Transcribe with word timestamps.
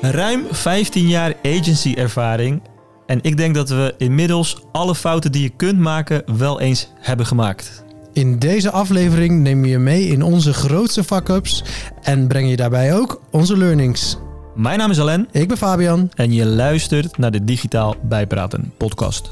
Ruim 0.00 0.46
15 0.50 1.08
jaar 1.08 1.34
agency 1.42 1.94
ervaring. 1.96 2.62
En 3.06 3.18
ik 3.22 3.36
denk 3.36 3.54
dat 3.54 3.68
we 3.68 3.94
inmiddels 3.98 4.62
alle 4.72 4.94
fouten 4.94 5.32
die 5.32 5.42
je 5.42 5.48
kunt 5.48 5.78
maken 5.78 6.22
wel 6.38 6.60
eens 6.60 6.88
hebben 7.00 7.26
gemaakt. 7.26 7.84
In 8.12 8.38
deze 8.38 8.70
aflevering 8.70 9.40
nemen 9.40 9.62
we 9.62 9.68
je 9.68 9.78
mee 9.78 10.06
in 10.06 10.22
onze 10.22 10.52
grootste 10.52 11.04
fuck-ups 11.04 11.64
en 12.02 12.26
breng 12.28 12.48
je 12.50 12.56
daarbij 12.56 12.94
ook 12.94 13.20
onze 13.30 13.56
learnings. 13.56 14.16
Mijn 14.54 14.78
naam 14.78 14.90
is 14.90 15.00
Alain 15.00 15.28
Ik 15.32 15.48
ben 15.48 15.56
Fabian. 15.56 16.10
en 16.14 16.32
je 16.32 16.46
luistert 16.46 17.18
naar 17.18 17.30
de 17.30 17.44
Digitaal 17.44 17.94
Bijpraten 18.02 18.72
podcast. 18.76 19.30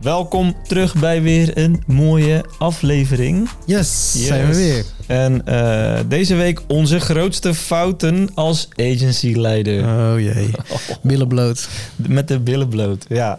Welkom 0.00 0.54
terug 0.62 0.94
bij 0.94 1.22
weer 1.22 1.58
een 1.58 1.82
mooie 1.86 2.44
aflevering. 2.58 3.48
Yes, 3.66 4.12
Yes. 4.16 4.26
zijn 4.26 4.46
we 4.48 4.54
weer. 4.56 4.84
En 5.06 5.46
eh, 5.46 6.00
deze 6.08 6.34
week 6.34 6.60
onze 6.68 7.00
grootste 7.00 7.54
fouten 7.54 8.28
als 8.34 8.68
agency-leider. 8.76 9.84
Oh 9.84 10.20
jee, 10.20 10.50
billen 11.02 11.28
bloot. 11.28 11.68
Met 11.96 12.28
de 12.28 12.38
billen 12.40 12.68
bloot, 12.68 13.04
ja. 13.08 13.38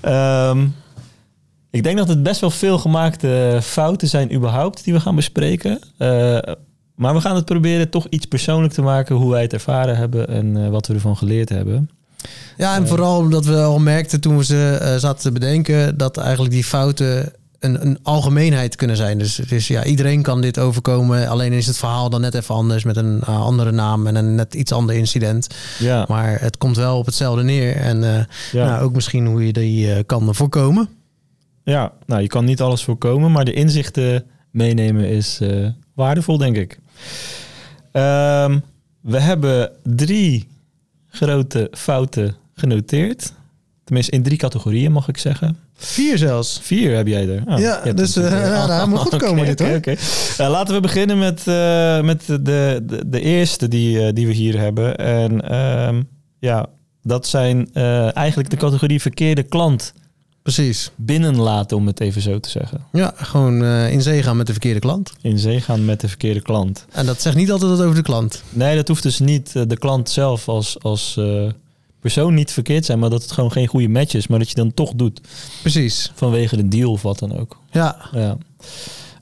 Ehm, 0.00 0.66
ik 1.70 1.82
denk 1.82 1.98
dat 1.98 2.08
het 2.08 2.22
best 2.22 2.40
wel 2.40 2.50
veel 2.50 2.78
gemaakte 2.78 3.58
fouten 3.62 4.08
zijn 4.08 4.34
überhaupt 4.34 4.84
die 4.84 4.92
we 4.92 5.00
gaan 5.00 5.16
bespreken. 5.16 5.78
Eh, 5.98 6.38
maar 6.94 7.14
we 7.14 7.20
gaan 7.20 7.36
het 7.36 7.44
proberen 7.44 7.90
toch 7.90 8.06
iets 8.08 8.26
persoonlijk 8.26 8.72
te 8.72 8.82
maken 8.82 9.16
hoe 9.16 9.30
wij 9.30 9.42
het 9.42 9.52
ervaren 9.52 9.96
hebben 9.96 10.28
en 10.28 10.64
eh, 10.64 10.68
wat 10.70 10.86
we 10.86 10.94
ervan 10.94 11.16
geleerd 11.16 11.48
hebben. 11.48 11.90
Ja, 12.56 12.76
en 12.76 12.88
vooral 12.88 13.18
omdat 13.18 13.44
we 13.44 13.62
al 13.62 13.78
merkten 13.78 14.20
toen 14.20 14.36
we 14.36 14.44
ze 14.44 14.78
eh, 14.80 14.96
zaten 14.96 15.22
te 15.22 15.32
bedenken... 15.32 15.96
dat 15.96 16.16
eigenlijk 16.16 16.52
die 16.54 16.64
fouten 16.64 17.32
een, 17.58 17.86
een 17.86 17.98
algemeenheid 18.02 18.76
kunnen 18.76 18.96
zijn. 18.96 19.18
Dus, 19.18 19.34
dus 19.34 19.68
ja, 19.68 19.84
iedereen 19.84 20.22
kan 20.22 20.40
dit 20.40 20.58
overkomen. 20.58 21.28
Alleen 21.28 21.52
is 21.52 21.66
het 21.66 21.76
verhaal 21.76 22.10
dan 22.10 22.20
net 22.20 22.34
even 22.34 22.54
anders 22.54 22.84
met 22.84 22.96
een 22.96 23.20
eh, 23.20 23.40
andere 23.40 23.70
naam... 23.70 24.06
en 24.06 24.14
een 24.14 24.34
net 24.34 24.54
iets 24.54 24.72
ander 24.72 24.96
incident. 24.96 25.46
Ja, 25.78 26.04
Maar 26.08 26.40
het 26.40 26.58
komt 26.58 26.76
wel 26.76 26.98
op 26.98 27.06
hetzelfde 27.06 27.42
neer. 27.42 27.76
En 27.76 28.04
eh, 28.04 28.24
ja. 28.52 28.66
nou, 28.66 28.82
ook 28.82 28.94
misschien 28.94 29.26
hoe 29.26 29.46
je 29.46 29.52
die 29.52 30.04
kan 30.04 30.34
voorkomen. 30.34 30.88
ja, 31.64 31.92
nou 32.06 32.22
je 32.22 32.28
kan 32.28 32.44
niet 32.44 32.60
alles 32.60 32.84
voorkomen, 32.84 33.32
maar 33.32 33.44
de 33.44 33.52
inzichten 33.52 34.24
meenemen 34.50 35.08
is 35.08 35.40
waardevol, 35.94 36.38
denk 36.38 36.56
ik. 36.56 36.78
Ehm, 37.92 38.58
we 39.00 39.18
hebben 39.18 39.70
drie 39.82 40.48
grote 41.12 41.68
fouten 41.72 42.36
genoteerd. 42.54 43.32
Tenminste, 43.84 44.12
in 44.12 44.22
drie 44.22 44.36
categorieën 44.38 44.92
mag 44.92 45.08
ik 45.08 45.18
zeggen. 45.18 45.56
Vier 45.74 46.18
zelfs. 46.18 46.58
Vier 46.62 46.96
heb 46.96 47.06
jij 47.06 47.28
er. 47.28 47.42
Oh, 47.46 47.58
Ja, 47.58 47.80
dus, 47.92 48.14
natuurlijk- 48.14 48.44
eh, 48.44 48.50
ja, 48.50 48.66
dat 48.78 48.88
moet 48.88 48.98
goed 48.98 49.16
komen 49.26 49.46
dit, 49.46 49.58
hoor. 49.58 49.80
Eh, 50.38 50.50
laten 50.50 50.74
we 50.74 50.80
beginnen 50.80 51.18
met, 51.18 51.46
eh, 51.46 52.00
met 52.02 52.26
de, 52.26 52.42
de, 52.42 53.02
de 53.06 53.20
eerste 53.20 53.68
die, 53.68 54.12
die 54.12 54.26
we 54.26 54.32
hier 54.32 54.58
hebben. 54.58 54.96
En 54.96 55.48
ehm, 55.50 56.02
ja, 56.38 56.66
dat 57.02 57.26
zijn 57.26 57.72
eigenlijk 58.14 58.50
de 58.50 58.56
categorie 58.56 59.00
verkeerde 59.00 59.42
klant 59.42 59.94
Precies. 60.42 60.90
binnenlaten, 60.96 61.76
om 61.76 61.86
het 61.86 62.00
even 62.00 62.22
zo 62.22 62.40
te 62.40 62.48
zeggen. 62.48 62.84
Ja, 62.92 63.12
gewoon 63.16 63.64
eh, 63.64 63.92
in 63.92 64.02
zee 64.02 64.22
gaan 64.22 64.36
met 64.36 64.46
de 64.46 64.52
verkeerde 64.52 64.80
klant. 64.80 65.12
In 65.20 65.38
zee 65.38 65.60
gaan 65.60 65.84
met 65.84 66.00
de 66.00 66.08
verkeerde 66.08 66.40
klant. 66.40 66.86
En 66.90 67.06
dat 67.06 67.20
zegt 67.22 67.36
niet 67.36 67.50
altijd 67.50 67.70
wat 67.70 67.82
over 67.82 67.94
de 67.94 68.02
klant. 68.02 68.42
Nee, 68.50 68.76
dat 68.76 68.88
hoeft 68.88 69.02
dus 69.02 69.18
niet 69.18 69.56
eh, 69.56 69.62
de 69.66 69.78
klant 69.78 70.10
zelf 70.10 70.48
als, 70.48 70.76
als 70.80 71.16
eh, 71.16 71.48
persoon 72.00 72.34
niet 72.34 72.52
verkeerd 72.52 72.84
zijn, 72.84 72.98
maar 72.98 73.10
dat 73.10 73.22
het 73.22 73.32
gewoon 73.32 73.52
geen 73.52 73.66
goede 73.66 73.88
match 73.88 74.14
is, 74.14 74.26
maar 74.26 74.38
dat 74.38 74.48
je 74.48 74.54
dan 74.54 74.74
toch 74.74 74.92
doet 74.94 75.20
Precies. 75.60 76.12
vanwege 76.14 76.58
een 76.58 76.70
deal 76.70 76.90
of 76.92 77.02
wat 77.02 77.18
dan 77.18 77.38
ook. 77.38 77.58
Ja, 77.70 77.96
Ja. 78.12 78.36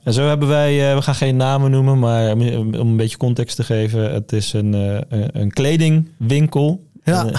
En 0.03 0.13
zo 0.13 0.27
hebben 0.27 0.47
wij, 0.47 0.95
we 0.95 1.01
gaan 1.01 1.15
geen 1.15 1.35
namen 1.35 1.71
noemen, 1.71 1.99
maar 1.99 2.31
om 2.31 2.73
een 2.73 2.97
beetje 2.97 3.17
context 3.17 3.55
te 3.55 3.63
geven, 3.63 4.13
het 4.13 4.31
is 4.31 4.53
een, 4.53 4.73
een, 5.39 5.51
kledingwinkel. 5.51 6.83
Ja. 7.03 7.29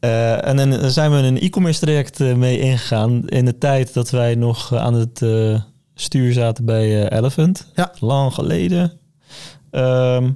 Eh, 0.00 0.46
en 0.46 0.56
dan 0.56 0.90
zijn 0.90 1.10
we 1.10 1.16
een 1.16 1.38
e-commerce 1.38 1.80
traject 1.80 2.20
eh, 2.20 2.34
mee 2.34 2.58
ingegaan 2.58 3.28
in 3.28 3.44
de 3.44 3.58
tijd 3.58 3.94
dat 3.94 4.10
wij 4.10 4.34
nog 4.34 4.72
eh, 4.72 4.80
aan 4.80 4.94
het 4.94 5.24
stuur 5.94 6.32
zaten 6.32 6.64
bij 6.64 7.08
Elephant. 7.08 7.70
Ja. 7.74 7.92
Lang 7.98 8.34
geleden. 8.34 8.92
Ehm, 9.70 10.30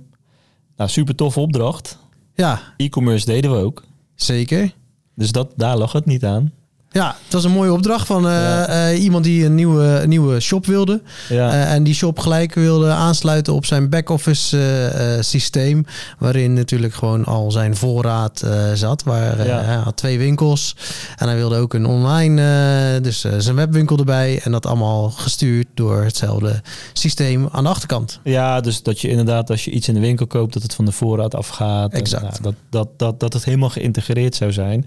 nou, 0.76 0.90
super 0.90 1.14
toffe 1.14 1.40
opdracht. 1.40 1.98
ja, 2.34 2.60
E-commerce 2.76 3.26
deden 3.26 3.50
we 3.50 3.56
ook. 3.56 3.84
zeker. 4.14 4.74
Dus 5.14 5.32
dat, 5.32 5.52
daar 5.56 5.76
lag 5.76 5.92
het 5.92 6.06
niet 6.06 6.24
aan. 6.24 6.52
Ja, 6.92 7.16
het 7.24 7.32
was 7.32 7.44
een 7.44 7.50
mooie 7.50 7.72
opdracht 7.72 8.06
van 8.06 8.26
eh, 8.26 8.32
Ja. 8.32 8.66
eh, 8.66 9.02
iemand 9.02 9.24
die 9.24 9.44
een 9.44 9.54
nieuwe, 9.54 10.02
nieuwe 10.06 10.40
shop 10.40 10.66
wilde. 10.66 11.02
Ja. 11.28 11.50
Eh, 11.50 11.72
en 11.72 11.82
die 11.82 11.94
shop 11.94 12.18
gelijk 12.18 12.54
wilde 12.54 12.88
aansluiten 12.90 13.52
op 13.54 13.64
zijn 13.66 13.88
back-office 13.88 15.18
systeem. 15.20 15.84
Waarin 16.18 16.52
natuurlijk 16.52 16.94
gewoon 16.94 17.24
al 17.24 17.50
zijn 17.50 17.76
voorraad 17.76 18.44
zat. 18.74 19.02
Waar, 19.02 19.46
Ja. 19.46 19.60
hij 19.62 19.74
had 19.76 19.96
twee 19.96 20.18
winkels. 20.18 20.76
En 21.16 21.26
hij 21.26 21.36
wilde 21.36 21.56
ook 21.56 21.74
een 21.74 21.86
online, 21.86 23.00
dus 23.00 23.20
zijn 23.38 23.56
webwinkel 23.56 23.98
erbij. 23.98 24.40
En 24.44 24.52
dat 24.52 24.66
allemaal 24.66 25.10
gestuurd 25.10 25.66
door 25.74 26.02
hetzelfde 26.02 26.62
systeem 26.92 27.48
aan 27.52 27.64
de 27.64 27.70
achterkant. 27.70 28.20
Ja, 28.24 28.60
dus 28.60 28.82
dat 28.82 29.00
je 29.00 29.08
inderdaad 29.08 29.50
als 29.50 29.64
je 29.64 29.70
iets 29.70 29.88
in 29.88 29.94
de 29.94 30.00
winkel 30.00 30.26
koopt, 30.26 30.52
dat 30.52 30.62
het 30.62 30.74
van 30.74 30.84
de 30.84 30.92
voorraad 30.92 31.34
afgaat. 31.34 31.92
En, 31.92 31.98
Exact. 31.98 32.22
nou, 32.22 32.42
dat, 32.42 32.54
dat, 32.70 32.88
dat, 32.96 33.20
dat 33.20 33.32
het 33.32 33.44
helemaal 33.44 33.70
geïntegreerd 33.70 34.34
zou 34.34 34.52
zijn. 34.52 34.86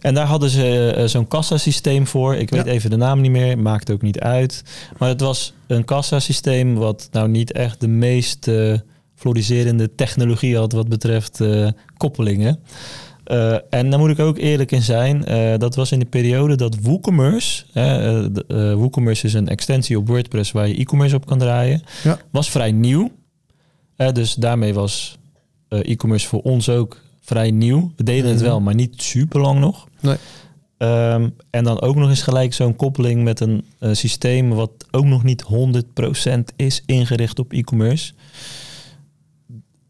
En 0.00 0.14
daar 0.14 0.26
hadden 0.26 0.50
ze 0.50 1.02
zo'n 1.06 1.28
kassasysteem 1.38 2.06
voor. 2.06 2.34
Ik 2.36 2.50
weet 2.50 2.64
Ja. 2.64 2.70
even 2.72 2.90
de 2.90 2.96
naam 2.96 3.20
niet 3.20 3.30
meer, 3.30 3.58
maakt 3.58 3.90
ook 3.90 4.02
niet 4.02 4.18
uit. 4.20 4.62
Maar 4.98 5.08
het 5.08 5.20
was 5.20 5.52
een 5.66 5.84
kassasysteem 5.84 6.74
wat 6.74 7.08
nou 7.12 7.28
niet 7.28 7.52
echt 7.52 7.80
de 7.80 7.88
meest 7.88 8.48
eh 8.48 8.74
floriserende 9.14 9.94
technologie 9.94 10.56
had 10.56 10.72
wat 10.72 10.88
betreft 10.88 11.40
eh, 11.40 11.68
koppelingen. 11.96 12.58
Eh, 13.24 13.52
en 13.70 13.90
daar 13.90 13.98
moet 13.98 14.10
ik 14.10 14.18
ook 14.18 14.38
eerlijk 14.38 14.72
in 14.72 14.82
zijn. 14.82 15.24
dat 15.58 15.74
was 15.74 15.92
in 15.92 15.98
de 15.98 16.04
periode 16.04 16.54
dat 16.56 16.76
WooCommerce, 16.82 17.64
hè, 17.72 18.76
WooCommerce 18.76 19.26
is 19.26 19.34
een 19.34 19.48
extensie 19.48 19.98
op 19.98 20.08
WordPress 20.08 20.52
waar 20.52 20.68
je 20.68 20.74
e-commerce 20.80 21.16
op 21.16 21.26
kan 21.26 21.38
draaien, 21.38 21.82
Ja. 22.02 22.18
was 22.30 22.50
vrij 22.50 22.72
nieuw. 22.72 23.10
Dus 24.12 24.34
daarmee 24.34 24.74
was 24.74 25.18
e-commerce 25.68 26.26
voor 26.26 26.40
ons 26.42 26.68
ook 26.68 27.00
vrij 27.20 27.50
nieuw. 27.50 27.92
We 27.96 28.02
deden 28.04 28.28
het 28.28 28.38
Mhm. 28.38 28.44
wel, 28.48 28.60
maar 28.60 28.74
niet 28.74 29.02
super 29.02 29.40
lang 29.40 29.60
nog. 29.60 29.86
Nee. 30.00 30.16
Ehm, 30.78 31.28
en 31.50 31.64
dan 31.64 31.80
ook 31.80 31.96
nog 31.96 32.08
eens 32.08 32.22
gelijk 32.22 32.54
zo'n 32.54 32.76
koppeling 32.76 33.22
met 33.24 33.40
een 33.40 33.64
eh, 33.78 33.92
systeem 33.92 34.50
wat 34.50 34.70
ook 34.90 35.04
nog 35.04 35.22
niet 35.22 35.42
100% 35.42 36.52
is 36.56 36.82
ingericht 36.86 37.38
op 37.38 37.52
e-commerce. 37.52 38.12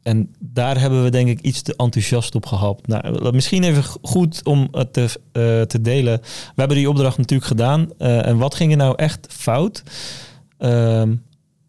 En 0.03 0.34
daar 0.38 0.81
hebben 0.81 1.03
we 1.03 1.10
denk 1.10 1.28
ik 1.28 1.41
iets 1.41 1.62
te 1.62 1.75
enthousiast 1.77 2.34
op 2.34 2.47
gehad. 2.47 2.87
Nou, 2.87 3.32
misschien 3.32 3.65
even 3.65 3.84
goed 4.03 4.41
om 4.44 4.69
het 4.71 4.93
te, 4.93 5.03
eh, 5.32 5.60
te 5.60 5.81
delen. 5.81 6.21
We 6.21 6.53
hebben 6.54 6.77
die 6.77 6.88
opdracht 6.88 7.19
natuurlijk 7.19 7.48
gedaan. 7.48 7.88
Eh, 7.98 8.27
en 8.27 8.38
wat 8.38 8.54
ging 8.54 8.71
er 8.71 8.77
nou 8.77 8.94
echt 8.97 9.27
fout? 9.31 9.82
Ehm, 10.59 11.15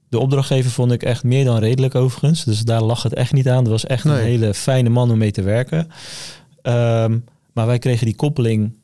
de 0.10 0.20
opdrachtgever 0.20 0.72
vond 0.72 0.92
ik 0.92 1.04
echt 1.04 1.24
meer 1.24 1.46
dan 1.46 1.58
redelijk 1.58 1.96
overigens. 1.96 2.44
Dus 2.44 2.62
daar 2.62 2.82
lag 2.82 3.04
het 3.04 3.14
echt 3.14 3.34
niet 3.34 3.50
aan. 3.50 3.64
Dat 3.64 3.72
was 3.72 3.86
echt 3.86 4.06
een 4.06 4.18
hele 4.18 4.54
fijne 4.54 4.90
man 4.90 5.12
om 5.12 5.18
mee 5.18 5.32
te 5.32 5.42
werken. 5.42 5.88
Ehm, 6.62 7.18
maar 7.54 7.66
wij 7.66 7.80
kregen 7.80 8.06
die 8.06 8.16
koppeling 8.16 8.64
eh, 8.66 8.79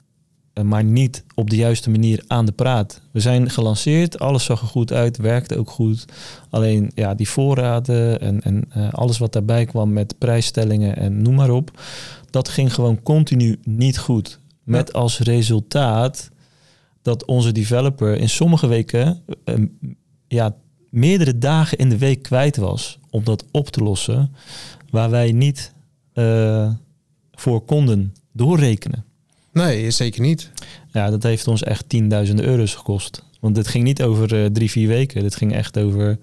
maar 0.63 0.83
niet 0.83 1.23
op 1.33 1.49
de 1.49 1.55
juiste 1.55 1.89
manier 1.89 2.23
aan 2.27 2.45
de 2.45 2.51
praat. 2.51 3.01
We 3.11 3.19
zijn 3.19 3.49
gelanceerd, 3.49 4.19
alles 4.19 4.43
zag 4.43 4.61
er 4.61 4.67
goed 4.67 4.91
uit, 4.91 5.17
werkte 5.17 5.57
ook 5.57 5.69
goed. 5.69 6.05
Alleen 6.49 6.91
ja, 6.93 7.15
die 7.15 7.29
voorraden 7.29 8.21
en, 8.21 8.41
en 8.41 8.63
eh, 8.69 8.93
alles 8.93 9.17
wat 9.17 9.33
daarbij 9.33 9.65
kwam 9.65 9.93
met 9.93 10.17
prijsstellingen 10.17 10.95
en 10.97 11.21
noem 11.21 11.35
maar 11.35 11.49
op, 11.49 11.81
dat 12.29 12.49
ging 12.49 12.73
gewoon 12.73 13.01
continu 13.03 13.59
niet 13.63 13.97
goed. 13.97 14.39
Met 14.63 14.93
als 14.93 15.19
resultaat 15.19 16.29
dat 17.01 17.25
onze 17.25 17.51
developer 17.51 18.17
in 18.17 18.29
sommige 18.29 18.67
weken 18.67 19.21
eh, 19.43 19.55
ja, 20.27 20.55
meerdere 20.89 21.37
dagen 21.37 21.77
in 21.77 21.89
de 21.89 21.97
week 21.97 22.21
kwijt 22.21 22.57
was 22.57 22.99
om 23.09 23.23
dat 23.23 23.45
op 23.51 23.69
te 23.69 23.83
lossen, 23.83 24.35
waar 24.89 25.09
wij 25.09 25.31
niet 25.31 25.73
eh, 26.13 26.71
voor 27.31 27.61
konden 27.61 28.13
doorrekenen. 28.31 29.05
Nee, 29.55 29.91
zeker 29.91 30.21
niet. 30.21 30.49
Ja, 30.91 31.09
dat 31.09 31.23
heeft 31.23 31.47
ons 31.47 31.63
echt 31.63 31.83
tienduizenden 31.89 32.45
euro's 32.45 32.73
gekost. 32.75 33.23
Want 33.39 33.55
dit 33.55 33.67
ging 33.67 33.83
niet 33.83 34.03
over 34.03 34.43
eh, 34.43 34.49
drie, 34.51 34.71
vier 34.71 34.87
weken. 34.87 35.21
Dit 35.21 35.35
ging 35.35 35.53
echt 35.53 35.77
over 35.77 36.17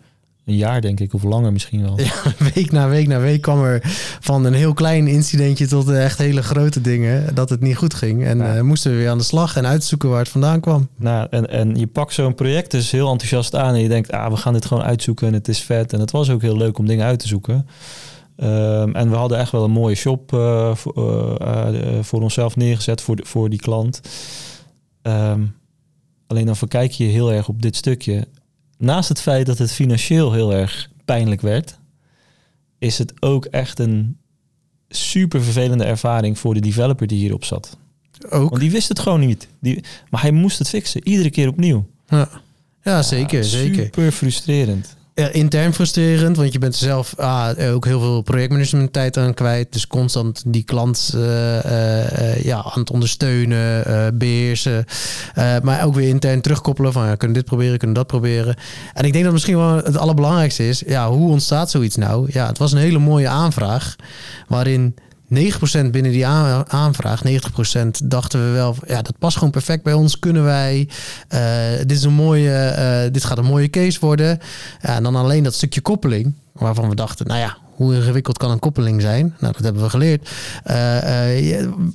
een 0.45 0.57
jaar, 0.57 0.81
denk 0.81 1.01
ik, 1.01 1.15
of 1.15 1.23
langer 1.23 1.53
misschien 1.53 1.83
wel. 1.83 2.01
Ja, 2.01 2.13
week 2.55 2.73
na 2.73 2.89
week 2.89 3.07
na 3.07 3.21
week 3.21 3.41
kwam 3.41 3.63
er 3.63 3.81
van 4.21 4.45
een 4.45 4.53
heel 4.55 4.75
klein 4.75 5.07
incidentje 5.07 5.67
tot 5.67 5.89
eh, 5.89 6.05
echt 6.05 6.19
hele 6.19 6.43
grote 6.43 6.81
dingen 6.81 7.35
dat 7.35 7.51
het 7.51 7.61
niet 7.61 7.77
goed 7.77 7.95
ging. 7.95 8.25
En 8.25 8.39
Ja. 8.39 8.57
eh, 8.57 8.63
moesten 8.63 8.91
we 8.91 8.97
weer 8.97 9.09
aan 9.11 9.19
de 9.19 9.25
slag 9.25 9.57
en 9.57 9.67
uitzoeken 9.67 10.09
waar 10.09 10.19
het 10.19 10.29
vandaan 10.29 10.61
kwam. 10.61 10.89
Nou, 10.97 11.27
en, 11.31 11.49
en 11.51 11.75
je 11.77 11.87
pakt 11.87 12.13
zo'n 12.15 12.35
project 12.35 12.71
dus 12.71 12.91
heel 12.91 13.11
enthousiast 13.11 13.55
aan 13.57 13.75
en 13.75 13.81
je 13.81 13.89
denkt, 13.89 14.13
ah, 14.13 14.31
we 14.31 14.37
gaan 14.37 14.53
dit 14.53 14.65
gewoon 14.67 14.83
uitzoeken 14.83 15.27
en 15.27 15.33
het 15.35 15.49
is 15.49 15.61
vet. 15.63 15.93
En 15.93 16.01
het 16.01 16.11
was 16.11 16.31
ook 16.31 16.43
heel 16.43 16.57
leuk 16.57 16.79
om 16.79 16.87
dingen 16.87 17.07
uit 17.07 17.19
te 17.19 17.29
zoeken. 17.29 17.67
Ehm, 18.37 18.91
en 18.95 19.11
we 19.11 19.17
hadden 19.17 19.39
echt 19.39 19.53
wel 19.53 19.65
een 19.65 19.71
mooie 19.71 19.95
shop 19.95 20.33
eh, 20.33 20.75
voor, 20.75 21.37
eh, 21.37 21.97
eh, 21.99 22.05
voor 22.05 22.23
onszelf 22.23 22.57
neergezet 22.57 23.01
voor, 23.01 23.17
de- 23.17 23.25
voor 23.25 23.51
die 23.51 23.59
klant. 23.61 24.01
Ehm, 25.03 25.43
alleen 26.27 26.47
dan 26.47 26.57
verkijk 26.57 26.91
je 26.93 27.05
heel 27.05 27.33
erg 27.33 27.49
op 27.49 27.63
dit 27.63 27.77
stukje. 27.77 28.27
Naast 28.79 29.09
het 29.09 29.21
feit 29.21 29.47
dat 29.47 29.59
het 29.59 29.73
financieel 29.73 30.33
heel 30.33 30.53
erg 30.53 30.91
pijnlijk 31.05 31.41
werd, 31.41 31.79
is 32.79 32.99
het 32.99 33.13
ook 33.21 33.45
echt 33.45 33.79
een 33.79 34.17
super 34.89 35.43
vervelende 35.43 35.85
ervaring 35.85 36.39
voor 36.39 36.55
de 36.55 36.61
developer 36.61 37.07
die 37.07 37.19
hierop 37.19 37.45
zat. 37.45 37.77
Ook. 38.31 38.49
Want 38.51 38.61
die 38.61 38.71
wist 38.71 38.89
het 38.89 38.99
gewoon 38.99 39.21
niet. 39.21 39.49
Die, 39.61 39.85
maar 40.11 40.21
hij 40.23 40.31
moest 40.33 40.59
het 40.59 40.69
fixen, 40.69 41.09
iedere 41.09 41.31
keer 41.31 41.49
opnieuw. 41.49 41.87
Ja, 42.09 42.29
ja 42.83 43.03
zeker, 43.03 43.39
Ja, 43.39 43.45
zeker. 43.45 43.85
Super 43.85 44.13
frustrerend. 44.13 44.97
Ja, 45.15 45.29
intern 45.29 45.75
frustrerend, 45.75 46.37
want 46.37 46.53
je 46.53 46.59
bent 46.59 46.75
zelf 46.75 47.15
ah, 47.19 47.73
ook 47.75 47.85
heel 47.85 48.01
veel 48.01 48.23
projectmanagement 48.23 48.93
tijd 48.93 49.17
aan 49.17 49.35
kwijt. 49.35 49.73
Dus 49.73 49.87
constant 49.87 50.43
die 50.47 50.63
klant 50.63 51.13
eh, 51.15 51.59
eh, 51.65 52.33
eh, 52.33 52.45
ja, 52.45 52.57
aan 52.57 52.81
het 52.81 52.91
ondersteunen, 52.91 53.85
eh, 53.85 54.07
beheersen. 54.15 54.85
Eh, 55.35 55.61
maar 55.63 55.85
ook 55.85 55.95
weer 55.95 56.09
intern 56.09 56.41
terugkoppelen 56.41 56.93
van 56.93 57.07
ja, 57.07 57.15
kunnen 57.15 57.37
dit 57.37 57.47
proberen, 57.47 57.79
kunnen 57.79 57.97
dat 57.97 58.07
proberen. 58.07 58.57
En 58.95 59.05
ik 59.05 59.13
denk 59.13 59.25
dat 59.25 59.33
misschien 59.33 59.57
wel 59.57 59.77
het 59.77 59.97
allerbelangrijkste 59.97 60.69
is, 60.69 60.83
ja, 60.87 61.11
hoe 61.11 61.31
ontstaat 61.31 61.71
zoiets 61.71 61.97
nou? 61.97 62.29
Ja, 62.33 62.47
het 62.47 62.59
was 62.59 62.73
een 62.73 62.79
hele 62.79 62.99
mooie 62.99 63.29
aanvraag 63.29 63.97
waarin 64.49 64.95
9% 65.33 65.91
binnen 65.91 66.13
die 66.13 66.27
aan- 66.27 66.65
aanvraag, 66.71 67.25
90% 67.25 68.01
dachten 68.05 68.45
we 68.45 68.51
wel, 68.51 68.77
ja, 68.87 69.03
dat 69.03 69.19
past 69.19 69.37
gewoon 69.37 69.53
perfect 69.53 69.83
bij 69.83 69.93
ons. 69.93 70.19
Kunnen 70.19 70.45
wij? 70.45 70.89
Eh, 71.29 71.41
dit 71.79 71.91
is 71.91 72.03
een 72.03 72.13
mooie, 72.13 72.55
eh, 72.59 73.13
dit 73.13 73.25
gaat 73.25 73.39
een 73.39 73.45
mooie 73.45 73.71
case 73.71 74.01
worden. 74.01 74.39
En 74.81 75.03
dan 75.03 75.17
alleen 75.17 75.43
dat 75.43 75.55
stukje 75.55 75.81
koppeling, 75.81 76.33
waarvan 76.53 76.89
we 76.89 76.95
dachten, 76.95 77.27
nou 77.27 77.41
ja, 77.41 77.57
hoe 77.75 77.95
ingewikkeld 77.95 78.39
kan 78.39 78.51
een 78.51 78.59
koppeling 78.59 79.01
zijn? 79.01 79.35
Nou, 79.39 79.53
dat 79.53 79.63
hebben 79.63 79.83
we 79.83 79.91
geleerd. 79.91 80.29
Je- 80.65 81.91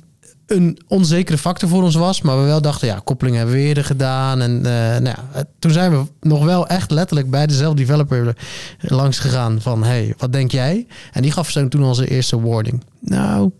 een 0.48 0.78
onzekere 0.86 1.38
factor 1.38 1.68
voor 1.68 1.82
ons 1.82 1.94
was, 1.94 2.22
maar 2.22 2.38
we 2.40 2.44
wel 2.44 2.62
dachten, 2.62 2.88
ja, 2.88 3.00
koppeling 3.04 3.36
hebben 3.36 3.54
we 3.54 3.60
eerder 3.60 3.84
gedaan. 3.84 4.40
En 4.40 4.56
eh, 4.56 5.00
nou 5.00 5.04
ja, 5.04 5.44
toen 5.58 5.70
zijn 5.70 5.90
we 5.90 6.04
nog 6.20 6.44
wel 6.44 6.66
echt 6.66 6.90
letterlijk 6.90 7.30
bij 7.30 7.46
dezelfde 7.46 7.84
developer 7.84 8.36
langs 8.80 9.18
gegaan 9.18 9.60
van, 9.60 9.84
hey, 9.84 10.14
wat 10.18 10.32
denk 10.32 10.50
jij? 10.50 10.86
En 11.12 11.22
die 11.22 11.32
gaf 11.32 11.52
toen 11.52 11.82
onze 11.82 12.08
eerste 12.08 12.40
wording. 12.40 12.82
Nou, 13.00 13.50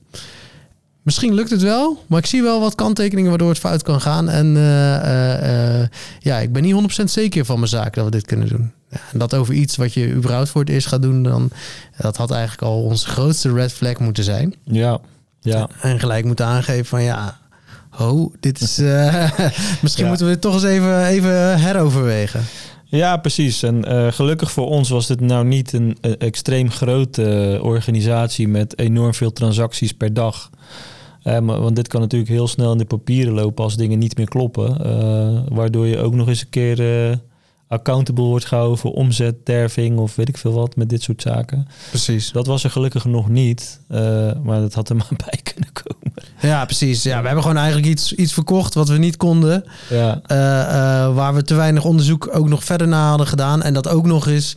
misschien 1.02 1.35
lukt 1.35 1.50
het 1.50 1.62
wel, 1.62 2.05
maar 2.06 2.19
ik 2.19 2.26
zie 2.26 2.43
wel 2.43 2.61
wat 2.61 2.75
kanttekeningen 2.75 3.31
waardoor 3.31 3.49
het 3.49 3.58
fout 3.58 3.82
kan 3.82 4.00
gaan. 4.00 4.29
En 4.29 4.56
eh, 4.56 5.81
eh, 5.81 5.88
ja, 6.19 6.38
ik 6.38 6.52
ben 6.52 6.62
niet 6.62 7.00
100% 7.00 7.05
zeker 7.05 7.44
van 7.44 7.56
mijn 7.56 7.69
zaak 7.69 7.94
dat 7.94 8.05
we 8.05 8.11
dit 8.11 8.26
kunnen 8.26 8.49
doen. 8.49 8.73
Ja, 8.91 9.00
en 9.12 9.19
dat 9.19 9.34
over 9.34 9.55
iets 9.55 9.76
wat 9.76 9.93
je 9.93 10.12
überhaupt 10.12 10.49
voor 10.49 10.61
het 10.61 10.70
eerst 10.70 10.87
gaat 10.87 11.02
doen, 11.02 11.23
dan 11.23 11.50
dat 11.99 12.17
had 12.17 12.31
eigenlijk 12.31 12.62
al 12.62 12.82
onze 12.82 13.06
grootste 13.06 13.52
red 13.52 13.73
flag 13.73 13.99
moeten 13.99 14.25
zijn. 14.25 14.55
Ja, 14.64 15.00
ja. 15.40 15.69
En 15.81 15.99
gelijk 16.00 16.25
moeten 16.25 16.46
aangeven 16.46 16.85
van 16.85 17.02
ja, 17.02 17.38
ho, 17.90 18.32
dit 18.40 18.61
is. 18.61 18.79
eh, 18.79 19.31
misschien 19.82 20.02
Ja. 20.05 20.08
moeten 20.08 20.26
we 20.26 20.32
het 20.32 20.40
toch 20.40 20.55
eens 20.55 20.62
even, 20.64 21.05
even 21.06 21.61
heroverwegen. 21.61 22.40
Ja, 22.85 23.17
precies. 23.17 23.62
En 23.62 23.85
eh, 23.85 24.12
gelukkig 24.12 24.50
voor 24.50 24.67
ons 24.67 24.88
was 24.88 25.06
dit 25.06 25.20
nou 25.20 25.44
niet 25.44 25.73
een, 25.73 25.99
eh, 26.00 26.12
extreem 26.19 26.70
grote 26.70 27.58
organisatie 27.62 28.49
met 28.49 28.79
enorm 28.79 29.14
veel 29.14 29.32
transacties 29.32 29.93
per 29.93 30.14
dag. 30.14 30.50
Maar, 31.23 31.43
want 31.61 31.76
dit 31.76 31.88
kan 31.88 32.00
natuurlijk 32.00 32.31
heel 32.31 32.49
snel 32.49 32.73
in 32.73 32.79
de 32.79 32.84
papieren 32.84 33.32
lopen 33.32 33.64
als 33.64 33.76
dingen 33.76 33.99
niet 33.99 34.17
meer 34.17 34.29
kloppen. 34.29 34.76
waardoor 35.55 35.87
je 35.87 35.99
ook 35.99 36.14
nog 36.14 36.29
eens 36.29 36.41
een 36.41 36.49
keer 36.50 36.76
accountable 37.69 38.25
wordt 38.25 38.44
gehouden 38.44 38.79
voor 38.79 38.93
omzetderving 38.93 39.99
of 39.99 40.17
weet 40.17 40.29
ik 40.29 40.37
veel 40.37 40.53
wat 40.53 40.76
met 40.76 40.88
dit 40.88 41.03
soort 41.03 41.23
zaken. 41.23 41.69
Precies. 41.88 42.32
Dat 42.32 42.47
was 42.47 42.65
er 42.65 42.70
gelukkig 42.70 43.05
nog 43.05 43.29
niet, 43.29 43.81
eh, 43.88 44.00
maar 44.43 44.61
dat 44.61 44.75
had 44.75 44.88
er 44.88 44.97
maar 45.03 45.09
bij 45.17 45.41
kunnen 45.43 45.73
komen. 45.73 46.12
Ja, 46.41 46.65
precies. 46.65 47.03
Ja, 47.03 47.20
we 47.20 47.26
hebben 47.26 47.43
gewoon 47.43 47.59
eigenlijk 47.59 47.88
iets, 47.88 48.12
iets 48.12 48.32
verkocht 48.32 48.75
wat 48.75 48.88
we 48.88 48.99
niet 48.99 49.17
konden. 49.17 49.65
Ja, 49.88 50.20
eh, 50.26 50.61
eh, 50.61 51.15
waar 51.15 51.35
we 51.35 51.43
te 51.43 51.55
weinig 51.55 51.85
onderzoek 51.85 52.29
ook 52.32 52.49
nog 52.49 52.65
verder 52.65 52.88
naar 52.88 53.09
hadden 53.09 53.26
gedaan. 53.26 53.62
En 53.62 53.75
dat 53.75 53.88
ook 53.88 54.06
nog 54.06 54.26
eens 54.26 54.56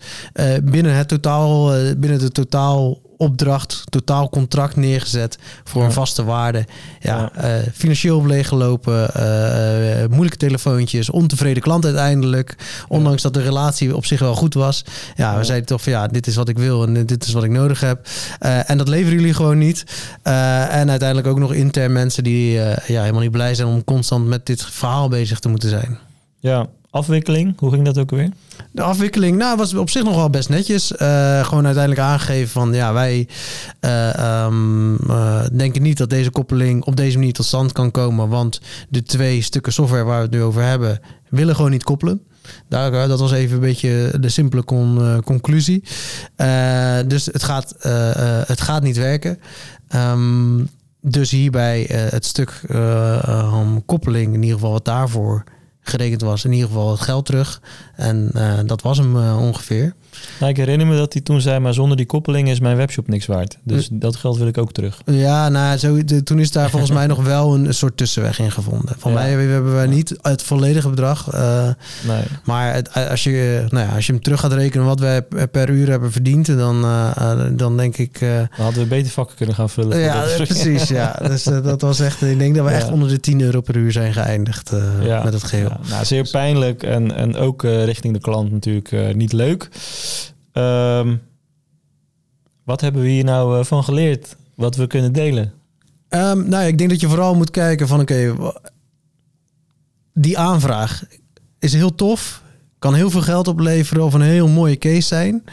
binnen 0.63 0.95
het 0.95 1.07
totaal, 1.07 1.71
binnen 1.97 2.19
de 2.19 2.31
totaal 2.31 2.99
opdracht, 3.21 3.83
totaal 3.89 4.29
contract 4.29 4.75
neergezet 4.75 5.37
voor 5.63 5.81
Ja. 5.81 5.87
een 5.87 5.93
vaste 5.93 6.23
waarde. 6.23 6.65
Ja, 6.99 7.31
Ja. 7.35 7.43
eh, 7.43 7.67
financieel 7.73 8.17
op 8.17 8.25
leeggelopen, 8.25 9.13
eh, 9.13 10.07
moeilijke 10.09 10.37
telefoontjes, 10.37 11.09
ontevreden 11.09 11.61
klant 11.63 11.85
uiteindelijk. 11.85 12.55
Ondanks 12.87 13.21
dat 13.21 13.33
de 13.33 13.41
relatie 13.41 13.95
op 13.95 14.05
zich 14.05 14.19
wel 14.19 14.35
goed 14.35 14.53
was. 14.53 14.83
Ja, 15.15 15.37
we 15.37 15.43
zeiden 15.43 15.67
toch 15.67 15.81
van 15.81 15.91
ja, 15.91 16.07
dit 16.07 16.27
is 16.27 16.35
wat 16.35 16.49
ik 16.49 16.57
wil 16.57 16.83
en 16.83 17.05
dit 17.05 17.25
is 17.25 17.33
wat 17.33 17.43
ik 17.43 17.49
nodig 17.51 17.79
heb. 17.79 18.07
Eh, 18.39 18.69
en 18.69 18.77
dat 18.77 18.87
leveren 18.87 19.19
jullie 19.19 19.33
gewoon 19.33 19.57
niet. 19.57 19.83
En 20.23 20.89
uiteindelijk 20.89 21.27
ook 21.27 21.39
nog 21.39 21.53
intern 21.53 21.91
mensen 21.91 22.23
die 22.23 22.51
ja, 22.51 22.75
helemaal 22.85 23.21
niet 23.21 23.31
blij 23.31 23.55
zijn 23.55 23.67
om 23.67 23.83
constant 23.83 24.27
met 24.27 24.45
dit 24.45 24.65
verhaal 24.65 25.09
bezig 25.09 25.39
te 25.39 25.49
moeten 25.49 25.69
zijn. 25.69 25.97
Ja. 26.41 26.67
afwikkeling, 26.89 27.59
hoe 27.59 27.71
ging 27.71 27.85
dat 27.85 27.97
ook 27.97 28.09
weer? 28.09 28.29
De 28.71 28.81
afwikkeling, 28.81 29.37
nou, 29.37 29.57
was 29.57 29.73
op 29.73 29.89
zich 29.89 30.03
nog 30.03 30.15
wel 30.15 30.29
best 30.29 30.49
netjes. 30.49 30.95
Eh, 30.95 31.45
gewoon 31.45 31.65
uiteindelijk 31.65 32.03
aangegeven 32.03 32.49
van, 32.49 32.73
ja, 32.73 32.93
wij 32.93 33.27
eh, 33.79 34.15
ehm, 34.15 34.95
eh, 34.95 35.45
denken 35.51 35.81
niet 35.81 35.97
dat 35.97 36.09
deze 36.09 36.29
koppeling 36.29 36.83
op 36.83 36.95
deze 36.95 37.17
manier 37.17 37.33
tot 37.33 37.45
stand 37.45 37.71
kan 37.71 37.91
komen. 37.91 38.29
Want 38.29 38.61
de 38.89 39.03
twee 39.03 39.41
stukken 39.41 39.73
software 39.73 40.03
waar 40.03 40.17
we 40.17 40.23
het 40.23 40.31
nu 40.31 40.41
over 40.41 40.63
hebben, 40.63 40.99
willen 41.29 41.55
gewoon 41.55 41.71
niet 41.71 41.83
koppelen. 41.83 42.21
Daar, 42.67 43.07
dat 43.07 43.19
was 43.19 43.31
even 43.31 43.55
een 43.55 43.61
beetje 43.61 44.13
de 44.19 44.29
simpele 44.29 44.63
con- 44.63 45.21
conclusie. 45.23 45.83
Dus 47.07 47.25
het 47.25 47.43
gaat, 47.43 47.75
het 48.47 48.61
gaat 48.61 48.83
niet 48.83 48.97
werken. 48.97 49.39
Ehm, 49.87 50.63
dus 51.01 51.31
hierbij 51.31 51.85
het 51.89 52.25
stuk 52.25 52.61
eh, 52.67 53.61
koppeling, 53.85 54.33
in 54.33 54.41
ieder 54.41 54.55
geval 54.55 54.71
wat 54.71 54.85
daarvoor 54.85 55.43
gerekend 55.81 56.21
was, 56.21 56.45
in 56.45 56.51
ieder 56.51 56.67
geval 56.67 56.91
het 56.91 57.01
geld 57.01 57.25
terug. 57.25 57.61
En 58.01 58.29
eh, 58.33 58.53
dat 58.65 58.81
was 58.81 58.97
hem 58.97 59.17
eh, 59.17 59.37
ongeveer. 59.41 59.93
Nou, 60.39 60.51
ik 60.51 60.57
herinner 60.57 60.87
me 60.87 60.97
dat 60.97 61.13
hij 61.13 61.21
toen 61.21 61.41
zei, 61.41 61.59
maar 61.59 61.73
zonder 61.73 61.97
die 61.97 62.05
koppeling 62.05 62.49
is 62.49 62.59
mijn 62.59 62.77
webshop 62.77 63.07
niks 63.07 63.25
waard. 63.25 63.57
Dus 63.63 63.89
dat 63.91 64.15
geld 64.15 64.37
wil 64.37 64.47
ik 64.47 64.57
ook 64.57 64.71
terug. 64.71 65.01
Ja, 65.05 65.49
nou, 65.49 65.77
zo, 65.77 66.03
de- 66.03 66.23
toen 66.23 66.39
is 66.39 66.51
daar 66.51 66.69
volgens 66.69 66.91
mij 66.91 67.07
nog 67.13 67.23
wel 67.23 67.53
een, 67.53 67.65
een 67.65 67.73
soort 67.73 67.97
tussenweg 67.97 68.39
in 68.39 68.51
gevonden. 68.51 68.95
Van 68.97 69.11
Ja. 69.11 69.17
mij 69.17 69.29
hebben 69.31 69.73
wij 69.73 69.87
niet 69.87 70.15
het 70.21 70.43
volledige 70.43 70.89
bedrag. 70.89 71.29
eh, 71.33 71.67
Nee. 72.07 72.23
maar 72.43 72.73
het, 72.73 72.93
als, 73.09 73.23
je, 73.23 73.65
nou 73.69 73.87
ja, 73.87 73.95
als 73.95 74.05
je 74.05 74.11
hem 74.13 74.21
terug 74.21 74.39
gaat 74.39 74.53
rekenen 74.53 74.85
wat 74.85 74.99
wij 74.99 75.21
per 75.51 75.69
uur 75.69 75.89
hebben 75.89 76.11
verdiend, 76.11 76.57
dan, 76.57 76.85
dan 77.51 77.77
denk 77.77 77.97
ik. 77.97 78.19
Dan 78.19 78.47
hadden 78.51 78.81
we 78.83 78.87
beter 78.89 79.11
vakken 79.11 79.35
kunnen 79.35 79.55
gaan 79.55 79.69
vullen. 79.69 79.99
ja, 79.99 80.25
precies. 80.37 80.87
Ja. 80.87 81.19
Dus 81.31 81.43
dat 81.43 81.81
was 81.81 81.99
echt. 81.99 82.21
Ik 82.21 82.39
denk 82.39 82.55
dat 82.55 82.65
we 82.65 82.71
echt 82.71 82.91
onder 82.91 83.09
de 83.09 83.19
10 83.19 83.41
euro 83.41 83.61
per 83.61 83.75
uur 83.75 83.91
zijn 83.91 84.13
geëindigd 84.13 84.71
Ja, 85.01 85.23
met 85.23 85.33
het 85.33 85.43
geheel. 85.43 85.69
ja. 85.69 85.79
nou, 85.89 86.05
zeer 86.05 86.27
pijnlijk 86.31 86.83
en, 86.83 87.15
en 87.15 87.35
ook 87.37 87.63
richting 87.91 88.13
de 88.13 88.19
klant 88.19 88.51
natuurlijk 88.51 88.91
eh, 88.91 89.13
niet 89.13 89.33
leuk. 89.33 89.69
Ehm, 90.51 91.15
wat 92.63 92.81
hebben 92.81 93.01
we 93.01 93.07
hier 93.07 93.23
nou 93.23 93.59
eh, 93.59 93.65
van 93.65 93.83
geleerd? 93.83 94.35
Wat 94.55 94.75
we 94.75 94.87
kunnen 94.87 95.13
delen? 95.13 95.53
Ehm, 96.09 96.49
nou, 96.49 96.65
ik 96.65 96.77
denk 96.77 96.89
dat 96.89 96.99
je 96.99 97.07
vooral 97.07 97.35
moet 97.35 97.51
kijken 97.51 97.87
van 97.87 97.99
oké, 97.99 98.35
die 100.13 100.37
aanvraag 100.37 101.03
is 101.59 101.73
heel 101.73 101.95
tof, 101.95 102.41
kan 102.79 102.93
heel 102.93 103.09
veel 103.09 103.21
geld 103.21 103.47
opleveren 103.47 104.03
of 104.03 104.13
een 104.13 104.21
heel 104.21 104.47
mooie 104.47 104.77
case 104.77 105.07
zijn. 105.07 105.43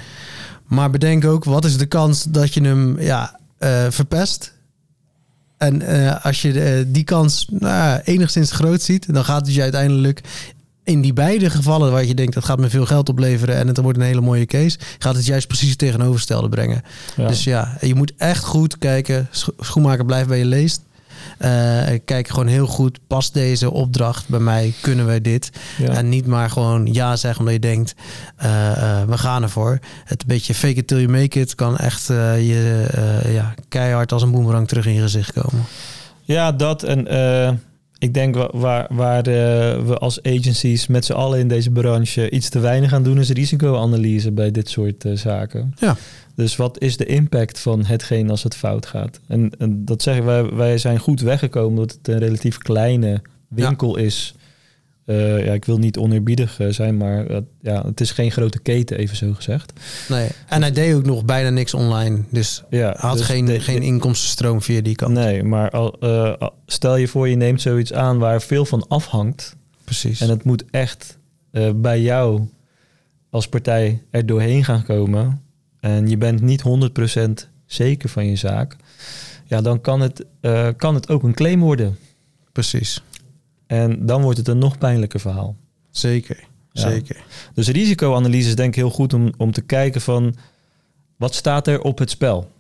Maar 0.65 0.91
bedenk 0.91 1.25
ook, 1.25 1.45
wat 1.45 1.65
is 1.65 1.77
de 1.77 1.87
kans 1.87 2.23
dat 2.23 2.55
je 2.55 2.61
hem 2.61 3.01
ja, 3.01 3.39
eh, 3.59 3.87
verpest? 3.89 4.57
En 5.57 5.83
als 6.23 6.43
je 6.43 6.85
die 6.89 7.05
kans 7.05 7.47
nou, 7.51 8.01
enigszins 8.05 8.51
groot 8.51 8.83
ziet, 8.83 9.15
dan 9.15 9.25
gaat 9.25 9.47
het 9.47 9.55
je 9.55 9.63
uiteindelijk 9.63 10.23
in 10.89 11.01
die 11.01 11.13
beide 11.13 11.51
gevallen 11.51 11.93
waar 11.93 12.05
je 12.05 12.15
denkt 12.15 12.35
dat 12.35 12.45
gaat 12.45 12.59
me 12.59 12.69
veel 12.69 12.87
geld 12.87 13.09
opleveren 13.09 13.57
en 13.57 13.69
het 13.69 13.79
wordt 13.79 13.99
een 13.99 14.05
hele 14.05 14.21
mooie 14.21 14.47
case, 14.47 14.79
gaat 14.99 15.15
het 15.17 15.27
juist 15.27 15.47
precies 15.47 15.69
het 15.69 15.79
tegenovergestelde 15.79 16.49
brengen. 16.49 16.83
Ja. 17.17 17.29
Dus 17.29 17.45
ja, 17.45 17.77
je 17.81 17.95
moet 17.95 18.13
echt 18.17 18.45
goed 18.45 18.79
kijken. 18.79 19.29
Scho- 19.31 19.53
Schoenmaker 19.59 20.05
blijft 20.05 20.29
bij 20.29 20.39
je 20.39 20.45
leest. 20.45 20.81
Eh, 21.39 21.51
kijk 22.05 22.29
gewoon 22.29 22.47
heel 22.47 22.67
goed. 22.67 22.99
Past 23.07 23.35
deze 23.35 23.71
opdracht 23.71 24.29
bij 24.29 24.41
mij? 24.41 24.73
Kunnen 24.81 25.07
wij 25.07 25.21
dit? 25.21 25.51
ja. 25.79 25.89
En 25.89 26.09
niet 26.09 26.27
maar 26.27 26.51
gewoon 26.51 26.87
ja 26.93 27.17
zeggen 27.17 27.39
omdat 27.41 27.55
je 27.55 27.61
denkt, 27.61 27.95
eh, 28.37 29.01
eh, 29.01 29.09
we 29.09 29.19
gaan 29.19 29.43
ervoor. 29.43 29.79
Het 30.05 30.27
beetje 30.27 30.55
fake 30.55 30.75
it 30.75 30.87
till 30.87 30.99
you 31.01 31.09
make 31.09 31.41
it 31.41 31.55
kan 31.55 31.77
echt 31.77 32.07
je 32.07 32.87
ja, 33.33 33.55
keihard 33.69 34.13
als 34.13 34.23
een 34.23 34.31
boemerang 34.31 34.69
terug 34.69 34.87
in 34.87 34.93
je 34.95 35.01
gezicht 35.01 35.33
komen. 35.33 35.65
Ja, 36.23 36.53
dat 36.53 36.83
en 36.83 37.07
ik 37.99 38.15
denk 38.15 38.35
wa- 38.35 38.51
waar, 38.53 38.87
waar 38.91 39.19
eh, 39.27 39.85
we 39.87 39.97
als 39.99 40.23
agencies 40.23 40.87
met 40.87 41.05
z'n 41.05 41.13
allen 41.13 41.39
in 41.39 41.49
deze 41.49 41.71
branche 41.71 42.31
iets 42.31 42.49
te 42.49 42.59
weinig 42.59 42.93
aan 42.93 43.03
doen, 43.03 43.19
is 43.19 43.31
risicoanalyse 43.31 44.33
bij 44.33 44.51
dit 44.51 44.69
soort 44.69 45.05
eh, 45.05 45.13
zaken. 45.13 45.75
Ja. 45.79 45.97
Dus 46.35 46.57
wat 46.57 46.81
is 46.81 46.97
de 46.97 47.05
impact 47.07 47.59
van 47.59 47.85
hetgeen 47.85 48.31
als 48.31 48.43
het 48.43 48.57
fout 48.57 48.87
gaat? 48.87 49.21
En, 49.27 49.51
en 49.59 49.85
dat 49.85 50.03
zeggen 50.03 50.25
wij, 50.25 50.51
wij 50.51 50.79
zijn 50.79 50.99
goed 50.99 51.21
weggekomen 51.21 51.77
dat 51.77 51.93
het 51.93 52.09
een 52.09 52.19
relatief 52.19 52.59
kleine 52.59 53.23
winkel 53.49 53.97
is. 53.97 54.35
Eh, 55.09 55.45
ja, 55.45 55.53
ik 55.53 55.65
wil 55.65 55.79
niet 55.79 55.97
oneerbiedig 55.99 56.61
eh, 56.61 56.69
zijn, 56.71 56.97
maar 56.97 57.27
ja, 57.61 57.87
het 57.87 58.01
is 58.01 58.11
geen 58.11 58.31
grote 58.31 58.59
keten, 58.59 58.99
even 58.99 59.17
zo 59.17 59.33
gezegd. 59.35 59.73
Nee. 60.09 60.29
En 60.49 60.61
hij 60.63 60.71
deed 60.73 60.95
ook 60.95 61.05
nog 61.05 61.25
bijna 61.25 61.51
niks 61.51 61.75
online. 61.75 62.23
Dus 62.31 62.63
Ja, 62.71 62.95
had 62.99 63.17
dus 63.17 63.27
geen, 63.27 63.45
de- 63.45 63.61
geen 63.61 63.83
inkomstenstroom 63.83 64.63
via 64.63 64.81
die 64.81 64.95
kant. 64.95 65.15
Nee, 65.15 65.43
maar 65.43 65.71
al, 65.71 65.99
eh, 66.01 66.49
stel 66.67 66.97
je 66.97 67.09
voor 67.09 67.29
je 67.29 67.37
neemt 67.37 67.61
zoiets 67.61 67.93
aan 67.93 68.19
waar 68.19 68.43
veel 68.43 68.65
van 68.65 68.89
afhangt. 68.89 69.57
Precies. 69.85 70.21
En 70.21 70.29
het 70.29 70.45
moet 70.45 70.65
echt 70.71 71.19
bij 71.75 72.01
jou 72.01 72.49
als 73.31 73.49
partij 73.49 74.03
er 74.11 74.27
doorheen 74.27 74.65
gaan 74.65 74.85
komen. 74.85 75.43
En 75.81 76.09
je 76.09 76.17
bent 76.17 76.41
niet 76.41 76.61
100% 76.63 77.49
zeker 77.67 78.09
van 78.09 78.27
je 78.27 78.37
zaak, 78.37 78.77
ja, 79.45 79.61
dan 79.61 79.81
kan 79.81 80.01
het, 80.01 80.25
kan 80.77 80.95
het 80.95 81.09
ook 81.09 81.23
een 81.23 81.35
claim 81.35 81.61
worden. 81.61 81.97
Precies. 82.53 83.03
En 83.69 84.07
dan 84.07 84.23
wordt 84.23 84.39
het 84.39 84.49
een 84.49 84.59
nog 84.59 84.79
pijnlijker 84.79 85.21
verhaal. 85.21 85.57
Zeker. 85.91 86.45
Ja. 86.73 86.91
Zeker. 86.91 87.17
Dus 87.55 87.69
risicoanalyse 87.69 88.49
is 88.49 88.57
denk 88.57 88.69
ik 88.69 88.75
heel 88.75 88.91
goed 88.91 89.15
om, 89.15 89.33
om 89.37 89.53
te 89.53 89.61
kijken 89.61 90.01
van 90.01 90.35
wat 91.17 91.35
staat 91.35 91.67
er 91.67 91.81
op 91.81 91.99
het 91.99 92.11
spel? 92.11 92.51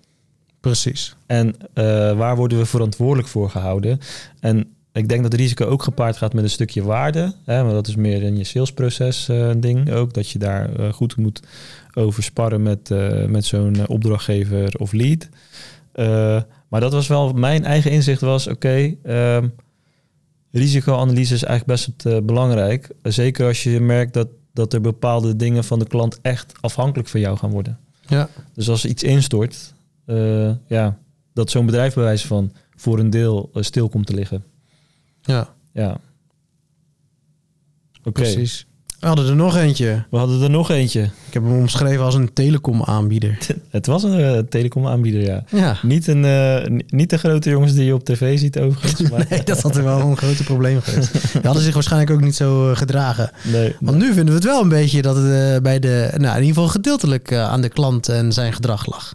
Precies. 0.61 1.17
En 1.27 1.55
eh, 1.75 1.85
waar 2.17 2.37
worden 2.37 2.59
we 2.59 2.67
verantwoordelijk 2.67 3.29
voor 3.29 3.51
gehouden? 3.51 3.99
En 4.41 4.67
ik 4.93 5.09
denk 5.09 5.23
dat 5.23 5.35
risico 5.35 5.67
ook 5.67 5.83
gepaard 5.83 6.17
gaat 6.17 6.33
met 6.33 6.45
een 6.45 6.51
stukje 6.51 6.83
waarde. 6.83 7.35
Hè, 7.45 7.63
maar 7.65 7.73
dat 7.73 7.87
is 7.87 7.97
meer 7.97 8.23
in 8.23 8.37
je 8.37 8.45
salesproces 8.45 9.29
eh, 9.29 9.51
ding 9.57 9.93
ook. 9.93 10.15
Dat 10.15 10.31
je 10.31 10.39
daar 10.39 10.75
eh, 10.75 10.93
goed 10.93 11.17
moet 11.17 11.43
over 11.95 12.23
sparren 12.23 12.63
met, 12.63 12.91
met 13.29 13.45
zo'n 13.45 13.87
opdrachtgever 13.87 14.75
of 14.79 14.93
lead. 14.93 15.29
Maar 16.69 16.81
dat 16.81 16.93
was 16.93 17.07
wel 17.07 17.33
mijn 17.33 17.65
eigen 17.65 17.91
inzicht 17.91 18.21
was, 18.21 18.47
oké, 18.47 18.95
ehm, 19.03 19.49
risicoanalyse 20.51 21.35
is 21.35 21.43
eigenlijk 21.43 21.81
best 21.81 22.07
eh, 22.07 22.21
belangrijk. 22.23 22.91
Zeker 23.03 23.47
als 23.47 23.63
je 23.63 23.81
merkt 23.81 24.13
dat, 24.13 24.29
dat 24.53 24.73
er 24.73 24.81
bepaalde 24.81 25.37
dingen 25.37 25.65
van 25.65 25.79
de 25.79 25.87
klant 25.87 26.21
echt 26.21 26.53
afhankelijk 26.61 27.09
van 27.09 27.21
jou 27.21 27.37
gaan 27.37 27.51
worden. 27.51 27.79
Ja. 28.07 28.29
Dus 28.55 28.69
als 28.69 28.85
iets 28.85 29.03
instort, 29.03 29.75
eh, 30.05 30.51
ja, 30.67 30.99
dat 31.33 31.51
zo'n 31.51 31.67
bedrijf 31.67 31.95
bij 31.95 32.05
wijze 32.05 32.27
van 32.27 32.53
voor 32.77 32.99
een 32.99 33.11
deel 33.11 33.51
eh, 33.55 33.63
stil 33.63 33.89
komt 33.89 34.07
te 34.07 34.15
liggen. 34.15 34.45
Ja. 35.21 35.55
Ja. 35.73 36.01
Oké, 37.99 38.11
Precies. 38.11 38.67
We 39.01 39.07
hadden 39.07 39.27
er 39.29 39.37
nog 39.37 39.57
eentje. 39.57 40.05
we 40.11 40.17
hadden 40.17 40.43
er 40.43 40.51
nog 40.51 40.71
eentje. 40.71 41.01
Ik 41.03 41.35
heb 41.35 41.43
hem 41.43 41.53
omschreven 41.53 42.05
als 42.05 42.15
een 42.15 42.33
telecomaanbieder. 42.33 43.39
Het 43.71 43.87
was 43.87 44.03
een 44.03 44.21
eh, 44.21 44.39
telecomaanbieder, 44.39 45.21
ja. 45.21 45.45
Ja. 45.51 45.77
Niet, 45.83 46.07
een, 46.07 46.25
eh, 46.25 46.79
niet 46.89 47.11
de 47.11 47.19
grote 47.19 47.51
jongens 47.51 47.75
die 47.75 47.85
je 47.85 47.95
op 47.95 48.05
tv 48.05 48.39
ziet 48.39 48.59
overigens. 48.59 49.01
Maar, 49.11 49.27
Nee, 49.31 49.43
dat 49.43 49.61
had 49.63 49.77
er 49.77 49.85
wel 49.85 50.01
een 50.01 50.17
grote 50.17 50.45
probleem 50.45 50.81
geweest. 50.81 51.13
Die 51.33 51.41
hadden 51.43 51.63
zich 51.63 51.75
waarschijnlijk 51.75 52.11
ook 52.11 52.21
niet 52.21 52.35
zo 52.37 52.71
eh, 52.71 52.77
gedragen. 52.77 53.31
nee, 53.53 53.77
Want 53.81 53.97
nu 53.99 54.07
vinden 54.07 54.27
we 54.27 54.33
het 54.35 54.45
wel 54.45 54.63
een 54.63 54.69
beetje 54.69 55.03
dat 55.03 55.17
het 55.17 55.63
bij 55.63 55.79
de, 55.79 56.09
nou 56.17 56.23
in 56.37 56.43
ieder 56.43 56.55
geval 56.55 56.69
gedeeltelijk 56.69 57.33
aan 57.35 57.61
de 57.61 57.69
klant 57.69 58.09
en 58.09 58.33
zijn 58.33 58.53
gedrag 58.53 58.87
lag. 58.87 59.15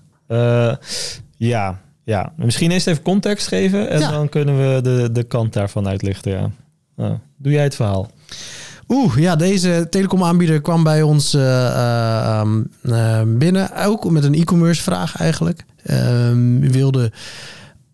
Ja, 1.38 1.80
ja. 2.04 2.34
Misschien 2.38 2.72
eerst 2.72 2.88
even 2.88 3.04
context 3.04 3.48
geven 3.48 3.90
en 3.90 4.00
Ja. 4.00 4.12
dan 4.12 4.30
kunnen 4.30 4.58
we 4.58 4.82
de, 4.82 5.10
de 5.12 5.24
kant 5.24 5.54
daarvan 5.54 5.88
uitlichten. 5.88 6.32
Ja. 6.32 6.50
Nou, 6.96 7.18
doe 7.38 7.52
jij 7.52 7.64
het 7.64 7.76
verhaal? 7.76 8.12
Oeh, 8.88 9.18
ja, 9.18 9.36
deze 9.36 9.88
telecomaanbieder 9.90 10.62
kwam 10.62 10.84
bij 10.84 11.02
ons 11.02 11.34
eh, 11.34 11.66
eh, 11.68 12.40
ehm, 12.40 12.62
eh, 12.82 13.22
binnen. 13.26 13.86
Ook 13.86 14.10
met 14.10 14.24
een 14.24 14.34
e-commerce 14.34 14.82
vraag 14.82 15.18
eigenlijk. 15.18 15.66
Ehm, 15.84 16.60
wilde 16.60 17.12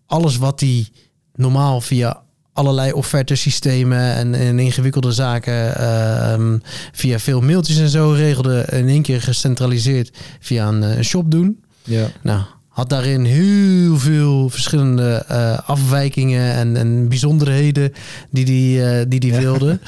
alles 0.06 0.36
wat 0.36 0.60
hij 0.60 0.88
normaal 1.34 1.80
via 1.80 2.22
allerlei 2.52 2.92
offertesystemen 2.92 4.14
en, 4.14 4.34
en 4.34 4.58
ingewikkelde 4.58 5.12
zaken 5.12 5.76
ehm, 5.76 6.58
via 6.92 7.18
veel 7.18 7.40
mailtjes 7.40 7.78
en 7.78 7.88
zo 7.88 8.10
regelde 8.10 8.66
in 8.72 8.88
één 8.88 9.02
keer 9.02 9.22
gecentraliseerd 9.22 10.18
via 10.40 10.68
een, 10.68 10.82
een 10.82 11.04
shop 11.04 11.30
doen. 11.30 11.64
Ja. 11.82 12.06
Nou, 12.22 12.42
had 12.80 12.88
daarin 12.88 13.24
heel 13.24 13.96
veel 13.98 14.48
verschillende 14.48 15.24
eh, 15.28 15.58
afwijkingen 15.66 16.52
en, 16.52 16.76
en 16.76 17.08
bijzonderheden 17.08 17.92
die 18.30 18.44
die, 18.44 18.84
eh, 18.84 19.04
die, 19.08 19.20
die 19.20 19.32
Ja. 19.32 19.38
wilde. 19.38 19.78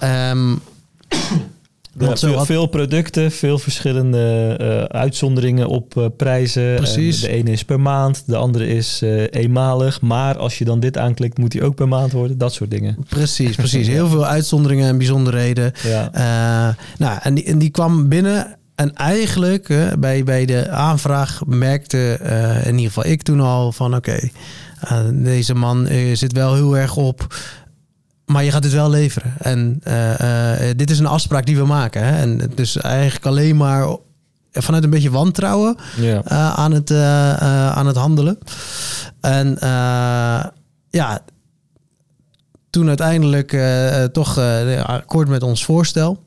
Ja, 1.98 2.16
zo 2.16 2.26
veel, 2.28 2.36
had- 2.36 2.46
veel 2.46 2.66
producten, 2.66 3.30
veel 3.32 3.58
verschillende 3.58 4.56
eh, 4.58 4.82
uitzonderingen 5.00 5.66
op 5.66 6.12
prijzen. 6.16 6.74
Precies. 6.74 7.22
En 7.22 7.28
de 7.30 7.34
ene 7.36 7.50
is 7.50 7.64
per 7.64 7.80
maand, 7.80 8.22
de 8.26 8.36
andere 8.36 8.66
is 8.66 9.02
eenmalig. 9.30 10.00
Maar 10.00 10.36
als 10.38 10.58
je 10.58 10.64
dan 10.64 10.80
dit 10.80 10.98
aanklikt, 10.98 11.38
moet 11.38 11.50
die 11.50 11.62
ook 11.64 11.74
per 11.74 11.88
maand 11.88 12.12
worden. 12.12 12.38
Dat 12.38 12.52
soort 12.52 12.70
dingen. 12.70 12.96
precies, 13.08 13.56
precies. 13.64 13.86
Heel 13.86 14.08
veel 14.08 14.26
uitzonderingen 14.26 14.88
en 14.88 14.98
bijzonderheden. 14.98 15.72
Ja, 15.82 16.10
nou, 16.98 17.18
en 17.22 17.34
die, 17.34 17.44
en 17.44 17.58
die 17.58 17.70
kwam 17.70 18.08
binnen. 18.08 18.56
En 18.76 18.94
eigenlijk 18.94 19.94
bij, 19.98 20.24
bij 20.24 20.44
de 20.44 20.70
aanvraag 20.70 21.42
merkte 21.46 22.12
eh, 22.22 22.66
in 22.66 22.74
ieder 22.74 22.86
geval 22.86 23.06
ik 23.06 23.22
toen 23.22 23.40
al 23.40 23.72
van 23.72 23.94
oké, 23.94 24.18
eh, 24.80 25.00
deze 25.12 25.54
man 25.54 25.86
eh, 25.86 26.16
zit 26.16 26.32
wel 26.32 26.54
heel 26.54 26.76
erg 26.76 26.96
op. 26.96 27.36
Maar 28.24 28.44
je 28.44 28.50
gaat 28.50 28.62
dit 28.62 28.72
wel 28.72 28.90
leveren. 28.90 29.34
En 29.38 29.80
dit 30.76 30.90
is 30.90 30.98
een 30.98 31.06
afspraak 31.06 31.46
die 31.46 31.56
we 31.56 31.64
maken. 31.64 32.04
Hè? 32.04 32.16
En 32.16 32.50
dus 32.54 32.76
eigenlijk 32.76 33.26
alleen 33.26 33.56
maar 33.56 33.96
vanuit 34.52 34.84
een 34.84 34.90
beetje 34.90 35.10
wantrouwen 35.10 35.76
ja. 35.96 36.24
aan, 36.54 36.72
het, 36.72 36.90
aan 36.90 37.86
het 37.86 37.96
handelen. 37.96 38.38
En 39.20 39.56
ja, 40.90 41.20
toen 42.70 42.88
uiteindelijk 42.88 43.58
toch 44.12 44.38
akkoord 44.82 45.28
met 45.28 45.42
ons 45.42 45.64
voorstel. 45.64 46.25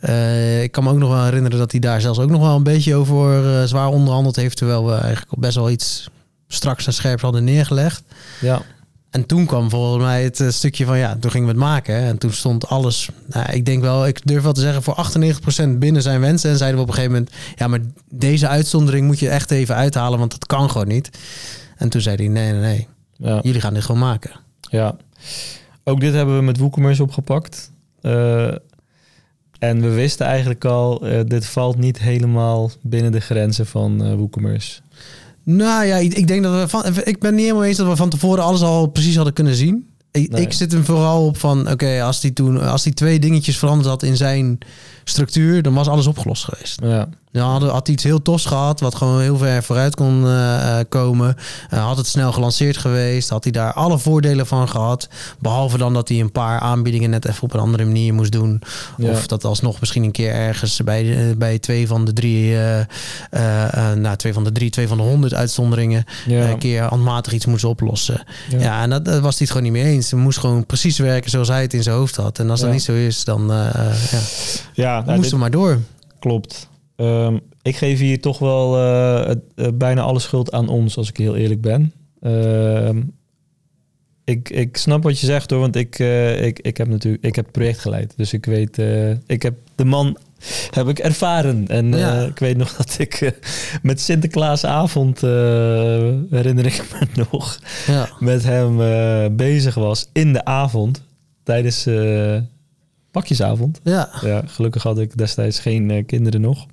Eh, 0.00 0.62
ik 0.62 0.72
kan 0.72 0.84
me 0.84 0.90
ook 0.90 0.98
nog 0.98 1.10
wel 1.10 1.24
herinneren 1.24 1.58
dat 1.58 1.70
hij 1.70 1.80
daar 1.80 2.00
zelfs 2.00 2.18
ook 2.18 2.30
nog 2.30 2.40
wel 2.40 2.56
een 2.56 2.62
beetje 2.62 2.94
over 2.94 3.58
eh, 3.60 3.64
zwaar 3.64 3.88
onderhandeld 3.88 4.36
heeft. 4.36 4.56
Terwijl 4.56 4.86
we 4.86 4.92
eigenlijk 4.92 5.40
best 5.40 5.54
wel 5.54 5.70
iets 5.70 6.10
straks 6.48 6.86
en 6.86 6.92
scherps 6.92 7.22
hadden 7.22 7.44
neergelegd. 7.44 8.02
ja. 8.40 8.62
En 9.14 9.26
toen 9.26 9.46
kwam 9.46 9.70
volgens 9.70 10.04
mij 10.04 10.22
het 10.22 10.40
eh, 10.40 10.48
stukje 10.48 10.84
van 10.84 10.98
ja, 10.98 11.16
toen 11.20 11.30
gingen 11.30 11.46
we 11.46 11.52
het 11.52 11.62
maken. 11.62 11.94
hè. 11.94 12.08
En 12.08 12.18
toen 12.18 12.32
stond 12.32 12.66
alles, 12.66 13.08
nou, 13.26 13.52
ik 13.52 13.64
denk 13.64 13.82
wel, 13.82 14.06
ik 14.06 14.26
durf 14.26 14.42
wel 14.42 14.52
te 14.52 14.60
zeggen, 14.60 14.82
voor 14.82 14.94
98% 14.94 15.78
binnen 15.78 16.02
zijn 16.02 16.20
wensen. 16.20 16.50
En 16.50 16.56
zeiden 16.56 16.78
we 16.78 16.82
op 16.84 16.88
een 16.88 16.94
gegeven 16.94 17.16
moment, 17.16 17.34
ja, 17.56 17.68
maar 17.68 17.80
deze 18.10 18.48
uitzondering 18.48 19.06
moet 19.06 19.18
je 19.18 19.28
echt 19.28 19.50
even 19.50 19.74
uithalen, 19.74 20.18
want 20.18 20.30
dat 20.30 20.46
kan 20.46 20.70
gewoon 20.70 20.88
niet. 20.88 21.10
En 21.76 21.88
toen 21.88 22.00
zei 22.00 22.16
hij, 22.16 22.28
nee, 22.28 22.52
nee, 22.52 22.60
nee, 22.60 22.88
ja. 23.16 23.40
jullie 23.42 23.60
gaan 23.60 23.74
dit 23.74 23.84
gewoon 23.84 24.00
maken. 24.00 24.30
Ja, 24.60 24.96
ook 25.84 26.00
dit 26.00 26.14
hebben 26.14 26.36
we 26.36 26.42
met 26.42 26.58
WooCommerce 26.58 27.02
opgepakt. 27.02 27.70
En 29.58 29.80
we 29.80 29.88
wisten 29.88 30.26
eigenlijk 30.26 30.64
al, 30.64 31.06
eh, 31.06 31.20
dit 31.26 31.46
valt 31.46 31.78
niet 31.78 31.98
helemaal 31.98 32.70
binnen 32.82 33.12
de 33.12 33.20
grenzen 33.20 33.66
van 33.66 34.04
eh 34.04 34.14
WooCommerce. 34.14 34.80
Nou 35.42 35.84
ja, 35.86 35.96
ik, 35.96 36.14
ik 36.14 36.26
denk 36.26 36.42
dat 36.42 36.60
we 36.60 36.68
van, 36.68 36.84
ik 37.04 37.18
ben 37.20 37.34
niet 37.34 37.44
helemaal 37.44 37.64
eens 37.64 37.76
dat 37.76 37.86
we 37.86 37.96
van 37.96 38.08
tevoren 38.08 38.44
alles 38.44 38.62
al 38.62 38.86
precies 38.86 39.16
hadden 39.16 39.34
kunnen 39.34 39.54
zien. 39.54 39.88
Ik, 40.10 40.30
Nee. 40.30 40.42
ik 40.42 40.52
zit 40.52 40.72
hem 40.72 40.84
vooral 40.84 41.26
op 41.26 41.36
van, 41.36 41.70
oké, 41.70 42.02
als 42.02 42.20
die 42.20 42.32
toen, 42.32 42.60
als 42.60 42.82
die 42.82 42.92
twee 42.94 43.18
dingetjes 43.18 43.58
veranderd 43.58 43.88
had 43.88 44.02
in 44.02 44.16
zijn 44.16 44.58
structuur, 45.04 45.62
dan 45.62 45.74
was 45.74 45.88
alles 45.88 46.06
opgelost 46.06 46.44
geweest. 46.44 46.80
Ja, 46.82 47.08
Dan 47.34 47.50
had, 47.50 47.62
had 47.62 47.86
hij 47.86 47.94
iets 47.94 48.04
heel 48.04 48.22
tofs 48.22 48.44
gehad, 48.44 48.80
wat 48.80 48.94
gewoon 48.94 49.20
heel 49.20 49.36
ver 49.36 49.62
vooruit 49.62 49.94
kon 49.94 50.26
eh, 50.26 50.78
eh, 50.78 50.86
komen. 50.88 51.36
Eh, 51.70 51.86
had 51.86 51.96
het 51.96 52.06
snel 52.06 52.32
gelanceerd 52.32 52.76
geweest, 52.76 53.28
had 53.28 53.44
hij 53.44 53.52
daar 53.52 53.72
alle 53.72 53.98
voordelen 53.98 54.46
van 54.46 54.68
gehad. 54.68 55.08
Behalve 55.38 55.78
dan 55.78 55.94
dat 55.94 56.08
hij 56.08 56.20
een 56.20 56.32
paar 56.32 56.60
aanbiedingen 56.60 57.10
net 57.10 57.28
even 57.28 57.42
op 57.42 57.54
een 57.54 57.60
andere 57.60 57.84
manier 57.84 58.14
moest 58.14 58.32
doen. 58.32 58.62
Ja. 58.96 59.10
Of 59.10 59.26
dat 59.26 59.44
alsnog 59.44 59.80
misschien 59.80 60.02
een 60.02 60.10
keer 60.10 60.32
ergens 60.32 60.82
bij, 60.84 61.34
bij 61.38 61.58
twee 61.58 61.86
van 61.86 62.04
de 62.04 62.12
drie, 62.12 62.58
eh, 62.58 63.92
nou, 63.94 64.16
twee 64.16 64.32
van 64.32 64.44
de 64.44 64.52
drie, 64.52 64.70
twee 64.70 64.88
van 64.88 64.96
de 64.96 65.02
honderd 65.02 65.34
uitzonderingen. 65.34 66.04
ja, 66.26 66.48
een 66.48 66.58
keer 66.58 66.82
handmatig 66.82 67.32
iets 67.32 67.46
moest 67.46 67.64
oplossen. 67.64 68.24
ja. 68.50 68.58
Ja, 68.58 68.82
en 68.82 68.90
dat, 68.90 69.04
dat 69.04 69.20
was 69.20 69.38
hij 69.38 69.46
het 69.46 69.56
gewoon 69.56 69.72
niet 69.72 69.82
mee 69.82 69.92
eens. 69.92 70.10
Hij 70.10 70.20
moest 70.20 70.38
gewoon 70.38 70.66
precies 70.66 70.98
werken 70.98 71.30
zoals 71.30 71.48
hij 71.48 71.62
het 71.62 71.74
in 71.74 71.82
zijn 71.82 71.96
hoofd 71.96 72.16
had. 72.16 72.38
En 72.38 72.50
als 72.50 72.60
dat 72.60 72.70
niet 72.70 72.82
zo 72.82 72.92
is, 72.92 73.24
dan 73.24 73.46
ja, 73.46 73.92
ja 74.72 75.00
nou, 75.00 75.04
moesten 75.04 75.20
dit 75.20 75.30
we 75.30 75.36
maar 75.36 75.50
door. 75.50 75.78
klopt. 76.18 76.72
Ehm, 76.96 77.38
ik 77.62 77.76
geef 77.76 77.98
hier 77.98 78.20
toch 78.20 78.38
wel 78.38 78.76
eh, 78.76 79.30
eh, 79.30 79.36
bijna 79.74 80.00
alle 80.02 80.18
schuld 80.20 80.52
aan 80.52 80.68
ons, 80.68 80.96
als 80.96 81.08
ik 81.08 81.16
heel 81.16 81.36
eerlijk 81.36 81.60
ben. 81.60 81.92
Ehm, 82.20 83.02
ik, 84.24 84.50
ik 84.50 84.76
snap 84.76 85.02
wat 85.02 85.20
je 85.20 85.26
zegt 85.26 85.50
hoor, 85.50 85.60
want 85.60 85.76
ik, 85.76 85.98
eh, 85.98 86.44
ik, 86.46 86.58
ik 86.58 86.76
heb 86.76 86.88
natuurlijk 86.88 87.24
ik 87.24 87.34
heb 87.34 87.44
het 87.44 87.54
project 87.54 87.78
geleid. 87.78 88.12
Dus 88.16 88.32
ik 88.32 88.46
weet, 88.46 88.78
ik 89.26 89.42
heb 89.42 89.54
de 89.74 89.84
man 89.84 90.16
heb 90.70 90.88
ik 90.88 90.98
ervaren. 90.98 91.68
En 91.68 91.92
Ja. 91.92 92.22
ik 92.22 92.38
weet 92.38 92.56
nog 92.56 92.76
dat 92.76 92.94
ik 92.98 93.40
met 93.82 94.00
Sinterklaasavond, 94.00 95.20
herinner 96.30 96.66
ik 96.66 96.84
me 96.92 97.06
nog, 97.30 97.58
Ja. 97.86 98.08
met 98.18 98.42
hem 98.44 98.76
bezig 99.36 99.74
was 99.74 100.08
in 100.12 100.32
de 100.32 100.44
avond 100.44 101.02
tijdens 101.42 101.86
pakjesavond. 103.10 103.80
Ja. 103.82 104.08
Ja, 104.22 104.42
gelukkig 104.46 104.82
had 104.82 104.98
ik 104.98 105.16
destijds 105.16 105.58
geen 105.58 106.06
kinderen 106.06 106.40
nog. 106.40 106.66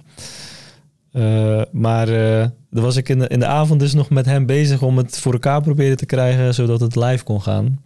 Eh, 1.11 1.61
maar 1.71 2.07
eh 2.07 2.47
dan 2.71 2.83
was 2.83 2.95
ik 2.95 3.09
in 3.09 3.19
de, 3.19 3.27
in 3.27 3.39
de 3.39 3.45
avond 3.45 3.79
dus 3.79 3.93
nog 3.93 4.09
met 4.09 4.25
hem 4.25 4.45
bezig 4.45 4.81
om 4.81 4.97
het 4.97 5.19
voor 5.19 5.33
elkaar 5.33 5.61
proberen 5.61 5.97
te 5.97 6.05
krijgen, 6.05 6.53
zodat 6.53 6.79
het 6.79 6.95
live 6.95 7.23
kon 7.23 7.41
gaan. 7.41 7.81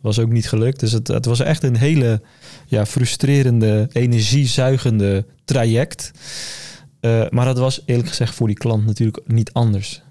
Was 0.00 0.18
ook 0.18 0.30
niet 0.30 0.48
gelukt. 0.48 0.80
Dus 0.80 0.92
het, 0.92 1.08
het 1.08 1.24
was 1.24 1.40
echt 1.40 1.62
een 1.62 1.76
hele 1.76 2.20
ja, 2.66 2.86
frustrerende, 2.86 3.88
energiezuigende 3.92 5.24
traject. 5.44 6.10
Eh, 7.00 7.22
maar 7.30 7.44
dat 7.44 7.58
was 7.58 7.82
eerlijk 7.86 8.08
gezegd 8.08 8.34
voor 8.34 8.46
die 8.46 8.56
klant 8.56 8.86
natuurlijk 8.86 9.20
niet 9.26 9.52
anders. 9.52 10.02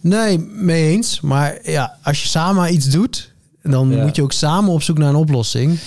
Nee, 0.00 0.38
mee 0.38 0.90
eens. 0.90 1.20
Maar 1.20 1.58
ja, 1.70 1.98
als 2.02 2.22
je 2.22 2.28
samen 2.28 2.74
iets 2.74 2.86
doet, 2.86 3.32
dan 3.62 3.90
Ja. 3.90 4.02
moet 4.02 4.16
je 4.16 4.22
ook 4.22 4.32
samen 4.32 4.72
op 4.72 4.82
zoek 4.82 4.98
naar 4.98 5.08
een 5.08 5.14
oplossing. 5.14 5.78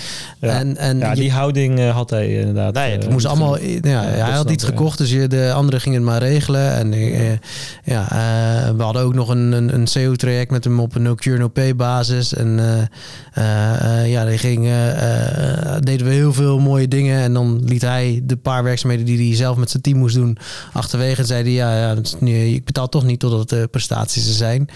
Ja. 0.42 0.50
En, 0.60 0.77
en 0.77 0.98
ja, 1.00 1.10
je- 1.10 1.15
die 1.22 1.32
houding 1.32 1.80
eh, 1.80 1.89
had 1.96 2.10
hij 2.10 2.39
inderdaad. 2.39 2.74
Nee, 2.74 2.92
het 2.92 3.03
eh, 3.06 3.10
moest 3.12 3.25
niet 3.27 3.36
allemaal. 3.36 3.60
Ja, 3.60 3.80
Ja, 3.84 4.01
hij 4.01 4.32
had 4.32 4.50
iets 4.50 4.63
gekocht, 4.63 4.98
dus 4.98 5.12
je, 5.12 5.27
de 5.27 5.51
anderen 5.56 5.82
gingen 5.82 5.98
het 6.01 6.10
maar 6.10 6.22
regelen. 6.24 6.72
En 6.74 6.94
eh, 6.94 7.32
ja, 7.84 8.08
we 8.77 8.84
hadden 8.84 9.01
ook 9.01 9.13
nog 9.13 9.30
een, 9.30 9.51
een, 9.51 9.74
een 9.74 9.88
CO-traject 9.94 10.51
met 10.51 10.63
hem 10.63 10.80
op 10.80 10.96
een 10.96 11.01
no-cure, 11.01 11.38
no-pay 11.38 11.75
basis. 11.75 12.34
En 12.34 12.60
eh, 12.60 12.82
eh, 13.34 14.01
eh, 14.01 14.12
ja, 14.12 14.25
die 14.25 14.38
ging, 14.38 14.63
deden 15.80 16.08
we 16.08 16.13
heel 16.13 16.34
veel 16.34 16.60
mooie 16.60 16.88
dingen. 16.88 17.22
En 17.22 17.34
dan 17.34 17.62
liet 17.65 17.82
hij 17.82 18.22
de 18.24 18.36
paar 18.38 18.63
werkzaamheden 18.63 19.06
die 19.06 19.27
hij 19.27 19.36
zelf 19.36 19.58
met 19.58 19.70
zijn 19.70 19.84
team 19.84 19.98
moest 19.98 20.15
doen 20.15 20.38
achterwege. 20.74 21.22
En 21.22 21.27
zei 21.27 21.44
hij, 21.44 21.51
ja, 21.51 21.77
ja 21.77 21.94
niet- 22.20 22.53
ik 22.56 22.65
betaal 22.65 22.89
toch 22.89 23.03
niet 23.06 23.20
totdat 23.20 23.39
het 23.39 23.50
de 23.50 23.68
prestaties 23.72 24.27
er 24.27 24.34
zijn. 24.34 24.68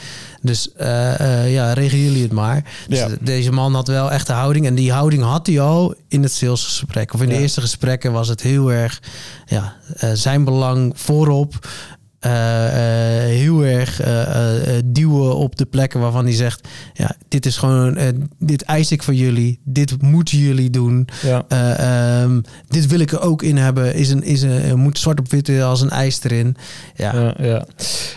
Dus 0.42 0.70
ja, 1.48 1.74
regelen 1.74 2.04
jullie 2.04 2.22
het 2.24 2.32
maar. 2.32 2.64
Dus 2.88 3.00
Ja. 3.00 3.08
de- 3.08 3.18
deze 3.22 3.52
man 3.52 3.74
had 3.74 3.88
wel 3.88 4.12
echt 4.12 4.28
de 4.28 4.34
houding. 4.34 4.66
En 4.66 4.76
die 4.76 4.92
houding 4.92 5.24
had 5.24 5.48
hij 5.48 5.60
al 5.60 5.96
in 6.08 6.24
het 6.24 6.32
salesgesprek. 6.32 7.14
Of 7.14 7.22
in 7.22 7.30
de 7.30 7.38
eerste 7.38 7.62
gesprekken 7.62 8.12
was 8.12 8.28
het 8.28 8.42
heel 8.42 8.72
erg 8.72 9.02
ja, 9.46 9.76
eh, 9.98 10.10
zijn 10.14 10.44
belang 10.44 10.92
voorop. 10.96 11.68
Eh, 12.20 13.24
eh, 13.24 13.30
heel 13.30 13.66
erg 13.66 14.02
eh, 14.02 14.46
duwen 14.86 15.36
op 15.36 15.56
de 15.56 15.66
plekken 15.66 16.00
waarvan 16.00 16.24
hij 16.26 16.34
zegt: 16.34 16.68
Ja, 16.94 17.16
dit 17.28 17.46
is 17.46 17.58
gewoon, 17.58 17.98
dit 18.40 18.62
eis 18.62 18.92
ik 18.92 19.04
van 19.04 19.16
jullie, 19.16 19.60
dit 19.64 20.02
moeten 20.02 20.38
jullie 20.38 20.70
doen. 20.70 21.08
Ja. 21.22 21.46
Eh, 21.48 22.22
ehm, 22.22 22.42
dit 22.68 22.88
wil 22.88 23.00
ik 23.00 23.12
er 23.12 23.22
ook 23.22 23.44
in 23.44 23.58
hebben. 23.58 23.94
Is 23.94 24.10
een, 24.10 24.24
is 24.24 24.42
een, 24.42 24.80
moet 24.80 25.00
zwart 25.00 25.20
op 25.20 25.32
wit 25.32 25.50
als 25.62 25.82
een 25.82 25.90
eis 25.90 26.24
erin. 26.24 26.56
Ja, 26.96 27.16
Ja, 27.16 27.36
ja. 27.40 27.66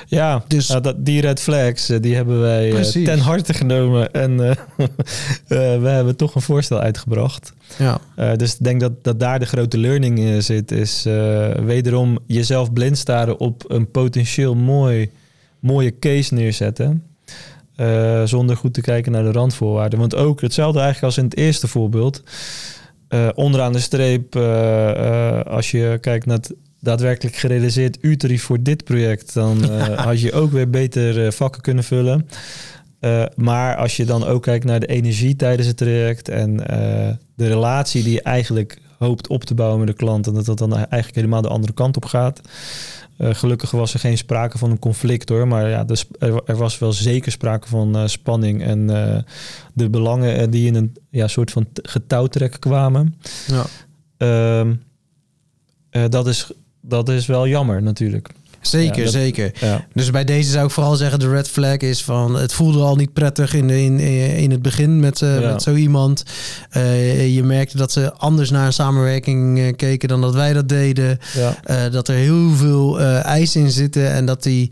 ja 0.07 0.45
Dus- 0.47 0.69
nou, 0.69 0.81
dat, 0.81 1.05
die 1.05 1.21
red 1.21 1.41
flags 1.41 1.87
die 2.01 2.15
hebben 2.15 2.41
wij 2.41 2.83
ten 3.05 3.19
harte 3.19 3.55
genomen. 3.55 4.13
En 4.13 4.37
we 5.47 5.89
hebben 5.89 6.17
toch 6.17 6.35
een 6.35 6.43
voorstel 6.43 6.81
uitgebracht. 6.81 7.53
Ja. 7.79 8.01
Eh, 8.17 8.35
dus 8.35 8.53
ik 8.53 8.65
denk 8.65 8.81
dat, 8.81 9.05
dat 9.05 9.21
daar 9.21 9.39
de 9.39 9.47
grote 9.47 9.79
learning 9.79 10.19
in 10.19 10.43
zit. 10.43 10.71
Is 10.71 11.07
eh, 11.07 11.51
wederom 11.55 12.19
jezelf 12.27 12.73
blind 12.73 12.99
staren 12.99 13.39
op 13.39 13.65
een 13.69 13.91
potentieel 13.91 14.55
mooi, 14.55 15.11
mooie 15.59 15.99
case 15.99 16.35
neerzetten. 16.35 17.05
Eh, 17.77 18.23
zonder 18.25 18.57
goed 18.57 18.75
te 18.75 18.81
kijken 18.81 19.13
naar 19.13 19.23
de 19.23 19.33
randvoorwaarden. 19.33 19.99
Want 19.99 20.15
ook 20.15 20.41
hetzelfde 20.41 20.81
eigenlijk 20.81 21.07
als 21.07 21.23
in 21.23 21.25
het 21.25 21.37
eerste 21.37 21.69
voorbeeld. 21.69 22.23
Onderaan 23.35 23.73
de 23.73 23.79
streep, 23.79 24.37
als 25.47 25.71
je 25.71 25.99
kijkt 26.01 26.27
naar 26.27 26.37
het 26.37 26.55
daadwerkelijk 26.81 27.37
gerealiseerd 27.37 27.99
uurtarief 28.01 28.43
voor 28.43 28.63
dit 28.63 28.85
project, 28.85 29.35
dan 29.35 29.65
had 30.09 30.21
je 30.21 30.33
ook 30.33 30.51
weer 30.51 30.71
beter 30.71 31.33
vakken 31.33 31.63
kunnen 31.63 31.85
vullen. 31.85 32.29
Eh, 33.01 33.25
maar 33.37 33.77
als 33.77 33.97
je 33.97 34.05
dan 34.05 34.25
ook 34.25 34.43
kijkt 34.43 34.65
naar 34.65 34.81
de 34.81 34.87
energie 34.87 35.37
tijdens 35.37 35.69
het 35.69 35.77
traject 35.77 36.29
en 36.29 36.67
eh, 36.67 37.15
de 37.35 37.49
relatie 37.49 38.03
die 38.03 38.13
je 38.13 38.23
eigenlijk 38.23 38.79
hoopt 38.99 39.29
op 39.29 39.45
te 39.45 39.55
bouwen 39.55 39.79
met 39.79 39.89
de 39.89 39.95
klant, 39.95 40.27
en 40.27 40.35
dat 40.35 40.45
dat 40.45 40.59
dan 40.59 40.75
eigenlijk 40.75 41.15
helemaal 41.15 41.43
de 41.43 41.49
andere 41.49 41.73
kant 41.73 41.97
op 41.97 42.05
gaat. 42.05 42.41
Eh, 43.17 43.35
gelukkig 43.35 43.71
was 43.71 43.95
er 43.95 44.01
geen 44.01 44.19
sprake 44.19 44.59
van 44.59 44.71
een 44.71 44.79
conflict 44.79 45.29
hoor, 45.29 45.49
maar 45.49 45.69
ja, 45.69 45.85
dus 45.85 46.05
er, 46.19 46.43
er 46.45 46.57
was 46.57 46.79
wel 46.79 46.93
zeker 46.93 47.33
sprake 47.33 47.69
van 47.69 48.09
spanning 48.09 48.63
en 48.63 48.87
de 49.73 49.91
belangen 49.91 50.51
die 50.51 50.67
in 50.67 50.75
een 50.75 50.97
ja, 51.11 51.29
soort 51.29 51.51
van 51.51 51.67
getouwtrek 51.83 52.57
kwamen. 52.61 53.15
ja. 53.47 53.65
Ehm, 54.21 54.73
eh, 55.91 56.05
dat, 56.09 56.27
is, 56.27 56.51
dat 56.81 57.09
is 57.09 57.27
wel 57.27 57.49
jammer 57.49 57.83
natuurlijk. 57.83 58.31
Zeker, 58.61 58.97
Ja, 58.99 59.03
dat- 59.05 59.13
zeker. 59.13 59.51
Ja, 59.61 59.87
Dus 59.95 60.11
bij 60.11 60.25
deze 60.25 60.51
zou 60.51 60.65
ik 60.65 60.71
vooral 60.71 60.97
zeggen, 60.97 61.19
de 61.19 61.29
red 61.31 61.49
flag 61.49 61.77
is 61.77 62.03
van... 62.03 62.35
het 62.37 62.53
voelde 62.53 62.79
al 62.83 62.97
niet 62.97 63.13
prettig 63.13 63.55
in, 63.55 63.71
in, 63.71 63.99
in 64.37 64.51
het 64.51 64.63
begin 64.63 65.01
met, 65.01 65.23
eh, 65.23 65.41
Ja. 65.41 65.53
met 65.53 65.63
zo 65.63 65.75
iemand. 65.75 66.23
Eh, 66.71 67.35
je 67.35 67.43
merkte 67.43 67.77
dat 67.77 67.93
ze 67.93 68.13
anders 68.15 68.51
naar 68.51 68.67
een 68.67 68.73
samenwerking 68.73 69.59
eh, 69.59 69.73
keken 69.77 70.09
dan 70.09 70.21
dat 70.21 70.35
wij 70.35 70.53
dat 70.53 70.69
deden. 70.69 71.19
dat 71.91 72.09
er 72.09 72.15
heel 72.15 72.51
veel 72.51 73.01
eisen 73.01 73.61
in 73.61 73.71
zitten 73.71 74.11
en 74.13 74.27
dat 74.27 74.43
die 74.43 74.71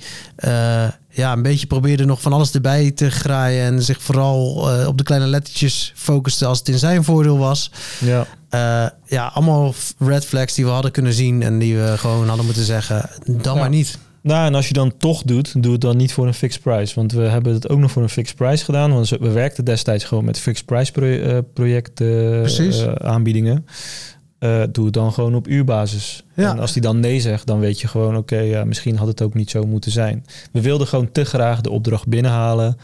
ja, 1.18 1.32
een 1.32 1.42
beetje 1.42 1.66
probeerde 1.66 2.04
nog 2.04 2.20
van 2.20 2.32
alles 2.32 2.52
erbij 2.52 2.90
te 2.90 3.10
graaien... 3.10 3.64
en 3.64 3.82
zich 3.82 4.02
vooral 4.02 4.70
eh, 4.72 4.86
op 4.86 4.98
de 4.98 5.04
kleine 5.04 5.26
lettertjes 5.26 5.92
focuste 5.94 6.46
als 6.46 6.58
het 6.58 6.68
in 6.68 6.78
zijn 6.78 7.04
voordeel 7.04 7.38
was... 7.38 7.70
ja. 8.00 8.26
Eh, 8.48 8.86
ja, 9.06 9.26
allemaal 9.26 9.74
red 9.98 10.24
flags 10.24 10.54
die 10.54 10.64
we 10.64 10.70
hadden 10.70 10.90
kunnen 10.90 11.12
zien 11.12 11.42
en 11.42 11.58
die 11.58 11.76
we 11.76 11.98
gewoon 11.98 12.26
hadden 12.28 12.44
moeten 12.44 12.64
zeggen, 12.64 13.10
dan 13.24 13.54
Ja. 13.54 13.60
maar 13.60 13.68
niet. 13.68 13.98
Nou, 14.22 14.46
en 14.46 14.54
als 14.54 14.68
je 14.68 14.74
dan 14.74 14.96
toch 14.96 15.22
doet, 15.22 15.62
doe 15.62 15.72
het 15.72 15.80
dan 15.80 15.96
niet 15.96 16.12
voor 16.12 16.26
een 16.26 16.34
fixed 16.34 16.62
price. 16.62 16.94
Want 16.94 17.12
we 17.12 17.22
hebben 17.22 17.54
het 17.54 17.68
ook 17.68 17.78
nog 17.78 17.90
voor 17.90 18.02
een 18.02 18.08
fixed 18.08 18.36
price 18.36 18.64
gedaan. 18.64 18.92
Want 18.92 19.08
we 19.08 19.30
werkten 19.30 19.64
destijds 19.64 20.04
gewoon 20.04 20.24
met 20.24 20.38
fixed 20.38 20.66
price 20.66 20.92
pro 20.92 21.42
project 21.54 22.00
eh, 22.00 22.84
eh, 22.84 22.92
aanbiedingen. 22.92 23.66
Eh, 24.38 24.62
doe 24.72 24.84
het 24.84 24.94
dan 24.94 25.12
gewoon 25.12 25.34
op 25.34 25.48
uurbasis. 25.48 26.24
Ja. 26.34 26.50
En 26.50 26.58
als 26.58 26.72
die 26.72 26.82
dan 26.82 27.00
nee 27.00 27.20
zegt, 27.20 27.46
dan 27.46 27.58
weet 27.58 27.80
je 27.80 27.88
gewoon... 27.88 28.16
oké, 28.16 28.38
ja, 28.38 28.64
misschien 28.64 28.96
had 28.96 29.06
het 29.06 29.22
ook 29.22 29.34
niet 29.34 29.50
zo 29.50 29.62
moeten 29.62 29.90
zijn. 29.90 30.24
We 30.52 30.60
wilden 30.60 30.86
gewoon 30.86 31.12
te 31.12 31.24
graag 31.24 31.60
de 31.60 31.70
opdracht 31.70 32.06
binnenhalen... 32.06 32.76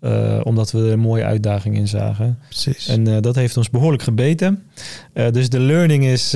eh, 0.00 0.40
omdat 0.42 0.70
we 0.70 0.78
er 0.78 0.92
een 0.92 0.98
mooie 0.98 1.24
uitdaging 1.24 1.76
in 1.76 1.88
zagen. 1.88 2.38
Precies. 2.48 2.88
En 2.88 3.06
eh, 3.06 3.20
dat 3.20 3.34
heeft 3.34 3.56
ons 3.56 3.70
behoorlijk 3.70 4.02
gebeten. 4.02 4.62
Dus 5.12 5.48
de 5.48 5.60
learning 5.60 6.04
is, 6.04 6.30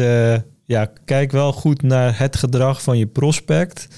ja, 0.65 0.91
kijk 1.05 1.33
wel 1.33 1.53
goed 1.53 1.83
naar 1.83 2.19
het 2.19 2.37
gedrag 2.37 2.83
van 2.83 2.99
je 2.99 3.07
prospect. 3.07 3.89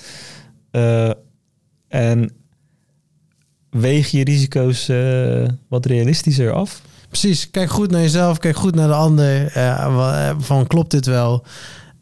En 1.89 2.31
weeg 3.71 4.09
je 4.09 4.25
risico's 4.25 4.91
wat 5.69 5.87
realistischer 5.87 6.53
af. 6.53 6.83
Precies. 7.13 7.51
Kijk 7.51 7.71
goed 7.71 7.91
naar 7.91 8.01
jezelf, 8.01 8.39
kijk 8.39 8.57
goed 8.57 8.75
naar 8.75 8.89
de 8.89 8.95
ander. 8.95 9.47
eh, 9.47 9.85
eh, 9.85 10.37
van 10.39 10.67
klopt 10.67 10.91
dit 10.91 11.07
wel? 11.07 11.45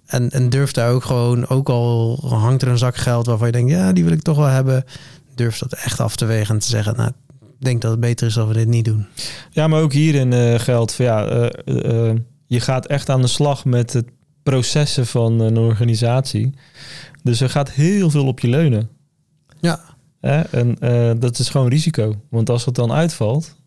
En, 0.06 0.30
en 0.30 0.50
durf 0.50 0.72
daar 0.72 0.90
ook 0.90 1.04
gewoon, 1.04 1.48
ook 1.48 1.68
al 1.68 2.18
hangt 2.28 2.62
er 2.62 2.68
een 2.68 2.78
zak 2.78 2.96
geld 2.96 3.26
waarvan 3.26 3.46
je 3.46 3.52
denkt, 3.52 3.70
ja, 3.70 3.92
die 3.92 4.04
wil 4.04 4.12
ik 4.12 4.22
toch 4.22 4.36
wel 4.36 4.46
hebben. 4.46 4.84
Durf 5.34 5.58
dat 5.58 5.72
echt 5.72 6.00
af 6.00 6.16
te 6.16 6.24
wegen 6.24 6.54
en 6.54 6.60
te 6.60 6.66
zeggen, 6.66 6.96
nou, 6.96 7.08
ik 7.40 7.64
denk 7.64 7.80
dat 7.82 7.90
het 7.90 8.00
beter 8.00 8.26
is 8.26 8.38
als 8.38 8.48
we 8.48 8.54
dit 8.54 8.68
niet 8.68 8.84
doen. 8.84 9.06
Ja, 9.50 9.68
maar 9.68 9.80
ook 9.80 9.92
hierin 9.92 10.32
eh, 10.32 10.58
geldt 10.58 10.94
van 10.94 11.04
ja, 11.04 11.50
je 12.46 12.60
gaat 12.60 12.86
echt 12.86 13.08
aan 13.08 13.20
de 13.20 13.26
slag 13.26 13.64
met 13.64 13.92
het 13.92 14.06
processen 14.42 15.06
van 15.06 15.40
een 15.40 15.58
organisatie. 15.58 16.54
Dus 17.22 17.40
er 17.40 17.50
gaat 17.50 17.70
heel 17.70 18.10
veel 18.10 18.26
op 18.26 18.40
je 18.40 18.48
leunen. 18.48 18.88
Ja. 19.60 19.80
En 20.50 20.76
dat 21.18 21.38
is 21.38 21.48
gewoon 21.48 21.68
risico. 21.68 22.14
Want 22.28 22.50
als 22.50 22.64
het 22.64 22.74
dan 22.74 22.92
uitvalt, 22.92 23.58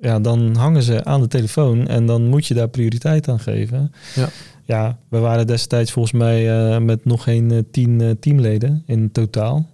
ja, 0.00 0.20
dan 0.20 0.56
hangen 0.56 0.82
ze 0.82 1.04
aan 1.04 1.20
de 1.20 1.28
telefoon 1.28 1.88
en 1.88 2.06
dan 2.06 2.26
moet 2.28 2.46
je 2.46 2.54
daar 2.54 2.68
prioriteit 2.68 3.28
aan 3.28 3.40
geven. 3.40 3.92
Ja. 4.14 4.28
Ja, 4.64 4.98
we 5.08 5.18
waren 5.18 5.46
destijds 5.46 5.92
volgens 5.92 6.14
mij 6.14 6.50
eh, 6.74 6.78
met 6.80 7.04
nog 7.04 7.22
geen 7.22 7.50
eh, 7.50 7.58
tien 7.70 8.00
eh, 8.00 8.10
teamleden 8.20 8.82
in 8.86 9.12
totaal. 9.12 9.68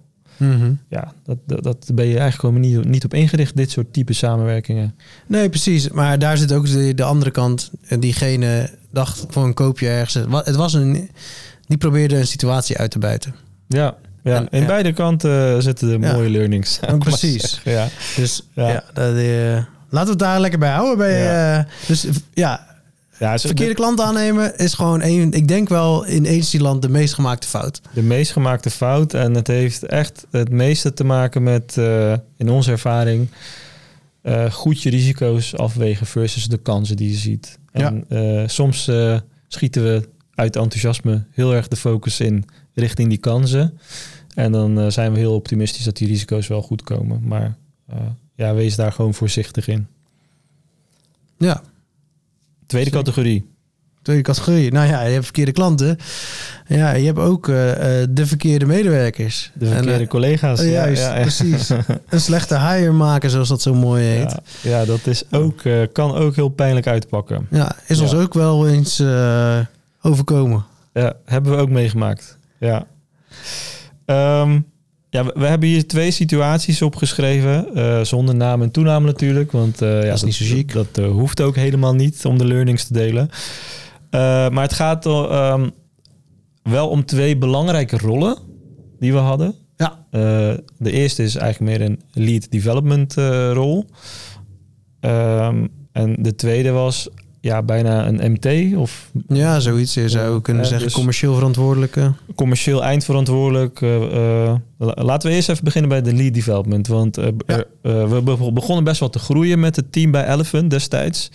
Ja, 0.89 1.13
dat, 1.23 1.37
dat, 1.45 1.63
dat 1.63 1.89
ben 1.93 2.05
je 2.05 2.17
eigenlijk 2.19 2.39
gewoon 2.39 2.59
niet, 2.59 2.89
niet 2.89 3.05
op 3.05 3.13
ingericht, 3.13 3.57
dit 3.57 3.71
soort 3.71 3.93
type 3.93 4.13
samenwerkingen. 4.13 4.95
Nee, 5.27 5.49
precies. 5.49 5.89
Maar 5.89 6.19
daar 6.19 6.37
zit 6.37 6.51
ook 6.53 6.65
de, 6.71 6.93
de 6.93 7.03
andere 7.03 7.31
kant. 7.31 7.71
En 7.87 7.99
Diegene 7.99 8.69
dacht 8.91 9.25
voor 9.27 9.43
een 9.43 9.53
koopje 9.53 9.87
ergens. 9.87 10.25
Het 10.45 10.55
was 10.55 10.73
een. 10.73 11.09
Die 11.67 11.77
probeerde 11.77 12.17
een 12.17 12.27
situatie 12.27 12.77
uit 12.77 12.91
te 12.91 12.99
buiten. 12.99 13.35
Ja, 13.67 13.95
ja. 14.23 14.35
En- 14.35 14.47
in 14.49 14.61
ja. 14.61 14.67
beide 14.67 14.93
kanten 14.93 15.63
zitten 15.63 15.87
de 16.01 16.07
Ja. 16.07 16.13
mooie 16.13 16.29
learnings. 16.29 16.79
precies. 16.99 17.61
Ja. 17.63 17.87
Dus 18.15 18.41
Ja. 18.53 18.67
ja, 18.69 18.83
dat, 18.93 19.15
eh, 19.15 19.63
laten 19.89 20.05
we 20.05 20.09
het 20.09 20.19
daar 20.19 20.39
lekker 20.39 20.59
bij 20.59 20.71
houden. 20.71 20.97
Bij, 20.97 21.19
Ja. 21.23 21.57
eh, 21.59 21.65
dus 21.87 22.05
ja, 22.33 22.65
Ja, 23.19 23.37
verkeerde 23.37 23.73
klant 23.73 23.99
aannemen 24.01 24.57
is 24.57 24.73
gewoon 24.73 25.01
een. 25.03 25.31
Ik 25.33 25.47
denk 25.47 25.69
wel 25.69 26.05
in 26.05 26.25
agencyland 26.27 26.81
de 26.81 26.89
meest 26.89 27.13
gemaakte 27.13 27.47
fout. 27.47 27.81
de 27.93 28.01
meest 28.03 28.31
gemaakte 28.31 28.69
fout. 28.69 29.13
En 29.13 29.33
het 29.33 29.47
heeft 29.47 29.83
echt 29.83 30.25
het 30.31 30.49
meeste 30.49 30.93
te 30.93 31.03
maken 31.03 31.43
met, 31.43 31.77
eh, 31.77 32.13
in 32.37 32.49
onze 32.49 32.71
ervaring, 32.71 33.27
eh, 34.21 34.51
goed 34.51 34.81
je 34.81 34.89
risico's 34.89 35.55
afwegen 35.55 36.05
versus 36.05 36.47
de 36.47 36.57
kansen 36.57 36.95
die 36.95 37.09
je 37.09 37.15
ziet. 37.17 37.59
En 37.71 38.05
soms 38.49 38.89
schieten 39.47 39.83
we 39.83 40.09
uit 40.35 40.55
enthousiasme 40.55 41.23
heel 41.31 41.53
erg 41.53 41.67
de 41.67 41.75
focus 41.75 42.19
in 42.19 42.45
richting 42.73 43.09
die 43.09 43.17
kansen. 43.17 43.77
En 44.33 44.51
dan 44.51 44.91
zijn 44.91 45.11
we 45.13 45.19
heel 45.19 45.33
optimistisch 45.33 45.83
dat 45.83 45.97
die 45.97 46.07
risico's 46.07 46.47
wel 46.47 46.61
goed 46.61 46.81
komen. 46.83 47.21
Maar 47.23 47.57
ja, 48.37 48.53
wees 48.53 48.75
daar 48.75 48.91
gewoon 48.91 49.13
voorzichtig 49.13 49.67
in. 49.67 49.87
Ja, 51.37 51.61
Tweede 52.67 52.89
Zeker. 52.89 53.03
categorie. 53.03 53.49
tweede 54.01 54.23
categorie. 54.23 54.71
Nou 54.71 54.87
ja, 54.87 55.01
je 55.01 55.11
hebt 55.11 55.23
verkeerde 55.23 55.51
klanten. 55.51 55.97
Ja, 56.67 56.91
je 56.93 57.05
hebt 57.05 57.19
ook 57.19 57.47
eh, 57.49 58.01
eh, 58.01 58.07
de 58.11 58.25
verkeerde 58.25 58.65
medewerkers. 58.65 59.51
De 59.53 59.65
verkeerde 59.65 59.93
En, 59.93 60.01
eh, 60.01 60.07
collega's. 60.07 60.61
juist, 60.61 61.01
ja, 61.01 61.15
ja, 61.15 61.21
precies. 61.21 61.69
Een 62.09 62.21
slechte 62.21 62.59
hire 62.59 62.91
maken, 62.91 63.29
zoals 63.29 63.47
dat 63.49 63.61
zo 63.61 63.73
mooi 63.73 64.03
heet. 64.03 64.35
Ja, 64.61 64.79
ja, 64.79 64.85
dat 64.85 65.07
is 65.07 65.23
ook, 65.31 65.61
kan 65.91 66.15
ook 66.15 66.35
heel 66.35 66.49
pijnlijk 66.49 66.87
uitpakken. 66.87 67.47
Ja, 67.51 67.75
is 67.87 67.99
ons 67.99 68.13
ook 68.13 68.33
wel 68.33 68.67
eens 68.67 69.03
overkomen. 70.01 70.65
Ja, 70.93 71.13
hebben 71.25 71.51
we 71.51 71.57
ook 71.57 71.69
meegemaakt. 71.69 72.37
Ja. 72.59 72.87
Ehm, 74.05 74.59
ja, 75.09 75.25
we, 75.25 75.31
we 75.35 75.45
hebben 75.45 75.69
hier 75.69 75.87
twee 75.87 76.11
situaties 76.11 76.81
opgeschreven. 76.81 77.75
eh, 77.75 78.03
zonder 78.03 78.35
naam 78.35 78.61
en 78.61 78.71
toenaam 78.71 79.03
natuurlijk. 79.03 79.51
Want 79.51 79.81
eh, 79.81 80.03
ja, 80.03 80.13
is 80.13 80.23
niet 80.23 80.35
zo 80.35 80.45
chic. 80.45 80.73
Dat, 80.73 80.97
eh, 80.97 81.09
hoeft 81.09 81.41
ook 81.41 81.55
helemaal 81.55 81.93
niet 81.93 82.25
om 82.25 82.37
de 82.37 82.45
learnings 82.45 82.83
te 82.83 82.93
delen. 82.93 83.29
Maar 84.51 84.61
het 84.61 84.73
gaat 84.73 85.05
ehm, 85.05 85.69
wel 86.63 86.89
om 86.89 87.05
twee 87.05 87.37
belangrijke 87.37 87.97
rollen 87.97 88.37
die 88.99 89.11
we 89.13 89.17
hadden. 89.17 89.55
Ja. 89.75 90.05
De 90.77 90.91
eerste 90.91 91.23
is 91.23 91.35
eigenlijk 91.35 91.77
meer 91.77 91.87
een 91.87 92.01
lead 92.11 92.51
development 92.51 93.13
rol. 93.53 93.85
Ehm, 94.99 95.67
en 95.91 96.15
de 96.19 96.35
tweede 96.35 96.71
was 96.71 97.09
ja, 97.41 97.63
bijna 97.63 98.07
een 98.07 98.31
MT 98.31 98.75
of 98.77 99.11
Ja, 99.27 99.59
zoiets. 99.59 99.93
Je 99.93 100.09
zou 100.09 100.41
kunnen 100.41 100.65
zeggen 100.65 100.85
dus- 100.85 100.93
commercieel 100.95 101.33
verantwoordelijke. 101.35 102.13
commercieel 102.35 102.83
eindverantwoordelijk. 102.83 103.79
la- 104.77 104.93
laten 105.03 105.29
we 105.29 105.35
eerst 105.35 105.49
even 105.49 105.63
beginnen 105.63 105.89
bij 105.89 106.01
de 106.01 106.13
lead 106.13 106.33
development. 106.33 106.87
Want 106.87 107.17
eh, 107.17 107.27
Ja. 107.47 107.63
we 107.81 108.21
be- 108.23 108.51
begonnen 108.53 108.83
best 108.83 108.99
wel 108.99 109.09
te 109.09 109.19
groeien 109.19 109.59
met 109.59 109.75
het 109.75 109.91
team 109.91 110.11
bij 110.11 110.27
Elephant 110.33 110.69
destijds. 110.69 111.29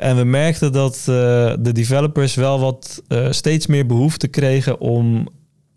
En 0.00 0.16
we 0.16 0.24
merkten 0.24 0.72
dat 0.72 1.02
de 1.04 1.70
developers 1.72 2.34
wel 2.34 2.60
wat 2.60 3.02
steeds 3.30 3.66
meer 3.66 3.86
behoefte 3.86 4.28
kregen 4.28 4.80
om 4.80 5.28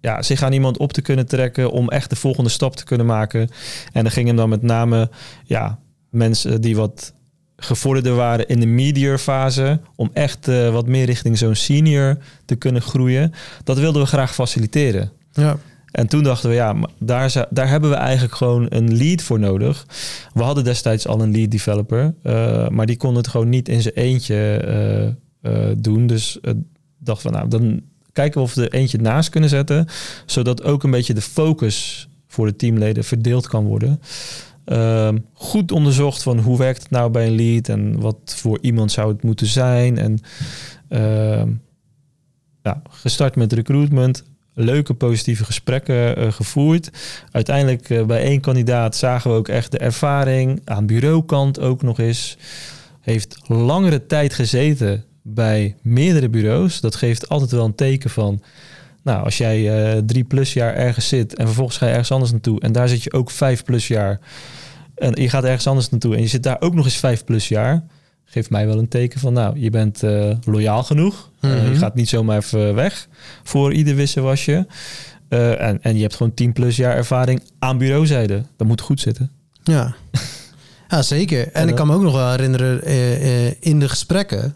ja, 0.01 0.21
zich 0.21 0.41
aan 0.43 0.53
iemand 0.53 0.77
op 0.77 0.93
te 0.93 1.01
kunnen 1.01 1.25
trekken, 1.25 1.71
om 1.71 1.89
echt 1.89 2.09
de 2.09 2.15
volgende 2.15 2.49
stap 2.49 2.75
te 2.75 2.83
kunnen 2.83 3.05
maken. 3.05 3.49
En 3.91 4.03
dan 4.03 4.11
gingen 4.11 4.35
dan 4.35 4.49
met 4.49 4.61
name 4.61 5.09
ja, 5.45 5.79
mensen 6.09 6.61
die 6.61 6.75
wat 6.75 7.13
gevorderder 7.57 8.15
waren 8.15 8.47
in 8.47 8.59
de 8.59 8.65
meteor 8.65 9.17
fase, 9.17 9.79
om 9.95 10.09
echt 10.13 10.47
eh, 10.47 10.69
wat 10.69 10.87
meer 10.87 11.05
richting 11.05 11.37
zo'n 11.37 11.55
senior 11.55 12.17
te 12.45 12.55
kunnen 12.55 12.81
groeien. 12.81 13.33
Dat 13.63 13.79
wilden 13.79 14.01
we 14.01 14.07
graag 14.07 14.33
faciliteren. 14.33 15.11
Ja. 15.33 15.57
En 15.91 16.07
toen 16.07 16.23
dachten 16.23 16.49
we, 16.49 16.55
ja, 16.55 16.73
maar 16.73 16.89
daar, 16.99 17.45
daar 17.49 17.69
hebben 17.69 17.89
we 17.89 17.95
eigenlijk 17.95 18.35
gewoon 18.35 18.65
een 18.69 18.97
lead 18.97 19.21
voor 19.21 19.39
nodig. 19.39 19.85
We 20.33 20.43
hadden 20.43 20.63
destijds 20.63 21.07
al 21.07 21.21
een 21.21 21.31
lead 21.31 21.51
developer, 21.51 22.13
eh, 22.21 22.69
maar 22.69 22.85
die 22.85 22.97
kon 22.97 23.15
het 23.15 23.27
gewoon 23.27 23.49
niet 23.49 23.69
in 23.69 23.81
zijn 23.81 23.93
eentje 23.93 24.57
eh, 25.41 25.51
doen. 25.77 26.07
Dus 26.07 26.39
dachten 26.99 27.31
we, 27.31 27.37
nou, 27.37 27.49
dan 27.49 27.81
kijken 28.11 28.37
we 28.37 28.47
of 28.47 28.53
we 28.53 28.61
er 28.69 28.79
eentje 28.79 28.97
naast 28.97 29.29
kunnen 29.29 29.49
zetten, 29.49 29.87
zodat 30.25 30.63
ook 30.63 30.83
een 30.83 30.91
beetje 30.91 31.13
de 31.13 31.21
focus 31.21 32.07
voor 32.27 32.45
de 32.45 32.55
teamleden 32.55 33.03
verdeeld 33.03 33.47
kan 33.47 33.65
worden. 33.65 34.01
Ehm, 34.65 35.17
goed 35.33 35.71
onderzocht 35.71 36.23
van 36.23 36.39
hoe 36.39 36.57
werkt 36.57 36.81
het 36.81 36.91
nou 36.91 37.11
bij 37.11 37.27
een 37.27 37.35
lead 37.35 37.69
en 37.69 37.99
wat 37.99 38.17
voor 38.25 38.57
iemand 38.61 38.91
zou 38.91 39.11
het 39.13 39.23
moeten 39.23 39.47
zijn. 39.47 39.97
En 39.97 40.19
ehm, 40.89 41.49
ja, 42.63 42.81
gestart 42.89 43.35
met 43.35 43.53
recruitment, 43.53 44.23
leuke 44.53 44.93
positieve 44.93 45.45
gesprekken 45.45 46.17
eh, 46.17 46.31
gevoerd. 46.31 46.89
Uiteindelijk 47.31 47.89
eh, 47.89 48.05
bij 48.05 48.23
één 48.23 48.41
kandidaat 48.41 48.95
zagen 48.95 49.31
we 49.31 49.37
ook 49.37 49.47
echt 49.47 49.71
de 49.71 49.77
ervaring 49.77 50.61
aan 50.63 50.85
bureaukant 50.85 51.59
ook 51.59 51.81
nog 51.81 51.99
eens. 51.99 52.37
Heeft 53.01 53.37
langere 53.47 54.05
tijd 54.05 54.33
gezeten 54.33 55.03
bij 55.21 55.75
meerdere 55.81 56.29
bureaus. 56.29 56.79
Dat 56.79 56.95
geeft 56.95 57.29
altijd 57.29 57.51
wel 57.51 57.65
een 57.65 57.75
teken 57.75 58.09
van. 58.09 58.41
Nou, 59.05 59.23
als 59.23 59.37
jij 59.37 59.93
eh, 59.93 60.01
drie 60.05 60.23
plus 60.23 60.53
jaar 60.53 60.73
ergens 60.73 61.07
zit 61.07 61.35
en 61.35 61.45
vervolgens 61.45 61.77
ga 61.77 61.85
je 61.85 61.91
ergens 61.91 62.11
anders 62.11 62.31
naartoe 62.31 62.61
en 62.61 62.71
daar 62.71 62.87
zit 62.87 63.03
je 63.03 63.13
ook 63.13 63.31
vijf 63.31 63.63
plus 63.63 63.87
jaar 63.87 64.19
en 64.95 65.21
je 65.21 65.29
gaat 65.29 65.43
ergens 65.43 65.67
anders 65.67 65.89
naartoe 65.89 66.15
en 66.15 66.21
je 66.21 66.27
zit 66.27 66.43
daar 66.43 66.61
ook 66.61 66.73
nog 66.73 66.85
eens 66.85 66.97
vijf 66.97 67.23
plus 67.23 67.47
jaar, 67.47 67.83
geeft 68.25 68.49
mij 68.49 68.67
wel 68.67 68.77
een 68.77 68.87
teken 68.87 69.19
van, 69.19 69.33
nou, 69.33 69.59
je 69.59 69.69
bent 69.69 70.03
uh, 70.03 70.35
loyaal 70.45 70.83
genoeg. 70.83 71.31
Mm 71.41 71.49
-hmm. 71.49 71.59
uh, 71.59 71.69
je 71.69 71.75
gaat 71.75 71.95
niet 71.95 72.09
zomaar 72.09 72.37
even 72.37 72.75
weg 72.75 73.07
voor 73.43 73.73
ieder 73.73 73.95
wisselwasje. 73.95 74.67
Uh, 75.29 75.61
en, 75.61 75.81
en 75.81 75.95
je 75.95 76.01
hebt 76.01 76.15
gewoon 76.15 76.33
10 76.33 76.53
plus 76.53 76.75
jaar 76.75 76.95
ervaring 76.95 77.41
aan 77.59 77.77
bureauzijde. 77.77 78.43
Dat 78.57 78.67
moet 78.67 78.81
goed 78.81 78.99
zitten. 78.99 79.31
Ja, 79.63 79.95
ja 80.87 81.01
zeker. 81.01 81.45
En, 81.45 81.53
en 81.53 81.67
ik 81.67 81.75
kan 81.75 81.87
me 81.87 81.93
ook 81.93 82.01
nog 82.01 82.13
wel 82.13 82.29
herinneren 82.29 82.81
in 83.61 83.79
de 83.79 83.89
gesprekken. 83.89 84.55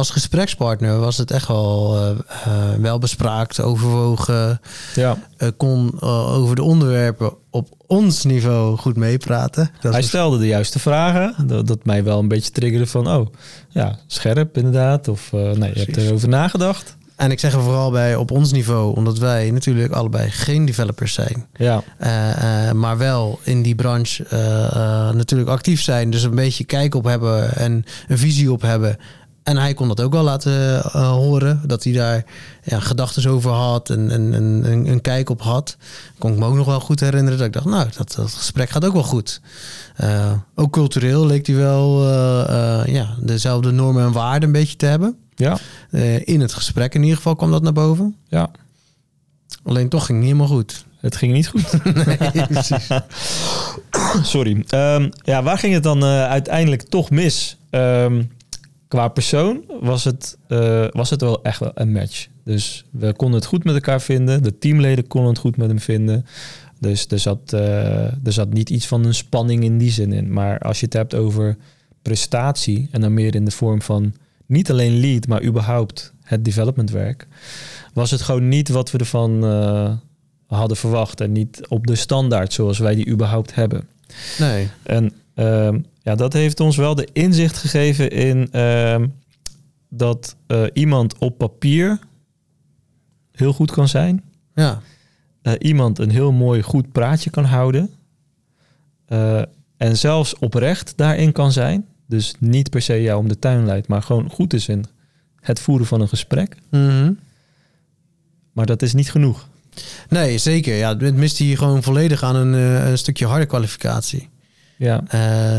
Als 0.00 0.10
gesprekspartner 0.10 0.98
was 0.98 1.16
het 1.16 1.30
echt 1.30 1.48
wel 1.48 1.96
uh, 1.96 2.74
wel 2.78 2.98
bespraakt, 2.98 3.60
overwogen. 3.60 4.60
Ja. 4.94 5.16
kon 5.56 6.00
over 6.00 6.56
de 6.56 6.62
onderwerpen 6.62 7.34
op 7.50 7.68
ons 7.86 8.24
niveau 8.24 8.76
goed 8.76 8.96
meepraten. 8.96 9.70
Dat 9.80 9.92
Hij 9.92 10.02
stelde 10.02 10.38
de 10.38 10.46
juiste 10.46 10.78
vragen. 10.78 11.34
Dat, 11.46 11.66
dat, 11.66 11.84
mij 11.84 12.04
wel 12.04 12.18
een 12.18 12.28
beetje 12.28 12.50
triggerde 12.50 12.86
van, 12.86 13.08
oh, 13.08 13.26
ja, 13.68 13.98
scherp 14.06 14.56
inderdaad. 14.56 15.08
Of 15.08 15.32
nee, 15.32 15.70
je 15.74 15.80
hebt 15.80 15.96
erover 15.96 16.28
nagedacht. 16.28 16.96
En 17.20 17.30
ik 17.30 17.40
zeg 17.40 17.52
er 17.52 17.62
vooral 17.62 17.90
bij 17.90 18.16
op 18.16 18.30
ons 18.30 18.52
niveau, 18.52 18.96
omdat 18.96 19.18
wij 19.18 19.50
natuurlijk 19.50 19.92
allebei 19.92 20.30
geen 20.30 20.64
developers 20.64 21.12
zijn. 21.12 21.46
Ja. 21.56 21.82
Uh, 22.00 22.66
uh, 22.66 22.72
maar 22.72 22.98
wel 22.98 23.40
in 23.42 23.62
die 23.62 23.74
branche 23.74 24.26
natuurlijk 25.14 25.50
actief 25.50 25.82
zijn. 25.82 26.10
Dus 26.10 26.22
een 26.22 26.34
beetje 26.34 26.64
kijk 26.64 26.94
op 26.94 27.04
hebben 27.04 27.56
en 27.56 27.84
een 28.08 28.18
visie 28.18 28.52
op 28.52 28.62
hebben. 28.62 28.96
En 29.42 29.56
hij 29.56 29.74
kon 29.74 29.88
dat 29.88 30.00
ook 30.00 30.12
wel 30.12 30.22
laten 30.22 30.52
uh, 30.52 31.10
horen. 31.10 31.60
Dat 31.66 31.84
hij 31.84 31.92
daar 31.92 32.24
ja, 32.62 32.80
gedachten 32.80 33.30
over 33.30 33.50
had 33.50 33.90
en, 33.90 34.10
en, 34.10 34.34
en, 34.34 34.64
en, 34.64 34.86
een 34.86 35.00
kijk 35.00 35.30
op 35.30 35.42
had. 35.42 35.76
Kon 36.18 36.32
ik 36.32 36.38
me 36.38 36.46
ook 36.46 36.54
nog 36.54 36.66
wel 36.66 36.80
goed 36.80 37.00
herinneren. 37.00 37.38
Dat 37.38 37.46
ik 37.46 37.52
dacht, 37.52 37.66
nou, 37.66 37.88
dat, 37.96 38.14
dat 38.16 38.30
gesprek 38.30 38.70
gaat 38.70 38.84
ook 38.84 38.92
wel 38.92 39.02
goed. 39.02 39.40
Uh, 40.00 40.32
ook 40.54 40.72
cultureel 40.72 41.26
leek 41.26 41.46
hij 41.46 41.56
wel 41.56 42.02
uh, 42.02 42.82
ja, 42.86 43.14
dezelfde 43.20 43.70
normen 43.70 44.04
en 44.04 44.12
waarden 44.12 44.42
een 44.42 44.52
beetje 44.52 44.76
te 44.76 44.86
hebben. 44.86 45.16
Ja. 45.34 45.58
in 46.24 46.40
het 46.40 46.52
gesprek 46.52 46.94
in 46.94 47.02
ieder 47.02 47.16
geval 47.16 47.36
kwam 47.36 47.50
dat 47.50 47.62
naar 47.62 47.72
boven. 47.72 48.16
Ja. 48.28 48.50
Alleen 49.62 49.88
toch 49.88 50.06
ging 50.06 50.18
het 50.18 50.26
niet 50.26 50.36
helemaal 50.36 50.56
goed. 50.56 50.84
Het 51.00 51.16
ging 51.16 51.32
niet 51.32 51.48
goed. 51.48 51.84
nee, 52.34 52.46
precies. 52.46 52.88
Sorry. 54.22 54.64
Um, 54.74 55.10
ja, 55.22 55.42
waar 55.42 55.58
ging 55.58 55.74
het 55.74 55.82
dan 55.82 56.04
uiteindelijk 56.04 56.82
toch 56.82 57.10
mis? 57.10 57.56
Um, 57.70 58.30
qua 58.90 59.08
persoon 59.08 59.64
was 59.80 60.04
het, 60.04 60.38
uh, 60.48 60.86
was 60.90 61.10
het 61.10 61.20
wel 61.20 61.42
echt 61.42 61.58
wel 61.58 61.70
een 61.74 61.92
match. 61.92 62.26
Dus 62.44 62.84
we 62.90 63.12
konden 63.12 63.38
het 63.38 63.48
goed 63.48 63.64
met 63.64 63.74
elkaar 63.74 64.00
vinden. 64.00 64.42
De 64.42 64.58
teamleden 64.58 65.06
konden 65.06 65.30
het 65.30 65.38
goed 65.38 65.56
met 65.56 65.68
hem 65.68 65.80
vinden. 65.80 66.26
Dus 66.80 67.06
er 67.06 67.18
zat, 67.18 67.52
uh, 67.54 68.26
er 68.26 68.32
zat 68.32 68.52
niet 68.52 68.70
iets 68.70 68.86
van 68.86 69.04
een 69.04 69.14
spanning 69.14 69.64
in 69.64 69.78
die 69.78 69.90
zin 69.90 70.12
in. 70.12 70.32
Maar 70.32 70.58
als 70.58 70.80
je 70.80 70.84
het 70.84 70.94
hebt 70.94 71.14
over 71.14 71.56
prestatie... 72.02 72.88
en 72.90 73.00
dan 73.00 73.14
meer 73.14 73.34
in 73.34 73.44
de 73.44 73.50
vorm 73.50 73.82
van 73.82 74.14
niet 74.46 74.70
alleen 74.70 75.00
lead... 75.00 75.26
maar 75.26 75.42
überhaupt 75.42 76.12
het 76.22 76.44
developmentwerk... 76.44 77.26
was 77.94 78.10
het 78.10 78.22
gewoon 78.22 78.48
niet 78.48 78.68
wat 78.68 78.90
we 78.90 78.98
ervan 78.98 79.44
uh, 79.44 79.92
hadden 80.46 80.76
verwacht. 80.76 81.20
En 81.20 81.32
niet 81.32 81.66
op 81.68 81.86
de 81.86 81.96
standaard 81.96 82.52
zoals 82.52 82.78
wij 82.78 82.94
die 82.94 83.08
überhaupt 83.08 83.54
hebben. 83.54 83.88
Nee. 84.38 84.68
En 84.82 85.12
um, 85.34 85.84
ja, 86.02 86.14
dat 86.14 86.32
heeft 86.32 86.60
ons 86.60 86.76
wel 86.76 86.94
de 86.94 87.08
inzicht 87.12 87.56
gegeven 87.56 88.10
in 88.10 88.48
uh, 88.52 89.04
dat 89.88 90.36
uh, 90.48 90.64
iemand 90.72 91.18
op 91.18 91.38
papier 91.38 91.98
heel 93.32 93.52
goed 93.52 93.70
kan 93.70 93.88
zijn. 93.88 94.22
Ja. 94.54 94.80
Uh, 95.42 95.52
iemand 95.58 95.98
een 95.98 96.10
heel 96.10 96.32
mooi 96.32 96.62
goed 96.62 96.92
praatje 96.92 97.30
kan 97.30 97.44
houden. 97.44 97.90
Uh, 99.08 99.42
en 99.76 99.96
zelfs 99.96 100.38
oprecht 100.38 100.92
daarin 100.96 101.32
kan 101.32 101.52
zijn. 101.52 101.86
Dus 102.06 102.34
niet 102.38 102.70
per 102.70 102.82
se 102.82 103.02
jou 103.02 103.18
om 103.18 103.28
de 103.28 103.38
tuin 103.38 103.66
leidt, 103.66 103.88
maar 103.88 104.02
gewoon 104.02 104.30
goed 104.30 104.52
is 104.52 104.68
in 104.68 104.84
het 105.40 105.60
voeren 105.60 105.86
van 105.86 106.00
een 106.00 106.08
gesprek. 106.08 106.56
Mm 106.70 106.88
-hmm. 106.88 107.18
Maar 108.52 108.66
dat 108.66 108.82
is 108.82 108.94
niet 108.94 109.10
genoeg. 109.10 109.48
Nee, 110.08 110.38
zeker. 110.38 110.74
Ja, 110.74 110.96
het 110.96 111.16
mist 111.16 111.38
hier 111.38 111.56
gewoon 111.58 111.82
volledig 111.82 112.22
aan 112.22 112.36
een, 112.36 112.52
een 112.88 112.98
stukje 112.98 113.26
harde 113.26 113.46
kwalificatie. 113.46 114.28
Ja. 114.80 115.02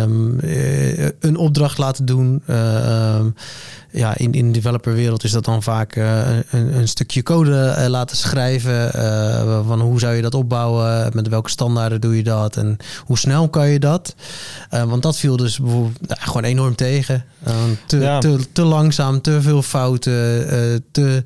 Um, 0.02 0.38
uh, 0.44 1.10
een 1.20 1.38
opdracht 1.38 1.78
laten 1.78 2.06
doen. 2.06 2.44
Uh, 2.48 3.16
um, 3.16 3.36
ja, 3.92 4.18
in, 4.18 4.34
in 4.34 4.46
de 4.46 4.52
developerwereld 4.52 5.24
is 5.24 5.32
dat 5.32 5.46
dan 5.46 5.64
vaak 5.64 5.96
uh, 5.96 6.28
een, 6.50 6.78
een, 6.78 6.88
stukje 6.88 7.24
code 7.24 7.86
laten 7.90 8.18
schrijven. 8.18 8.92
van 9.66 9.82
hoe 9.82 10.00
zou 10.00 10.16
je 10.16 10.22
dat 10.22 10.34
opbouwen? 10.34 11.12
Met 11.14 11.28
welke 11.28 11.50
standaarden 11.50 12.02
doe 12.02 12.16
je 12.16 12.24
dat? 12.24 12.58
En 12.58 12.78
hoe 13.06 13.18
snel 13.18 13.50
kan 13.50 13.70
je 13.70 13.80
dat? 13.80 14.16
want 14.70 15.02
dat 15.02 15.18
viel 15.18 15.38
dus 15.38 15.60
bijvoorbeeld 15.60 16.08
nou, 16.08 16.22
gewoon 16.22 16.44
enorm 16.44 16.76
tegen. 16.76 17.26
te, 17.86 18.00
ja. 18.00 18.20
te, 18.20 18.52
te, 18.52 18.62
langzaam, 18.62 19.22
te 19.22 19.42
veel 19.42 19.62
fouten. 19.62 20.12
te, 20.92 21.24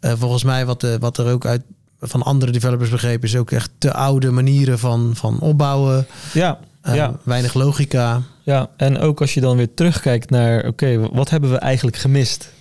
volgens 0.00 0.44
mij 0.44 0.66
wat, 0.66 0.86
wat 0.98 1.18
er 1.18 1.32
ook 1.32 1.46
uit 1.46 1.62
van 2.00 2.22
andere 2.22 2.52
developers 2.52 2.90
begrepen 2.90 3.28
is 3.28 3.36
ook 3.36 3.50
echt 3.50 3.70
te 3.78 3.92
oude 3.92 4.30
manieren 4.30 4.78
van, 4.78 5.12
van 5.14 5.40
opbouwen. 5.40 6.06
Ja. 6.32 6.58
Uh, 6.90 6.96
ja. 6.96 7.18
Weinig 7.22 7.54
logica. 7.54 8.22
Ja, 8.42 8.70
en 8.76 8.98
ook 8.98 9.20
als 9.20 9.34
je 9.34 9.40
dan 9.40 9.56
weer 9.56 9.74
terugkijkt 9.74 10.30
naar, 10.30 10.58
oké, 10.58 10.68
okay, 10.68 10.98
wat 10.98 11.30
hebben 11.30 11.50
we 11.50 11.56
eigenlijk 11.56 11.96
gemist? 11.96 12.52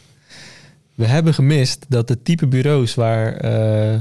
We 0.95 1.05
hebben 1.05 1.33
gemist 1.33 1.85
dat 1.89 2.07
de 2.07 2.21
type 2.21 2.47
bureaus 2.47 2.95
waar 2.95 3.45
uh, 3.45 3.93
uh, 3.93 3.99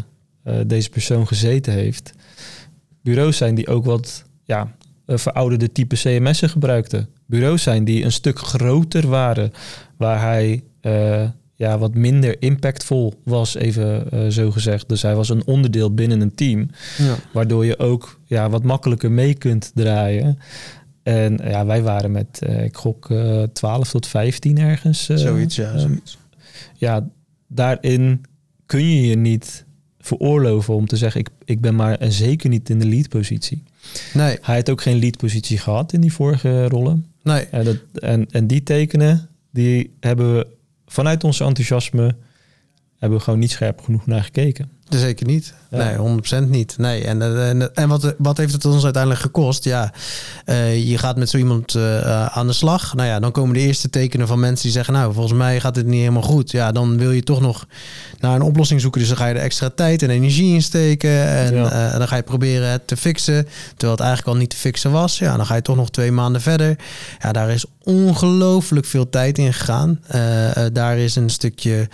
deze 0.67 0.91
persoon 0.91 1.27
gezeten 1.27 1.73
heeft, 1.73 2.12
bureaus 3.03 3.37
zijn 3.37 3.55
die 3.55 3.69
ook 3.69 3.85
wat 3.85 4.25
ja, 4.45 4.75
verouderde 5.07 5.73
type 5.73 5.97
CMS'en 5.97 6.49
gebruikten. 6.49 7.09
Bureaus 7.27 7.62
zijn 7.62 7.85
die 7.85 8.05
een 8.05 8.12
stuk 8.12 8.38
groter 8.38 9.09
waren, 9.09 9.53
waar 9.97 10.21
hij 10.21 10.62
ja, 11.59 11.79
wat 11.79 11.94
minder 11.94 12.42
impactvol 12.42 13.14
was, 13.25 13.55
even 13.55 14.11
eh, 14.11 14.29
zo 14.29 14.51
gezegd. 14.51 14.88
Dus 14.88 15.03
hij 15.03 15.14
was 15.14 15.29
een 15.29 15.47
onderdeel 15.47 15.94
binnen 15.94 16.21
een 16.21 16.35
team, 16.35 16.68
Ja. 16.99 17.14
waardoor 17.33 17.64
je 17.66 17.79
ook 17.79 18.21
ja, 18.25 18.51
wat 18.51 18.62
makkelijker 18.62 19.11
mee 19.12 19.35
kunt 19.35 19.71
draaien. 19.75 20.38
En 21.03 21.38
ja, 21.44 21.66
wij 21.66 21.83
waren 21.83 22.11
met, 22.12 22.42
eh, 22.42 22.64
ik 22.64 22.77
gok, 22.77 23.11
eh 23.11 23.42
12 23.42 23.90
tot 23.90 24.07
15 24.07 24.59
ergens. 24.59 25.09
eh, 25.09 25.16
zoiets, 25.16 25.57
ja. 25.57 25.71
ehm, 25.71 25.79
Zoiets. 25.79 26.18
ja, 26.75 27.09
daarin 27.47 28.21
kun 28.66 28.85
je 28.94 29.07
je 29.09 29.16
niet 29.16 29.64
veroorloven 30.01 30.75
om 30.75 30.87
te 30.87 30.97
zeggen, 30.97 31.21
ik, 31.21 31.29
ik 31.44 31.61
ben 31.61 31.75
maar 31.75 31.99
en 31.99 32.12
zeker 32.12 32.49
niet 32.49 32.71
in 32.71 32.79
de 32.79 32.87
lead 32.87 33.09
positie. 33.09 33.62
Nee, 34.14 34.38
Hij 34.42 34.55
heeft 34.55 34.71
ook 34.71 34.83
geen 34.83 34.99
lead 34.99 35.16
positie 35.16 35.59
gehad 35.59 35.92
in 35.92 36.01
die 36.01 36.12
vorige 36.12 36.68
rollen. 36.68 37.07
nee. 37.23 37.44
En, 37.44 37.64
dat, 37.64 37.77
en, 37.94 38.27
en 38.31 38.47
die 38.47 38.62
tekenen, 38.62 39.29
die 39.53 39.97
hebben 40.01 40.35
we 40.37 40.47
vanuit 40.88 41.24
ons 41.24 41.40
enthousiasme, 41.40 42.16
hebben 42.98 43.18
we 43.18 43.24
gewoon 43.24 43.38
niet 43.38 43.51
scherp 43.51 43.81
genoeg 43.81 44.07
naar 44.07 44.22
gekeken. 44.22 44.70
Zeker 44.88 45.27
niet. 45.27 45.55
Ja. 45.70 45.77
Nee, 45.96 46.20
100% 46.46 46.48
niet. 46.48 46.74
Nee. 46.79 47.05
En, 47.05 47.22
eh, 47.22 47.48
en, 47.48 47.74
en 47.74 47.88
wat, 47.88 48.14
wat 48.18 48.37
heeft 48.37 48.53
het 48.53 48.64
ons 48.64 48.85
uiteindelijk 48.85 49.22
gekost? 49.22 49.64
Ja, 49.64 49.92
eh, 50.44 50.88
je 50.88 50.98
gaat 50.98 51.16
met 51.16 51.29
zo 51.31 51.37
iemand 51.37 51.74
eh, 51.74 51.98
eh, 52.01 52.27
aan 52.27 52.46
de 52.46 52.53
slag. 52.53 52.94
Nou 52.94 53.09
ja, 53.09 53.20
dan 53.20 53.33
komen 53.33 53.55
de 53.55 53.61
eerste 53.61 53.90
tekenen 53.90 54.27
van 54.27 54.40
mensen 54.40 54.62
die 54.62 54.72
zeggen... 54.72 54.94
nou, 54.94 55.12
volgens 55.12 55.38
mij 55.38 55.61
gaat 55.61 55.77
het 55.77 55.87
niet 55.87 56.01
helemaal 56.01 56.22
goed. 56.22 56.51
Ja, 56.51 56.72
dan 56.72 56.98
wil 56.98 57.11
je 57.11 57.22
toch 57.22 57.40
nog 57.40 57.66
naar 58.20 58.35
een 58.35 58.42
oplossing 58.42 58.81
zoeken. 58.81 59.01
Dus 59.01 59.09
dan 59.09 59.18
ga 59.18 59.27
je 59.27 59.35
er 59.35 59.40
extra 59.40 59.70
tijd 59.74 60.03
en 60.03 60.11
energie 60.11 60.55
in 60.55 60.62
steken. 60.62 61.27
En 61.29 61.55
Ja. 61.55 61.70
eh, 61.92 61.98
dan 61.98 62.09
ga 62.09 62.16
je 62.16 62.22
proberen 62.22 62.70
het 62.70 62.87
te 62.87 62.96
fixen. 62.96 63.46
Terwijl 63.68 63.92
het 63.92 64.01
eigenlijk 64.01 64.29
al 64.35 64.40
niet 64.40 64.51
te 64.51 64.57
fixen 64.57 64.90
was. 64.90 65.18
Ja, 65.18 65.37
dan 65.37 65.46
ga 65.46 65.55
je 65.55 65.62
toch 65.62 65.77
nog 65.77 65.90
twee 65.90 66.12
maanden 66.12 66.40
verder. 66.40 66.77
Ja, 67.18 67.33
daar 67.33 67.51
is 67.51 67.64
ongelooflijk 67.83 68.87
veel 68.87 69.09
tijd 69.11 69.38
in 69.38 69.53
gegaan. 69.53 70.01
Eh, 70.07 70.66
eh, 70.66 70.72
daar 70.74 70.98
is 70.98 71.16
een 71.16 71.31
stukje... 71.31 71.88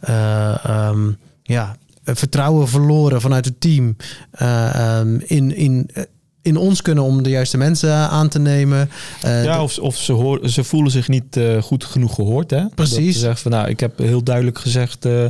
eh, 0.00 0.64
ehm, 0.64 1.10
ja, 1.42 1.76
eh, 1.87 1.87
vertrouwen 2.16 2.68
verloren 2.68 3.20
vanuit 3.20 3.44
het 3.44 3.60
team 3.60 3.96
eh, 4.30 4.98
ehm, 4.98 5.18
in, 5.26 5.56
in, 5.56 5.90
eh, 5.92 6.02
in 6.42 6.56
ons 6.56 6.82
kunnen 6.82 7.04
om 7.04 7.22
de 7.22 7.30
juiste 7.30 7.56
mensen 7.56 7.92
aan 7.94 8.28
te 8.28 8.38
nemen. 8.38 8.90
Eh, 9.22 9.44
ja, 9.44 9.62
of, 9.62 9.78
of 9.78 9.96
ze, 9.96 10.12
hoor, 10.12 10.48
ze 10.48 10.64
voelen 10.64 10.90
zich 10.90 11.08
niet 11.08 11.36
eh, 11.36 11.62
goed 11.62 11.84
genoeg 11.84 12.14
gehoord. 12.14 12.50
Hè? 12.50 12.66
Precies. 12.74 13.04
Dat 13.04 13.12
ze 13.14 13.18
zeggen 13.18 13.38
van, 13.40 13.50
nou, 13.50 13.68
ik 13.68 13.80
heb 13.80 13.98
heel 13.98 14.22
duidelijk 14.22 14.58
gezegd 14.58 15.04
eh, 15.04 15.24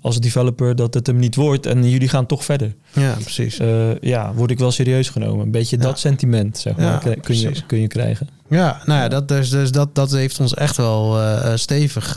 als 0.00 0.20
developer 0.20 0.76
dat 0.76 0.94
het 0.94 1.06
hem 1.06 1.18
niet 1.18 1.34
wordt 1.34 1.66
en 1.66 1.90
jullie 1.90 2.08
gaan 2.08 2.26
toch 2.26 2.44
verder. 2.44 2.74
Ja, 2.92 3.14
precies. 3.22 3.58
Eh, 3.58 3.98
ja, 4.00 4.32
word 4.34 4.50
ik 4.50 4.58
wel 4.58 4.70
serieus 4.70 5.08
genomen. 5.08 5.44
Een 5.44 5.50
beetje 5.50 5.76
Ja. 5.76 5.82
dat 5.82 5.98
sentiment, 5.98 6.58
zeg 6.58 6.76
maar, 6.76 6.86
Ja, 6.86 7.14
kun, 7.20 7.38
je, 7.38 7.52
kun 7.66 7.80
je 7.80 7.86
krijgen. 7.88 8.28
Ja, 8.50 8.80
nou 8.86 9.00
ja, 9.00 9.08
dat, 9.08 9.28
dus, 9.28 9.50
dus 9.50 9.70
dat, 9.72 9.94
dat 9.94 10.10
heeft 10.10 10.40
ons 10.40 10.54
echt 10.54 10.76
wel 10.76 11.18
eh, 11.20 11.52
eh, 11.52 11.58
stevig. 11.58 12.14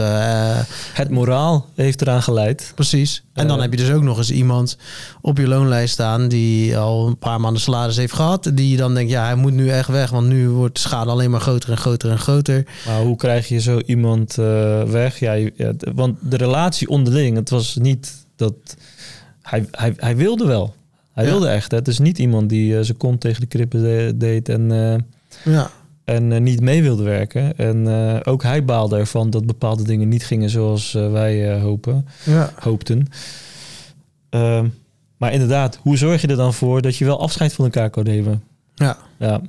Het 0.93 1.10
moraal 1.10 1.65
heeft 1.75 2.01
eraan 2.01 2.23
geleid. 2.23 2.71
precies. 2.75 3.23
En 3.34 3.47
dan 3.47 3.62
heb 3.62 3.71
je 3.71 3.77
dus 3.77 3.91
ook 3.91 4.01
nog 4.01 4.17
eens 4.17 4.31
iemand 4.31 4.77
op 5.21 5.38
je 5.38 5.47
loonlijst 5.47 5.93
staan 5.93 6.27
die 6.27 6.77
al 6.77 7.07
een 7.07 7.17
paar 7.17 7.39
maanden 7.39 7.62
salaris 7.62 7.95
heeft 7.97 8.13
gehad. 8.13 8.51
Die 8.53 8.77
dan 8.77 8.93
denkt, 8.93 9.12
ja, 9.12 9.23
hij 9.25 9.36
moet 9.36 9.53
nu 9.53 9.69
echt 9.69 9.88
weg, 9.89 10.10
want 10.10 10.27
nu 10.27 10.49
wordt 10.49 10.73
de 10.75 10.79
schade 10.81 11.10
alleen 11.12 11.31
maar 11.31 11.41
groter 11.41 11.69
en 11.69 11.77
groter 11.77 12.10
en 12.12 12.19
groter. 12.19 12.65
Maar 12.88 13.01
hoe 13.01 13.15
krijg 13.15 13.47
je 13.47 13.60
zo 13.62 13.79
iemand 13.86 14.36
weg? 14.88 15.19
Ja, 15.19 15.34
je- 15.34 15.75
want 15.95 16.17
de 16.21 16.38
relatie 16.38 16.88
onderling, 16.89 17.36
het 17.36 17.49
was 17.49 17.75
niet 17.75 18.12
dat... 18.36 18.53
Hij, 19.41 19.65
hij, 19.71 19.93
hij 19.97 20.15
wilde 20.15 20.45
wel. 20.45 20.73
Hij 21.13 21.23
Ja. 21.25 21.30
wilde 21.32 21.47
echt. 21.47 21.71
Hè. 21.71 21.77
Het 21.77 21.88
is 21.88 21.99
niet 21.99 22.19
iemand 22.19 22.49
die 22.49 22.77
eh, 22.77 22.84
zijn 22.84 22.97
kont 22.97 23.21
tegen 23.21 23.41
de 23.41 23.47
krippen 23.47 23.82
de- 23.82 24.13
deed 24.15 24.49
en, 24.49 24.71
eh, 24.71 25.54
Ja, 25.54 25.69
en 26.06 26.32
eh, 26.32 26.39
niet 26.39 26.62
mee 26.62 26.82
wilde 26.82 27.04
werken. 27.04 27.58
En 27.58 27.88
ook 28.25 28.43
hij 28.43 28.65
baalde 28.65 28.97
ervan 28.97 29.30
dat 29.30 29.45
bepaalde 29.45 29.84
dingen 29.84 30.08
niet 30.08 30.25
gingen 30.25 30.49
zoals 30.49 30.91
wij 30.91 31.60
hopen, 31.60 32.06
ja. 32.25 32.49
hoopten. 32.60 33.08
Ehm, 34.30 34.67
maar 35.17 35.34
inderdaad, 35.34 35.80
hoe 35.82 35.97
zorg 35.97 36.21
je 36.21 36.27
er 36.27 36.36
dan 36.36 36.54
voor 36.54 36.82
dat 36.82 36.95
je 36.95 37.06
wel 37.06 37.19
afscheid 37.21 37.54
van 37.54 37.65
elkaar 37.65 37.89
kan 37.89 38.04
nemen? 38.04 38.43
ja. 38.75 38.97
Ja, 39.19 39.41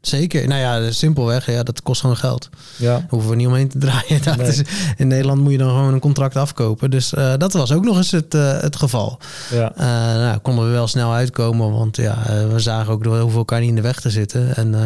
Zeker. 0.00 0.48
Nou 0.48 0.60
ja, 0.60 0.90
simpelweg. 0.92 1.46
Ja, 1.46 1.62
dat 1.62 1.82
kost 1.82 2.00
gewoon 2.00 2.16
geld. 2.16 2.48
ja. 2.76 2.92
Daar 2.92 3.06
hoeven 3.08 3.30
we 3.30 3.36
niet 3.36 3.46
omheen 3.46 3.68
te 3.68 3.78
draaien. 3.78 4.22
Dat 4.24 4.36
Nee. 4.36 4.48
is, 4.48 4.62
in 4.96 5.08
Nederland 5.08 5.40
moet 5.40 5.52
je 5.52 5.58
dan 5.58 5.68
gewoon 5.68 5.92
een 5.92 6.00
contract 6.00 6.36
afkopen. 6.36 6.90
Dus 6.90 7.14
eh, 7.14 7.32
dat 7.38 7.52
was 7.52 7.72
ook 7.72 7.84
nog 7.84 7.96
eens 7.96 8.10
het, 8.10 8.34
eh, 8.34 8.60
het 8.60 8.76
geval. 8.76 9.18
ja. 9.50 9.72
Eh 9.76 9.84
nou, 10.20 10.38
konden 10.38 10.64
we 10.64 10.70
wel 10.70 10.86
snel 10.86 11.12
uitkomen. 11.12 11.72
Want 11.72 11.96
ja, 11.96 12.18
we 12.52 12.58
zagen 12.58 12.92
ook, 12.92 13.02
we 13.04 13.08
hoeven 13.18 13.38
elkaar 13.38 13.60
niet 13.60 13.68
in 13.68 13.74
de 13.74 13.80
weg 13.80 14.00
te 14.00 14.10
zitten. 14.10 14.56
En 14.56 14.76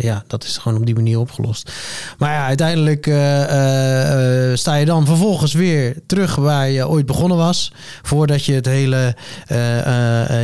ja, 0.00 0.24
dat 0.26 0.44
is 0.44 0.58
gewoon 0.58 0.78
op 0.78 0.86
die 0.86 0.94
manier 0.94 1.18
opgelost. 1.18 1.72
Maar 2.18 2.32
ja, 2.32 2.46
uiteindelijk 2.46 3.04
sta 4.58 4.74
je 4.74 4.84
dan 4.84 5.06
vervolgens 5.06 5.52
weer 5.52 5.96
terug 6.06 6.34
waar 6.34 6.68
je 6.68 6.88
ooit 6.88 7.06
begonnen 7.06 7.36
was. 7.38 7.72
Voordat 8.02 8.44
je 8.44 8.52
het 8.52 8.66
hele 8.66 9.16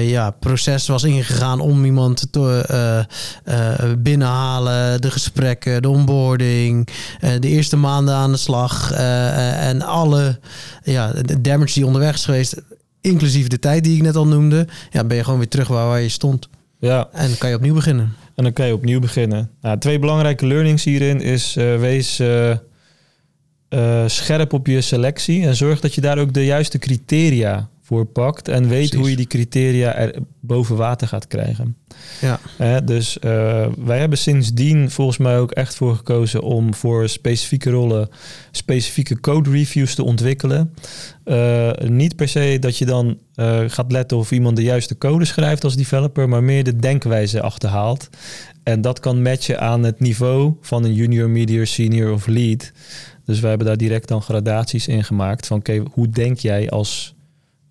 ja, 0.01 0.31
proces 0.31 0.87
was 0.87 1.03
ingegaan 1.03 1.61
om 1.61 1.85
iemand 1.85 2.27
te 2.33 2.65
binnenhalen. 3.99 5.01
De 5.01 5.11
gesprekken, 5.11 5.83
de 5.83 5.89
onboarding, 5.89 6.89
eh, 7.21 7.31
de 7.41 7.49
eerste 7.49 7.77
maanden 7.77 8.15
aan 8.15 8.33
de 8.33 8.39
slag. 8.39 8.93
eh, 8.93 9.29
eh, 9.29 9.69
en 9.69 9.83
alle 9.83 10.39
ja, 10.85 11.13
de 11.13 11.41
damage 11.41 11.75
die 11.75 11.87
onderweg 11.87 12.15
is 12.15 12.25
geweest. 12.25 12.63
Inclusief 13.01 13.47
de 13.47 13.59
tijd 13.59 13.85
die 13.85 13.97
ik 13.97 14.03
net 14.03 14.17
al 14.17 14.27
noemde. 14.27 14.67
Ja, 14.91 15.05
ben 15.05 15.17
je 15.17 15.25
gewoon 15.25 15.39
weer 15.39 15.49
terug 15.49 15.69
waar, 15.69 15.87
waar 15.87 16.01
je 16.01 16.09
stond. 16.09 16.49
ja. 16.79 17.09
En 17.13 17.39
kan 17.39 17.49
je 17.49 17.57
opnieuw 17.57 17.75
beginnen. 17.75 18.15
En 18.35 18.45
dan 18.45 18.53
kan 18.53 18.67
je 18.67 18.73
opnieuw 18.75 19.01
beginnen. 19.01 19.51
Nou, 19.61 19.79
twee 19.79 19.99
belangrijke 19.99 20.47
learnings 20.47 20.85
hierin 20.85 21.21
is 21.21 21.57
eh, 21.57 21.79
wees 21.79 22.19
eh, 22.19 22.51
eh, 23.69 24.05
scherp 24.07 24.53
op 24.53 24.67
je 24.67 24.81
selectie 24.81 25.47
en 25.47 25.57
zorg 25.57 25.81
dat 25.81 25.95
je 25.95 26.01
daar 26.01 26.19
ook 26.19 26.33
de 26.33 26.45
juiste 26.45 26.79
criteria 26.79 27.69
voor 27.93 28.05
pakt 28.05 28.49
en 28.49 28.69
weet 28.69 28.69
Precies. 28.69 28.99
hoe 28.99 29.11
je 29.11 29.17
die 29.17 29.27
criteria 29.27 29.95
er 29.95 30.15
boven 30.41 30.77
water 30.77 31.09
gaat 31.09 31.27
krijgen. 31.27 31.77
Ja. 32.21 32.41
Hè, 32.57 32.85
dus 32.85 33.19
eh, 33.19 33.67
wij 33.85 33.99
hebben 33.99 34.19
sindsdien 34.19 34.91
volgens 34.91 35.19
mij 35.19 35.39
ook 35.39 35.51
echt 35.51 35.75
voor 35.75 35.97
gekozen 35.97 36.43
om 36.43 36.75
voor 36.75 37.09
specifieke 37.09 37.71
rollen 37.71 38.09
specifieke 38.51 39.21
code 39.21 39.51
reviews 39.51 39.95
te 39.95 40.05
ontwikkelen. 40.05 40.75
Eh, 41.25 41.71
niet 41.85 42.17
per 42.17 42.29
se 42.29 42.57
dat 42.61 42.79
je 42.79 42.87
dan 42.87 43.19
eh, 43.35 43.61
gaat 43.67 43.93
letten 43.93 44.17
of 44.17 44.31
iemand 44.33 44.57
de 44.57 44.63
juiste 44.63 44.99
code 44.99 45.25
schrijft 45.25 45.65
als 45.65 45.77
developer, 45.77 46.29
maar 46.29 46.43
meer 46.43 46.65
de 46.65 46.77
denkwijze 46.77 47.43
achterhaalt. 47.43 48.09
En 48.63 48.81
dat 48.81 49.01
kan 49.01 49.23
matchen 49.23 49.61
aan 49.61 49.83
het 49.83 50.01
niveau 50.01 50.55
van 50.61 50.85
een 50.85 50.95
junior, 50.95 51.31
medior, 51.31 51.67
senior 51.67 52.13
of 52.13 52.27
lead. 52.27 52.73
Dus 53.25 53.41
we 53.41 53.47
hebben 53.47 53.67
daar 53.67 53.77
direct 53.77 54.09
dan 54.09 54.23
gradaties 54.23 54.89
in 54.89 55.05
gemaakt 55.05 55.47
van 55.47 55.59
oké, 55.59 55.83
hoe 55.93 56.09
denk 56.09 56.39
jij 56.39 56.71
als 56.71 57.15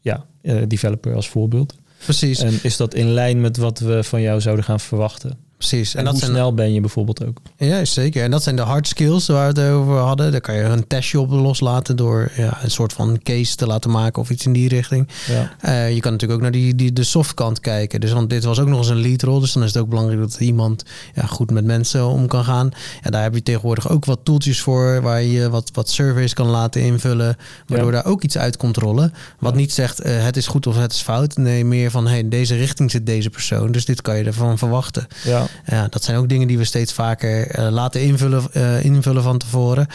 ja, 0.02 0.26
eh, 0.42 0.62
developer 0.68 1.16
als 1.16 1.30
voorbeeld? 1.30 1.76
Precies. 2.04 2.40
En 2.40 2.60
is 2.64 2.78
dat 2.78 2.94
in 2.94 3.08
lijn 3.08 3.42
met 3.42 3.58
wat 3.58 3.80
we 3.80 4.04
van 4.04 4.22
jou 4.22 4.42
zouden 4.42 4.66
gaan 4.66 4.80
verwachten? 4.80 5.38
Precies. 5.68 5.94
En, 5.94 6.00
En, 6.00 6.04
dat 6.06 6.14
hoe 6.14 6.24
zijn, 6.24 6.34
snel 6.36 6.54
ben 6.54 6.74
je 6.74 6.80
bijvoorbeeld 6.82 7.26
ook? 7.26 7.38
Ja, 7.58 7.86
zeker. 7.86 8.24
En 8.24 8.32
dat 8.32 8.44
zijn 8.44 8.56
de 8.56 8.62
hard 8.62 8.88
skills 8.88 9.28
waar 9.28 9.54
we 9.54 9.62
het 9.62 9.72
over 9.72 9.98
hadden. 9.98 10.32
Daar 10.32 10.42
kan 10.42 10.56
je 10.56 10.62
een 10.62 10.88
testje 10.88 11.20
op 11.20 11.32
loslaten 11.32 11.96
door 11.96 12.32
ja, 12.36 12.58
een 12.64 12.72
soort 12.72 12.94
van 12.94 13.20
case 13.24 13.56
te 13.56 13.68
laten 13.68 13.92
maken 13.92 14.22
of 14.22 14.30
iets 14.30 14.46
in 14.46 14.54
die 14.54 14.68
richting. 14.70 15.08
Ja, 15.28 15.52
Eh, 15.60 15.94
je 15.94 16.00
kan 16.00 16.12
natuurlijk 16.12 16.40
ook 16.40 16.44
naar 16.44 16.52
die, 16.62 16.76
die, 16.76 16.94
de 16.94 17.04
softkant 17.04 17.60
kijken. 17.60 18.00
Dus 18.02 18.12
want 18.12 18.30
dit 18.30 18.44
was 18.44 18.60
ook 18.60 18.68
nog 18.68 18.78
eens 18.78 18.88
een 18.90 19.02
lead 19.02 19.22
rol. 19.22 19.40
Dus 19.40 19.54
dan 19.54 19.64
is 19.64 19.74
het 19.74 19.82
ook 19.84 19.90
belangrijk 19.90 20.20
dat 20.20 20.36
iemand 20.40 20.84
ja, 21.16 21.26
goed 21.26 21.52
met 21.52 21.66
mensen 21.66 22.06
om 22.06 22.28
kan 22.28 22.44
gaan. 22.44 22.70
Ja, 23.04 23.10
daar 23.10 23.24
heb 23.24 23.34
je 23.34 23.44
tegenwoordig 23.44 23.90
ook 23.90 24.06
wat 24.06 24.20
tooltjes 24.24 24.62
voor. 24.62 25.02
Waar 25.02 25.22
je 25.22 25.50
wat, 25.50 25.70
wat 25.74 25.90
surveys 25.90 26.34
kan 26.34 26.48
laten 26.48 26.82
invullen. 26.82 27.38
Waardoor 27.68 27.92
daar 27.92 28.06
ook 28.06 28.24
iets 28.24 28.38
uit 28.38 28.58
komt 28.58 28.78
rollen. 28.78 29.14
Wat 29.40 29.56
niet 29.56 29.74
zegt 29.74 30.00
eh, 30.00 30.24
het 30.24 30.38
is 30.38 30.48
goed 30.48 30.68
of 30.68 30.78
het 30.78 30.92
is 30.94 31.02
fout. 31.02 31.38
Nee, 31.38 31.66
meer 31.66 31.92
van 31.92 32.08
hey, 32.08 32.20
in 32.20 32.30
deze 32.30 32.56
richting 32.56 32.92
zit 32.92 33.06
deze 33.06 33.30
persoon. 33.30 33.72
Dus 33.72 33.86
dit 33.86 34.02
kan 34.02 34.18
je 34.18 34.24
ervan 34.24 34.58
verwachten. 34.58 35.08
ja, 35.24 35.48
Ja, 35.66 35.88
dat 35.90 36.04
zijn 36.04 36.18
ook 36.18 36.30
dingen 36.30 36.48
die 36.48 36.58
we 36.58 36.64
steeds 36.64 36.94
vaker 36.94 37.48
eh, 37.48 37.70
laten 37.70 38.02
invullen, 38.02 38.44
eh, 38.54 38.84
invullen 38.84 39.24
van 39.24 39.38
tevoren. 39.38 39.88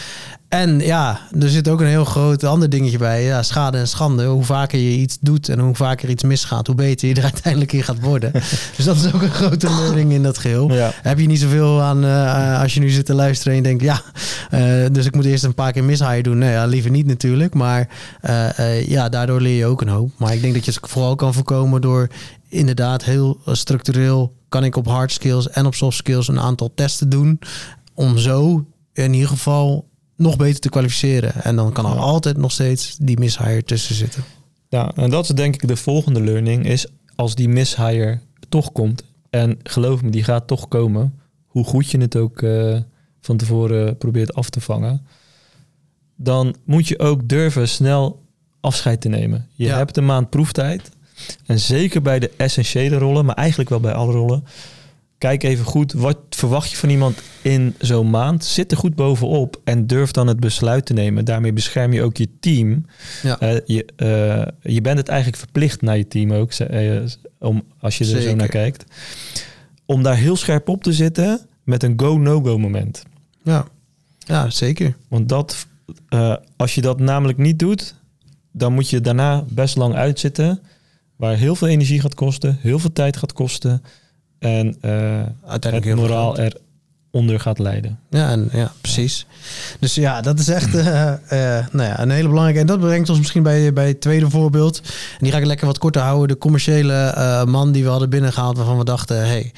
En 0.48 0.80
ja, 0.80 1.20
er 1.40 1.48
zit 1.48 1.68
ook 1.68 1.80
een 1.80 1.86
heel 1.86 2.04
groot 2.04 2.44
ander 2.44 2.70
dingetje 2.70 2.98
bij. 2.98 3.24
Ja, 3.24 3.42
schade 3.42 3.78
en 3.78 3.88
schande. 3.88 4.24
Hoe 4.24 4.44
vaker 4.44 4.78
je 4.78 4.96
iets 4.96 5.18
doet 5.20 5.48
en 5.48 5.58
hoe 5.58 5.74
vaker 5.74 6.08
iets 6.08 6.22
misgaat, 6.22 6.66
hoe 6.66 6.76
beter 6.76 7.08
je 7.08 7.14
er 7.14 7.22
uiteindelijk 7.32 7.72
in 7.72 7.82
gaat 7.82 8.00
worden. 8.00 8.32
dus 8.76 8.84
dat 8.84 8.96
is 8.96 9.14
ook 9.14 9.22
een 9.22 9.30
grote 9.30 9.70
learning 9.70 10.12
in 10.12 10.22
dat 10.22 10.38
geheel. 10.38 10.72
ja. 10.72 10.92
Heb 11.02 11.18
je 11.18 11.26
niet 11.26 11.40
zoveel 11.40 11.82
aan 11.82 12.04
eh, 12.04 12.60
als 12.60 12.74
je 12.74 12.80
nu 12.80 12.88
zit 12.88 13.06
te 13.06 13.14
luisteren 13.14 13.52
en 13.52 13.58
je 13.58 13.76
denkt, 13.76 13.82
ja, 13.82 14.02
dus 14.88 15.06
ik 15.06 15.14
moet 15.14 15.24
eerst 15.24 15.44
een 15.44 15.54
paar 15.54 15.72
keer 15.72 15.84
mishire 15.84 16.22
doen. 16.22 16.38
Nee, 16.38 16.52
ja, 16.52 16.66
liever 16.66 16.90
niet 16.90 17.06
natuurlijk. 17.06 17.54
Maar 17.54 17.88
ja, 18.86 19.08
daardoor 19.08 19.40
leer 19.40 19.56
je 19.56 19.66
ook 19.66 19.80
een 19.80 19.88
hoop. 19.88 20.10
Maar 20.16 20.34
ik 20.34 20.40
denk 20.40 20.54
dat 20.54 20.64
je 20.64 20.70
het 20.70 20.90
vooral 20.90 21.14
kan 21.14 21.34
voorkomen 21.34 21.80
door 21.80 22.08
inderdaad 22.48 23.04
heel 23.04 23.40
eh, 23.46 23.54
structureel 23.54 24.34
kan 24.48 24.64
ik 24.64 24.76
op 24.76 24.86
hard 24.86 25.12
skills 25.12 25.48
en 25.50 25.66
op 25.66 25.74
soft 25.74 25.96
skills 25.96 26.28
een 26.28 26.40
aantal 26.40 26.70
testen 26.74 27.08
doen. 27.08 27.38
Om 27.94 28.18
zo 28.18 28.64
in 28.92 29.12
ieder 29.12 29.28
geval 29.28 29.88
nog 30.16 30.36
beter 30.36 30.60
te 30.60 30.68
kwalificeren. 30.68 31.42
En 31.44 31.56
dan 31.56 31.72
kan 31.72 31.84
er 31.86 31.94
Ja. 31.94 31.98
altijd 32.00 32.36
nog 32.36 32.52
steeds 32.52 32.96
die 33.00 33.18
mishire 33.18 33.62
tussen 33.64 33.94
zitten. 33.94 34.24
Ja, 34.68 34.92
en 34.94 35.10
dat 35.10 35.24
is 35.24 35.30
denk 35.34 35.54
ik 35.54 35.68
de 35.68 35.76
volgende 35.76 36.20
learning, 36.20 36.66
is 36.66 36.86
als 37.14 37.34
die 37.34 37.48
mishire 37.48 38.20
toch 38.48 38.72
komt, 38.72 39.02
en 39.30 39.58
geloof 39.62 40.02
me, 40.02 40.10
die 40.10 40.24
gaat 40.24 40.46
toch 40.46 40.68
komen, 40.68 41.18
hoe 41.46 41.64
goed 41.64 41.90
je 41.90 41.98
het 41.98 42.16
ook 42.16 42.42
eh, 42.42 42.78
van 43.20 43.36
tevoren 43.36 43.96
probeert 43.96 44.34
af 44.34 44.50
te 44.50 44.60
vangen. 44.60 45.06
dan 46.18 46.56
moet 46.64 46.88
je 46.88 46.98
ook 46.98 47.28
durven 47.28 47.68
snel 47.68 48.22
afscheid 48.60 49.00
te 49.00 49.08
nemen. 49.08 49.46
Je 49.54 49.64
Ja. 49.64 49.76
hebt 49.76 49.96
een 49.96 50.06
maand 50.06 50.30
proeftijd. 50.30 50.90
En 51.46 51.60
zeker 51.60 52.02
bij 52.02 52.18
de 52.18 52.30
essentiële 52.36 52.98
rollen, 52.98 53.24
maar 53.24 53.34
eigenlijk 53.34 53.68
wel 53.68 53.80
bij 53.80 53.92
alle 53.92 54.12
rollen. 54.12 54.44
Kijk 55.18 55.42
even 55.42 55.64
goed, 55.64 55.92
wat 55.92 56.18
verwacht 56.30 56.70
je 56.70 56.76
van 56.76 56.88
iemand 56.88 57.22
in 57.42 57.74
zo'n 57.78 58.10
maand? 58.10 58.44
Zit 58.44 58.70
er 58.70 58.76
goed 58.76 58.94
bovenop 58.94 59.60
en 59.64 59.86
durf 59.86 60.10
dan 60.10 60.26
het 60.26 60.40
besluit 60.40 60.86
te 60.86 60.92
nemen. 60.92 61.24
Daarmee 61.24 61.52
bescherm 61.52 61.92
je 61.92 62.02
ook 62.02 62.16
je 62.16 62.28
team. 62.40 62.86
Ja. 63.22 63.40
Eh, 63.40 63.60
je, 63.66 63.84
eh, 63.96 64.72
je 64.72 64.80
bent 64.80 64.98
het 64.98 65.08
eigenlijk 65.08 65.38
verplicht 65.38 65.82
naar 65.82 65.96
je 65.96 66.08
team 66.08 66.32
ook, 66.32 66.52
eh, 66.52 67.02
om, 67.38 67.62
als 67.80 67.98
je 67.98 68.14
er 68.14 68.20
zo 68.20 68.34
naar 68.34 68.48
kijkt. 68.48 68.84
Om 69.84 70.02
daar 70.02 70.16
heel 70.16 70.36
scherp 70.36 70.68
op 70.68 70.82
te 70.82 70.92
zitten 70.92 71.40
met 71.64 71.82
een 71.82 71.94
go-no-go 71.96 72.58
moment. 72.58 73.02
Ja, 73.42 73.66
ja 74.18 74.50
zeker. 74.50 74.96
Want 75.08 75.28
dat, 75.28 75.66
als 76.56 76.74
je 76.74 76.80
dat 76.80 77.00
namelijk 77.00 77.38
niet 77.38 77.58
doet, 77.58 77.94
dan 78.52 78.72
moet 78.72 78.90
je 78.90 79.00
daarna 79.00 79.44
best 79.48 79.76
lang 79.76 79.94
uitzitten. 79.94 80.60
Waar 81.16 81.36
heel 81.36 81.56
veel 81.56 81.68
energie 81.68 82.00
gaat 82.00 82.14
kosten, 82.14 82.58
heel 82.60 82.78
veel 82.78 82.92
tijd 82.92 83.16
gaat 83.16 83.32
kosten. 83.32 83.82
En 84.38 84.76
eh, 84.80 85.22
Uiteindelijk 85.46 85.84
het 85.84 86.08
moraal 86.08 86.36
eronder 87.10 87.40
gaat 87.40 87.58
leiden. 87.58 87.98
Ja, 88.10 88.30
en, 88.30 88.48
ja, 88.52 88.72
precies. 88.80 89.26
Dus 89.80 89.94
ja, 89.94 90.20
dat 90.20 90.38
is 90.38 90.48
echt 90.48 90.74
eh, 90.76 91.12
eh, 91.12 91.66
nou 91.72 91.88
ja, 91.88 92.00
een 92.00 92.10
hele 92.10 92.28
belangrijke. 92.28 92.60
En 92.60 92.66
dat 92.66 92.80
brengt 92.80 93.08
ons 93.08 93.18
misschien 93.18 93.42
bij, 93.42 93.72
bij 93.72 93.88
het 93.88 94.00
tweede 94.00 94.30
voorbeeld. 94.30 94.80
En 95.12 95.18
die 95.18 95.32
ga 95.32 95.38
ik 95.38 95.44
lekker 95.44 95.66
wat 95.66 95.78
korter 95.78 96.02
houden. 96.02 96.28
De 96.28 96.38
commerciële 96.38 97.44
man 97.48 97.72
die 97.72 97.84
we 97.84 97.90
hadden 97.90 98.10
binnengehaald, 98.10 98.56
waarvan 98.56 98.78
we 98.78 98.84
dachten: 98.84 99.26
hey, 99.26 99.52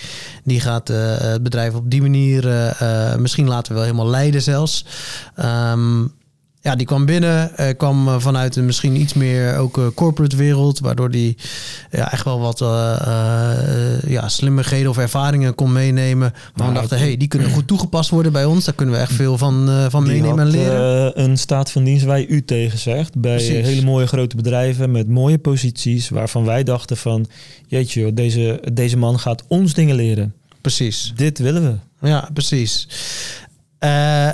die 0.45 0.61
gaat 0.61 0.89
het 0.89 1.43
bedrijf 1.43 1.75
op 1.75 1.91
die 1.91 2.03
manier 2.03 2.75
misschien 3.19 3.49
laten 3.49 3.69
we 3.69 3.79
wel 3.79 3.87
helemaal 3.87 4.11
leiden 4.11 4.43
zelfs. 4.43 4.85
Ehm, 5.35 6.05
ja, 6.69 6.77
die 6.77 6.87
kwam 6.87 7.05
binnen, 7.07 7.57
eh, 7.57 7.77
kwam 7.77 8.09
eh, 8.09 8.15
vanuit 8.19 8.57
een 8.57 8.65
misschien 8.67 9.01
iets 9.01 9.15
meer 9.15 9.57
ook 9.57 9.79
eh, 9.79 9.85
corporate 9.95 10.37
wereld, 10.37 10.79
waardoor 10.79 11.11
die 11.11 11.37
ja, 11.91 12.13
echt 12.13 12.25
wel 12.25 12.41
wat 12.41 12.59
ja, 14.07 14.29
slimmigheden 14.29 14.91
of 14.91 14.99
ervaringen 14.99 15.55
kon 15.55 15.73
meenemen. 15.73 16.31
Maar 16.33 16.53
we 16.55 16.63
Nou, 16.63 16.75
dachten, 16.75 16.97
ik- 16.99 17.03
hey, 17.05 17.17
die 17.17 17.29
kunnen 17.29 17.51
goed 17.51 17.67
toegepast 17.67 18.11
worden 18.11 18.33
bij 18.33 18.45
ons. 18.45 18.65
Daar 18.65 18.75
kunnen 18.75 18.95
we 18.95 19.01
echt 19.01 19.13
veel 19.13 19.39
van, 19.39 19.69
van 19.91 20.05
Die 20.05 20.13
meenemen 20.13 20.45
en 20.45 20.51
leren. 20.51 21.23
een 21.23 21.39
staat 21.39 21.71
van 21.71 21.85
dienst 21.85 22.05
waar 22.05 22.21
je 22.21 22.27
u 22.27 22.45
tegen 22.45 22.79
zegt. 22.79 23.15
Bij 23.21 23.37
Precies. 23.37 23.67
hele 23.67 23.83
mooie 23.83 24.07
grote 24.07 24.37
bedrijven 24.37 24.91
met 24.91 25.09
mooie 25.09 25.39
posities. 25.39 26.09
Waarvan 26.09 26.45
wij 26.45 26.63
dachten 26.63 26.97
van, 26.97 27.27
jeetje 27.67 28.01
joh, 28.01 28.11
deze, 28.15 28.61
deze 28.73 28.97
man 28.97 29.19
gaat 29.19 29.43
ons 29.49 29.75
dingen 29.75 29.97
leren. 29.97 30.35
Precies. 30.61 31.13
Dit 31.17 31.39
willen 31.39 31.63
we. 32.01 32.09
Ja, 32.09 32.29
precies. 32.33 32.89
Eh, 33.79 34.29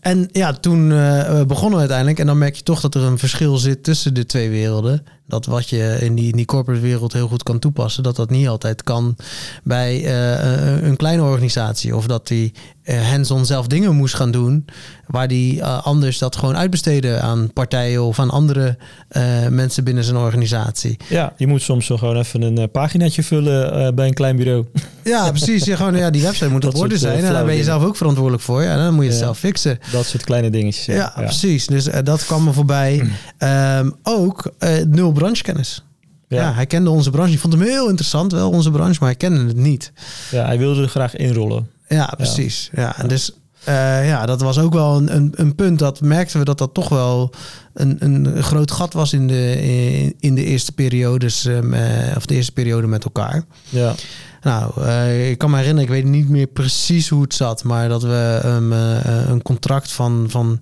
en 0.00 0.28
ja, 0.32 0.52
toen 0.52 0.92
eh, 0.92 1.42
begonnen 1.44 1.72
we 1.72 1.78
uiteindelijk. 1.78 2.18
En 2.18 2.26
dan 2.26 2.38
merk 2.38 2.54
je 2.54 2.62
toch 2.62 2.80
dat 2.80 2.94
er 2.94 3.02
een 3.02 3.18
verschil 3.18 3.56
zit 3.56 3.82
tussen 3.82 4.14
de 4.14 4.26
twee 4.26 4.50
werelden. 4.50 5.04
Dat 5.28 5.46
wat 5.46 5.68
je 5.68 5.96
in 6.00 6.14
die, 6.14 6.30
in 6.30 6.36
die 6.36 6.44
corporate 6.46 6.80
wereld 6.80 7.12
heel 7.12 7.28
goed 7.28 7.42
kan 7.42 7.58
toepassen, 7.58 8.02
dat 8.02 8.16
dat 8.16 8.30
niet 8.30 8.48
altijd 8.48 8.82
kan 8.82 9.16
bij 9.64 10.04
eh, 10.04 10.82
een 10.82 10.96
kleine 10.96 11.22
organisatie. 11.22 11.96
Of 11.96 12.06
dat 12.06 12.26
die 12.26 12.52
eh, 12.82 13.08
hands-on 13.10 13.46
zelf 13.46 13.66
dingen 13.66 13.94
moest 13.94 14.14
gaan 14.14 14.30
doen, 14.30 14.64
waar 15.06 15.28
die 15.28 15.60
eh, 15.60 15.86
anders 15.86 16.18
dat 16.18 16.36
gewoon 16.36 16.56
uitbesteden 16.56 17.22
aan 17.22 17.52
partijen 17.52 18.02
of 18.02 18.18
aan 18.18 18.30
andere 18.30 18.76
eh, 19.08 19.22
mensen 19.48 19.84
binnen 19.84 20.04
zijn 20.04 20.16
organisatie. 20.16 20.96
Ja, 21.08 21.32
je 21.36 21.46
moet 21.46 21.62
soms 21.62 21.86
zo 21.86 21.96
gewoon 21.96 22.16
even 22.16 22.42
een 22.42 22.58
eh, 22.58 22.64
paginaatje 22.72 23.22
vullen 23.22 23.72
eh, 23.86 23.92
bij 23.92 24.06
een 24.06 24.14
klein 24.14 24.36
bureau. 24.36 24.64
Ja, 25.04 25.30
precies. 25.36 25.64
Gewoon, 25.64 25.96
ja, 25.96 26.10
die 26.10 26.22
website 26.22 26.48
moet 26.50 26.62
Dat 26.62 26.74
op 26.74 26.80
orde 26.80 26.94
eh, 26.94 27.00
zijn. 27.00 27.24
En 27.24 27.32
daar 27.32 27.44
ben 27.44 27.54
je 27.54 27.64
zelf 27.64 27.84
ook 27.84 27.96
verantwoordelijk 27.96 28.42
voor. 28.42 28.62
Ja, 28.62 28.76
dan 28.76 28.94
moet 28.94 29.04
je 29.04 29.10
het 29.10 29.18
Ja. 29.18 29.24
zelf 29.24 29.38
fixen. 29.38 29.78
Dat 29.92 30.04
soort 30.06 30.24
kleine 30.24 30.50
dingetjes. 30.50 30.84
Ja, 30.84 31.12
precies. 31.16 31.66
Dus 31.66 31.86
eh, 31.88 32.02
dat 32.04 32.24
kwam 32.26 32.44
me 32.44 32.52
voorbij. 32.52 33.02
Ehm, 33.38 33.90
ook 34.02 34.52
eh, 34.58 34.70
nul 34.86 35.12
branchekennis. 35.18 35.84
Ja. 36.28 36.40
Ja. 36.40 36.52
hij 36.52 36.66
kende 36.66 36.90
onze 36.90 37.10
branche. 37.10 37.32
Ik 37.32 37.38
vond 37.38 37.52
hem 37.52 37.62
heel 37.62 37.88
interessant, 37.88 38.32
wel 38.32 38.50
onze 38.50 38.70
branche, 38.70 38.96
maar 39.00 39.08
hij 39.08 39.18
kende 39.18 39.46
het 39.46 39.56
niet. 39.56 39.92
ja, 40.30 40.46
hij 40.46 40.58
wilde 40.58 40.82
er 40.82 40.88
graag 40.88 41.16
inrollen. 41.16 41.70
Ja, 41.88 42.12
precies. 42.16 42.70
Ja, 42.74 42.98
en 42.98 43.08
dus 43.08 43.32
eh, 43.64 44.06
ja, 44.06 44.26
dat 44.26 44.40
was 44.40 44.58
ook 44.58 44.72
wel 44.72 44.96
een, 44.96 45.16
een, 45.16 45.32
een 45.36 45.54
punt 45.54 45.78
dat 45.78 46.00
merkten 46.00 46.38
we 46.38 46.44
dat 46.44 46.58
dat 46.58 46.74
toch 46.74 46.88
wel 46.88 47.30
een, 47.74 47.96
een 47.98 48.42
groot 48.42 48.70
gat 48.70 48.92
was 48.92 49.12
in 49.12 49.26
de, 49.26 49.62
in, 49.62 50.14
in 50.20 50.34
de 50.34 50.44
eerste 50.44 50.72
periodes, 50.72 51.44
ehm, 51.44 51.74
eh, 51.74 52.16
of 52.16 52.26
de 52.26 52.34
eerste 52.34 52.52
periode 52.52 52.86
met 52.86 53.04
elkaar. 53.04 53.44
Ja, 53.68 53.94
Nou, 54.42 54.82
eh, 54.82 55.30
ik 55.30 55.38
kan 55.38 55.50
me 55.50 55.56
herinneren, 55.56 55.88
ik 55.88 56.02
weet 56.02 56.12
niet 56.12 56.28
meer 56.28 56.46
precies 56.46 57.08
hoe 57.08 57.22
het 57.22 57.34
zat, 57.34 57.64
maar 57.64 57.88
dat 57.88 58.02
we 58.02 58.40
hem 58.42 58.72
eh, 58.72 59.28
een 59.28 59.42
contract 59.42 59.92
van, 59.92 60.26
van 60.28 60.60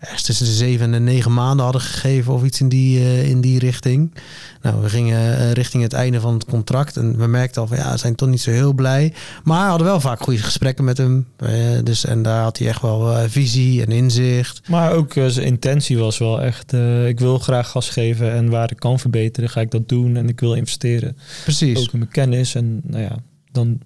ergens 0.00 0.22
tussen 0.22 0.46
de 0.46 0.52
zeven 0.52 0.94
en 0.94 1.04
negen 1.04 1.32
maanden 1.32 1.64
hadden 1.64 1.82
gegeven 1.82 2.32
of 2.32 2.44
iets 2.44 2.60
in 2.60 2.68
die, 2.68 2.98
eh, 2.98 3.28
in 3.28 3.40
die 3.40 3.58
richting. 3.58 4.14
Nou, 4.62 4.82
we 4.82 4.88
gingen 4.88 5.38
eh, 5.38 5.52
richting 5.52 5.82
het 5.82 5.92
einde 5.92 6.20
van 6.20 6.34
het 6.34 6.44
contract 6.44 6.96
en 6.96 7.18
we 7.18 7.26
merkten 7.26 7.60
al 7.62 7.68
van 7.68 7.76
ja, 7.76 7.90
we 7.90 7.98
zijn 7.98 8.14
toch 8.14 8.28
niet 8.28 8.40
zo 8.40 8.50
heel 8.50 8.72
blij. 8.72 9.12
Maar 9.44 9.62
we 9.62 9.68
hadden 9.68 9.86
wel 9.86 10.00
vaak 10.00 10.22
goede 10.22 10.38
gesprekken 10.38 10.84
met 10.84 10.98
hem. 10.98 11.26
Eh, 11.36 11.50
dus, 11.84 12.04
en 12.04 12.22
daar 12.22 12.42
had 12.42 12.58
hij 12.58 12.68
echt 12.68 12.82
wel 12.82 13.28
visie 13.28 13.84
en 13.84 13.92
inzicht. 13.92 14.68
maar 14.68 14.92
ook 14.92 15.12
zijn 15.12 15.46
intentie 15.46 15.98
was 15.98 16.18
wel 16.18 16.40
echt, 16.40 16.72
ik 17.06 17.20
wil 17.20 17.38
graag 17.38 17.70
gas 17.70 17.88
geven 17.88 18.32
en 18.32 18.50
waar 18.50 18.70
ik 18.70 18.78
kan 18.78 18.98
verbeteren, 18.98 19.50
ga 19.50 19.60
ik 19.60 19.70
dat 19.70 19.88
doen 19.88 20.16
en 20.16 20.28
ik 20.28 20.40
wil 20.40 20.54
investeren. 20.54 21.16
Precies. 21.42 21.78
Ook 21.78 21.92
in 21.92 21.98
mijn 21.98 22.10
kennis 22.10 22.54
en 22.54 22.80
nou 22.84 23.02
ja, 23.02 23.16
dan 23.52 23.80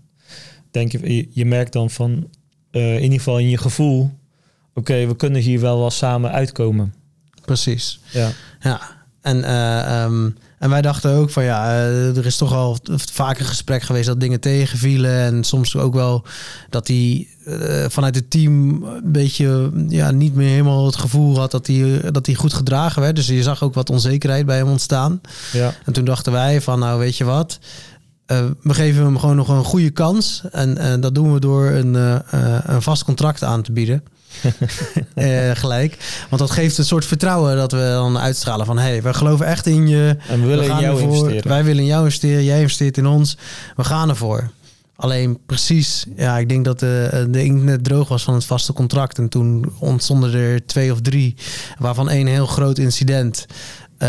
denk 0.71 0.93
je, 0.93 1.29
je, 1.31 1.45
merkt 1.45 1.73
dan 1.73 1.91
van, 1.91 2.29
in 2.71 3.03
ieder 3.03 3.19
geval 3.19 3.39
in 3.39 3.49
je 3.49 3.59
gevoel, 3.59 4.11
oké, 4.75 5.07
we 5.07 5.17
kunnen 5.17 5.41
hier 5.41 5.61
wel 5.61 5.79
wel 5.79 5.91
samen 5.91 6.31
uitkomen. 6.31 6.95
Precies. 7.45 8.01
Ja, 8.11 8.31
Ja, 8.61 8.81
en, 9.25 9.45
eh, 9.45 10.03
ehm, 10.03 10.31
en 10.59 10.71
wij 10.71 10.83
dachten 10.83 11.11
ook 11.11 11.31
van 11.31 11.45
ja, 11.45 11.69
eh, 11.69 12.17
er 12.17 12.27
is 12.27 12.37
toch 12.37 12.53
al 12.53 12.79
vaak 13.13 13.39
een 13.39 13.45
gesprek 13.47 13.83
geweest 13.83 14.07
dat 14.07 14.21
dingen 14.21 14.41
tegenvielen. 14.41 15.11
En 15.11 15.45
soms 15.45 15.77
ook 15.77 15.95
wel 15.95 16.25
dat 16.71 16.89
hij 16.89 17.29
eh, 17.45 17.85
vanuit 17.89 18.15
het 18.15 18.31
team 18.31 18.83
een 18.83 19.13
beetje 19.13 19.71
ja, 19.89 20.11
niet 20.11 20.35
meer 20.35 20.49
helemaal 20.49 20.87
het 20.87 20.97
gevoel 20.97 21.39
had 21.39 21.51
dat 21.51 21.67
hij, 21.67 22.01
dat 22.11 22.27
hij 22.27 22.35
goed 22.35 22.53
gedragen 22.53 23.03
werd. 23.03 23.17
Dus 23.17 23.27
je 23.27 23.43
zag 23.43 23.63
ook 23.63 23.75
wat 23.75 23.91
onzekerheid 23.91 24.47
bij 24.47 24.57
hem 24.57 24.69
ontstaan. 24.69 25.21
ja, 25.53 25.75
En 25.85 25.93
toen 25.93 26.05
dachten 26.05 26.33
wij 26.33 26.61
van 26.61 26.79
nou 26.79 26.99
weet 26.99 27.17
je 27.17 27.25
wat, 27.25 27.59
we 28.63 28.75
geven 28.75 29.05
hem 29.05 29.19
gewoon 29.19 29.37
nog 29.37 29.49
een 29.49 29.65
goede 29.65 29.91
kans. 29.91 30.43
En 30.51 31.01
dat 31.01 31.15
doen 31.15 31.33
we 31.33 31.41
door 31.41 31.67
een, 31.67 31.95
een 32.75 32.83
vast 32.83 33.05
contract 33.05 33.43
aan 33.43 33.63
te 33.63 33.73
bieden. 33.73 34.03
Eh, 35.15 35.51
gelijk. 35.55 35.97
Want 36.29 36.41
dat 36.43 36.51
geeft 36.51 36.79
een 36.79 36.85
soort 36.85 37.05
vertrouwen 37.05 37.57
dat 37.57 37.73
we 37.73 37.91
dan 37.93 38.19
uitstralen 38.19 38.67
van... 38.67 38.79
hé, 38.79 38.83
hey, 38.89 39.03
we 39.03 39.15
geloven 39.15 39.47
echt 39.47 39.67
in 39.67 39.89
je. 39.89 40.17
en 40.29 40.41
we 40.41 40.47
willen 40.47 40.65
in 40.65 40.79
jou 40.81 40.85
ervoor. 40.85 41.15
investeren. 41.15 41.49
Wij 41.49 41.65
willen 41.65 41.81
in 41.83 41.89
jou 41.89 42.05
investeren, 42.05 42.45
jij 42.45 42.61
investeert 42.61 42.97
in 42.97 43.07
ons. 43.07 43.37
We 43.77 43.85
gaan 43.85 44.09
ervoor. 44.09 44.51
Alleen 44.97 45.39
precies, 45.47 46.07
ja, 46.17 46.39
ik 46.39 46.49
denk 46.49 46.65
dat 46.65 46.79
de, 46.79 47.27
de 47.31 47.45
inkt 47.45 47.63
net 47.63 47.85
droog 47.85 48.09
was 48.09 48.23
van 48.23 48.35
het 48.35 48.45
vaste 48.45 48.73
contract. 48.73 49.19
En 49.19 49.29
toen 49.29 49.73
ontstonden 49.79 50.35
er 50.35 50.67
twee 50.67 50.93
of 50.93 51.01
drie, 51.01 51.35
waarvan 51.79 52.11
één 52.11 52.27
heel 52.27 52.47
groot 52.47 52.79
incident. 52.79 53.47
eh, 53.99 54.09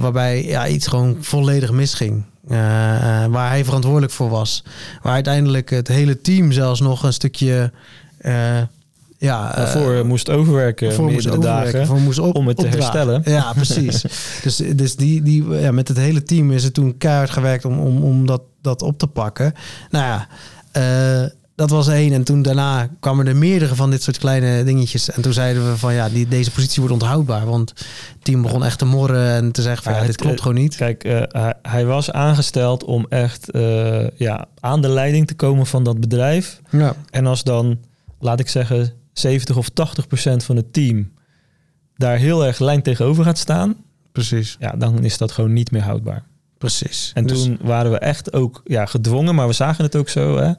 waarbij 0.00 0.44
ja, 0.44 0.66
iets 0.68 0.86
gewoon 0.86 1.16
volledig 1.20 1.70
misging. 1.70 2.24
Eh, 2.48 3.24
eh, 3.24 3.30
waar 3.30 3.48
hij 3.48 3.64
verantwoordelijk 3.64 4.12
voor 4.12 4.28
was. 4.28 4.64
Waar 5.02 5.12
uiteindelijk 5.12 5.70
het 5.70 5.88
hele 5.88 6.20
team 6.20 6.52
zelfs 6.52 6.80
nog 6.80 7.02
een 7.02 7.12
stukje... 7.12 7.72
eh, 8.18 8.62
ja, 9.18 9.50
eh, 9.50 9.56
Daarvoor 9.56 10.06
moest 10.06 10.30
overwerken 10.30 10.92
voor 10.92 11.04
moest 11.04 11.14
meerdere 11.14 11.36
overwerken, 11.36 11.80
dagen. 11.88 12.02
moest 12.02 12.18
op, 12.18 12.36
om 12.36 12.46
het 12.48 12.56
te 12.56 12.64
opdragen. 12.64 12.90
herstellen. 12.96 13.22
Ja, 13.24 13.52
precies. 13.52 14.04
dus 14.42 14.56
dus 14.56 14.96
die, 14.96 15.22
die, 15.22 15.48
ja, 15.48 15.72
met 15.72 15.88
het 15.88 15.96
hele 15.96 16.22
team 16.22 16.52
is 16.52 16.64
het 16.64 16.74
toen 16.74 16.98
keihard 16.98 17.30
gewerkt 17.30 17.64
om, 17.64 17.78
om, 17.78 18.02
om 18.02 18.26
dat, 18.26 18.42
dat 18.62 18.82
op 18.82 18.98
te 18.98 19.06
pakken. 19.06 19.52
Nou 19.90 20.04
ja, 20.04 20.26
eh, 20.72 21.30
dat 21.54 21.70
was 21.70 21.88
één. 21.88 22.12
En 22.12 22.24
toen 22.24 22.42
daarna 22.42 22.88
kwamen 23.00 23.26
er 23.26 23.36
meerdere 23.36 23.74
van 23.74 23.90
dit 23.90 24.02
soort 24.02 24.18
kleine 24.18 24.64
dingetjes. 24.64 25.10
En 25.10 25.22
toen 25.22 25.32
zeiden 25.32 25.70
we 25.70 25.76
van 25.78 25.94
ja, 25.94 26.08
die, 26.08 26.28
deze 26.28 26.50
positie 26.50 26.78
wordt 26.82 26.94
onthoudbaar. 27.02 27.46
Want 27.46 27.68
het 27.68 28.24
team 28.24 28.42
begon 28.42 28.64
echt 28.64 28.78
te 28.78 28.84
morren 28.84 29.30
en 29.30 29.52
te 29.52 29.62
zeggen 29.62 29.82
van 29.82 29.92
ja, 29.92 29.98
Ja, 29.98 30.04
dit 30.06 30.14
het- 30.14 30.24
klopt 30.24 30.40
gewoon 30.40 30.56
niet. 30.56 30.76
Kijk, 30.76 31.04
eh, 31.04 31.22
hij, 31.28 31.54
hij 31.62 31.86
was 31.86 32.10
aangesteld 32.10 32.84
om 32.84 33.06
echt 33.08 33.50
eh, 33.50 34.08
ja, 34.16 34.46
aan 34.60 34.80
de 34.82 34.88
leiding 34.88 35.26
te 35.26 35.34
komen 35.34 35.66
van 35.66 35.82
dat 35.84 36.00
bedrijf. 36.00 36.60
Ja, 36.70 36.94
En 37.10 37.26
als 37.26 37.42
dan, 37.44 37.78
laat 38.20 38.40
ik 38.40 38.48
zeggen, 38.48 38.92
70 39.18 39.56
of 39.56 39.68
80 39.68 40.06
procent 40.06 40.44
van 40.44 40.56
het 40.56 40.72
team 40.72 41.12
daar 41.96 42.16
heel 42.16 42.46
erg 42.46 42.58
lijn 42.58 42.82
tegenover 42.82 43.24
gaat 43.24 43.38
staan, 43.38 43.76
precies. 44.12 44.56
ja, 44.58 44.72
dan 44.72 45.04
is 45.04 45.18
dat 45.18 45.32
gewoon 45.32 45.52
niet 45.52 45.70
meer 45.70 45.82
houdbaar. 45.82 46.24
Precies. 46.58 47.10
En 47.14 47.26
Dus- 47.26 47.42
toen 47.42 47.58
waren 47.62 47.90
we 47.90 47.98
echt 47.98 48.32
ook 48.32 48.60
ja, 48.64 48.86
gedwongen, 48.86 49.34
maar 49.34 49.46
we 49.46 49.52
zagen 49.52 49.84
het 49.84 49.96
ook 49.96 50.08
zo. 50.08 50.36
Hè? 50.38 50.52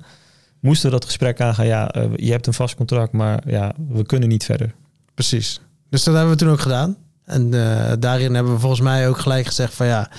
Moesten 0.60 0.86
we 0.90 0.96
dat 0.96 1.06
gesprek 1.06 1.42
aangaan, 1.42 1.66
ja, 1.66 1.92
eh, 1.92 2.04
je 2.16 2.32
hebt 2.32 2.48
een 2.48 2.54
vast 2.54 2.76
contract, 2.76 3.12
maar 3.12 3.50
ja, 3.50 3.74
we 3.90 4.04
kunnen 4.06 4.30
niet 4.30 4.44
verder. 4.46 4.74
Precies. 5.14 5.62
Dus 5.90 6.04
dat 6.04 6.14
hebben 6.14 6.34
we 6.34 6.40
toen 6.40 6.50
ook 6.50 6.60
gedaan. 6.60 6.98
En 7.26 7.54
eh, 7.54 7.94
daarin 8.00 8.34
hebben 8.36 8.54
we 8.54 8.60
volgens 8.60 8.82
mij 8.82 9.08
ook 9.10 9.18
gelijk 9.18 9.46
gezegd 9.46 9.74
van 9.74 9.88
ja, 9.88 10.10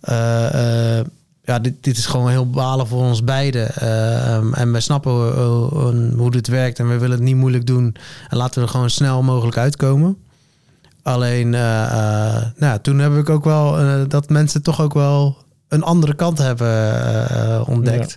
eh, 0.00 1.00
ja, 1.44 1.58
dit, 1.58 1.74
dit 1.80 1.96
is 1.96 2.06
gewoon 2.06 2.28
heel 2.28 2.50
balen 2.50 2.86
voor 2.86 3.02
ons 3.02 3.24
beiden. 3.24 3.70
Uh, 3.82 4.58
en 4.58 4.72
we 4.72 4.80
snappen 4.80 5.12
uh, 5.12 6.16
hoe 6.16 6.30
dit 6.30 6.48
werkt 6.48 6.78
en 6.78 6.88
we 6.88 6.98
willen 6.98 7.16
het 7.16 7.24
niet 7.24 7.36
moeilijk 7.36 7.66
doen. 7.66 7.96
En 8.28 8.36
laten 8.36 8.60
we 8.60 8.66
er 8.66 8.72
gewoon 8.72 8.90
snel 8.90 9.22
mogelijk 9.22 9.56
uitkomen. 9.56 10.16
Alleen, 11.02 11.50
nou, 11.50 12.78
toen 12.82 12.98
heb 12.98 13.16
ik 13.16 13.30
ook 13.30 13.44
wel 13.44 13.76
dat 14.08 14.28
mensen 14.28 14.62
toch 14.62 14.80
ook 14.80 14.94
wel 14.94 15.36
een 15.68 15.82
andere 15.82 16.14
kant 16.14 16.38
hebben 16.38 17.66
ontdekt. 17.66 18.16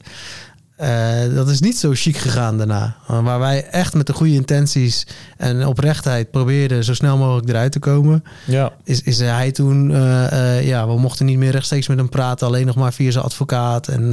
Uh, 0.81 1.35
dat 1.35 1.49
is 1.49 1.59
niet 1.59 1.77
zo 1.77 1.91
chic 1.93 2.17
gegaan 2.17 2.57
daarna. 2.57 2.95
Waar 3.07 3.39
wij 3.39 3.67
echt 3.69 3.93
met 3.93 4.07
de 4.07 4.13
goede 4.13 4.33
intenties 4.33 5.07
en 5.37 5.67
oprechtheid 5.67 6.31
probeerden 6.31 6.83
zo 6.83 6.93
snel 6.93 7.17
mogelijk 7.17 7.49
eruit 7.49 7.71
te 7.71 7.79
komen. 7.79 8.23
Ja. 8.45 8.73
Is, 8.83 9.01
is 9.01 9.19
hij 9.19 9.51
toen, 9.51 9.89
uh, 9.89 9.97
uh, 9.97 10.67
ja, 10.67 10.87
we 10.87 10.99
mochten 10.99 11.25
niet 11.25 11.37
meer 11.37 11.51
rechtstreeks 11.51 11.87
met 11.87 11.97
hem 11.97 12.09
praten, 12.09 12.47
alleen 12.47 12.65
nog 12.65 12.75
maar 12.75 12.93
via 12.93 13.11
zijn 13.11 13.23
advocaat. 13.23 13.87
En, 13.87 14.03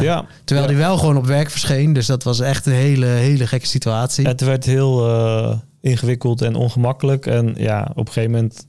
ja. 0.00 0.26
Terwijl 0.44 0.68
ja. 0.68 0.74
hij 0.74 0.86
wel 0.86 0.98
gewoon 0.98 1.16
op 1.16 1.26
werk 1.26 1.50
verscheen. 1.50 1.92
Dus 1.92 2.06
dat 2.06 2.22
was 2.22 2.40
echt 2.40 2.66
een 2.66 2.72
hele, 2.72 3.06
hele 3.06 3.46
gekke 3.46 3.66
situatie. 3.66 4.26
Het 4.26 4.40
werd 4.40 4.64
heel 4.64 5.62
ingewikkeld 5.80 6.42
en 6.42 6.54
ongemakkelijk. 6.54 7.26
En 7.26 7.54
ja, 7.56 7.90
op 7.94 8.06
een 8.06 8.12
gegeven 8.12 8.30
moment 8.30 8.66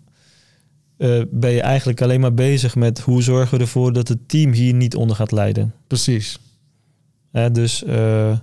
ben 1.31 1.51
je 1.51 1.61
eigenlijk 1.61 2.01
alleen 2.01 2.19
maar 2.19 2.33
bezig 2.33 2.75
met 2.75 2.99
hoe 2.99 3.21
zorgen 3.23 3.57
we 3.57 3.63
ervoor 3.63 3.93
dat 3.93 4.07
het 4.07 4.29
team 4.29 4.51
hier 4.51 4.73
niet 4.73 4.95
onder 4.95 5.15
gaat 5.15 5.31
lijden. 5.31 5.73
Precies. 5.87 6.39
Dus 7.51 7.83
uh, 7.83 8.37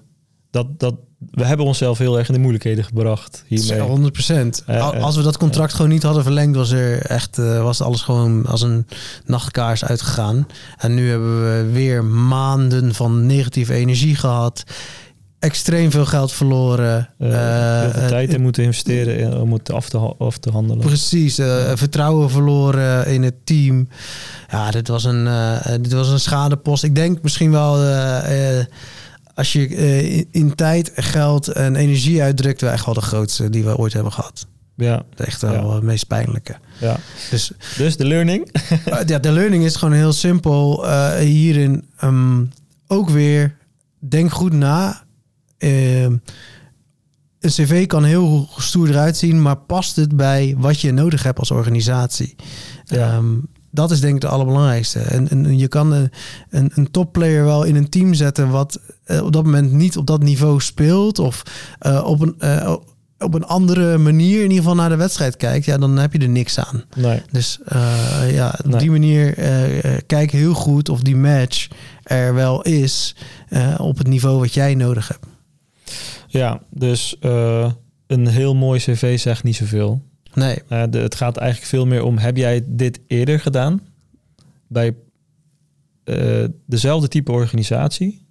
dat, 0.50 0.80
dat, 0.80 0.94
we 1.30 1.44
hebben 1.44 1.66
onszelf 1.66 1.98
heel 1.98 2.18
erg 2.18 2.26
in 2.28 2.34
de 2.34 2.40
moeilijkheden 2.40 2.84
gebracht 2.84 3.44
hiermee. 3.46 3.80
100 3.80 4.12
procent. 4.12 4.64
Uh, 4.70 5.02
als 5.02 5.16
we 5.16 5.22
dat 5.22 5.36
contract 5.36 5.74
gewoon 5.74 5.90
niet 5.90 6.02
hadden 6.02 6.22
verlengd, 6.22 6.56
was 6.56 6.70
er 6.70 7.06
echt 7.06 7.36
was 7.36 7.80
alles 7.80 8.02
gewoon 8.02 8.46
als 8.46 8.62
een 8.62 8.86
nachtkaars 9.26 9.84
uitgegaan. 9.84 10.46
En 10.76 10.94
nu 10.94 11.10
hebben 11.10 11.42
we 11.42 11.72
weer 11.72 12.04
maanden 12.04 12.94
van 12.94 13.26
negatieve 13.26 13.74
energie 13.74 14.16
gehad. 14.16 14.64
Extreem 15.44 15.90
veel 15.90 16.06
geld 16.06 16.32
verloren. 16.32 17.08
heel 17.18 17.90
veel 17.90 18.08
tijd 18.08 18.34
in 18.34 18.42
moeten 18.42 18.62
investeren 18.62 19.40
om 19.40 19.52
het 19.52 19.72
af 19.72 19.88
te, 19.88 19.98
af 19.98 20.38
te 20.38 20.50
handelen. 20.50 20.84
Precies. 20.84 21.34
vertrouwen 21.74 22.30
verloren 22.30 23.06
in 23.06 23.22
het 23.22 23.34
team. 23.44 23.88
Ja, 24.50 24.70
dit 24.70 24.88
was 24.88 25.04
een, 25.04 25.28
dit 25.82 25.92
was 25.92 26.08
een 26.08 26.20
schadepost. 26.20 26.84
Ik 26.84 26.94
denk 26.94 27.22
misschien 27.22 27.50
wel 27.50 27.76
als 29.34 29.52
je 29.52 29.68
in, 29.68 30.26
in, 30.30 30.54
tijd, 30.54 30.92
geld 30.94 31.48
en 31.48 31.76
energie 31.76 32.22
uitdrukt, 32.22 32.60
wel 32.60 32.70
echt 32.70 32.84
wel 32.84 32.94
de 32.94 33.00
grootste 33.00 33.50
die 33.50 33.64
we 33.64 33.76
ooit 33.76 33.92
hebben 33.92 34.12
gehad. 34.12 34.46
Ja. 34.76 35.02
Echt 35.16 35.40
wel 35.42 35.52
ja. 35.52 35.74
het 35.74 35.82
meest 35.82 36.06
pijnlijke. 36.06 36.56
Ja. 36.80 36.96
Dus, 37.30 37.52
dus 37.76 37.96
de 37.96 38.04
learning? 38.04 38.50
ja, 39.06 39.18
de 39.18 39.32
learning 39.32 39.64
is 39.64 39.76
gewoon 39.76 39.94
heel 39.94 40.12
simpel. 40.12 40.88
hierin 41.18 41.84
um, 42.04 42.50
ook 42.86 43.10
weer, 43.10 43.56
denk 43.98 44.30
goed 44.30 44.52
na. 44.52 45.03
Een 45.58 46.20
cv 47.40 47.86
kan 47.86 48.04
heel 48.04 48.48
stoer 48.56 48.88
eruit 48.88 49.16
zien, 49.16 49.42
maar 49.42 49.56
past 49.56 49.96
het 49.96 50.16
bij 50.16 50.54
wat 50.58 50.80
je 50.80 50.92
nodig 50.92 51.22
hebt 51.22 51.38
als 51.38 51.50
organisatie? 51.50 52.36
Ja. 52.84 53.16
Um, 53.16 53.46
dat 53.70 53.90
is 53.90 54.00
denk 54.00 54.16
ik 54.16 54.22
het 54.22 54.30
allerbelangrijkste. 54.30 54.98
En, 54.98 55.28
en 55.28 55.58
je 55.58 55.68
kan 55.68 55.92
een, 55.92 56.10
een, 56.50 56.70
een 56.74 56.90
topplayer 56.90 57.44
wel 57.44 57.64
in 57.64 57.76
een 57.76 57.88
team 57.88 58.14
zetten 58.14 58.50
wat 58.50 58.80
uh, 59.06 59.24
op 59.24 59.32
dat 59.32 59.44
moment 59.44 59.72
niet 59.72 59.96
op 59.96 60.06
dat 60.06 60.22
niveau 60.22 60.60
speelt 60.60 61.18
of 61.18 61.42
uh, 61.86 62.04
op 62.04 62.20
een 62.20 62.34
uh, 62.38 62.76
op 63.18 63.34
een 63.34 63.44
andere 63.44 63.98
manier 63.98 64.36
in 64.36 64.42
ieder 64.42 64.56
geval 64.56 64.74
naar 64.74 64.88
de 64.88 64.96
wedstrijd 64.96 65.36
kijkt, 65.36 65.64
ja, 65.64 65.78
dan 65.78 65.96
heb 65.96 66.12
je 66.12 66.18
er 66.18 66.28
niks 66.28 66.58
aan. 66.58 66.84
Nee. 66.96 67.22
Dus 67.30 67.60
ja, 68.30 68.58
op 68.58 68.70
nee. 68.70 68.78
die 68.78 68.90
manier 68.90 69.34
kijk 70.06 70.30
heel 70.30 70.54
goed 70.54 70.88
of 70.88 71.00
die 71.00 71.16
match 71.16 71.68
er 72.02 72.34
wel 72.34 72.62
is 72.62 73.16
op 73.78 73.98
het 73.98 74.06
niveau 74.06 74.38
wat 74.38 74.54
jij 74.54 74.74
nodig 74.74 75.08
hebt. 75.08 75.26
Ja, 76.38 76.60
dus 76.70 77.16
een 78.06 78.26
heel 78.26 78.54
mooi 78.54 78.80
cv 78.80 79.18
zegt 79.18 79.42
niet 79.42 79.56
zoveel. 79.56 80.02
Nee. 80.34 80.58
Uh, 80.68 80.82
de, 80.90 80.98
het 80.98 81.14
gaat 81.14 81.36
eigenlijk 81.36 81.70
veel 81.70 81.86
meer 81.86 82.02
om, 82.02 82.18
heb 82.18 82.36
jij 82.36 82.62
dit 82.66 83.00
eerder 83.06 83.40
gedaan? 83.40 83.80
Bij 84.66 84.94
uh, 86.04 86.44
dezelfde 86.66 87.08
type 87.08 87.32
organisatie? 87.32 88.26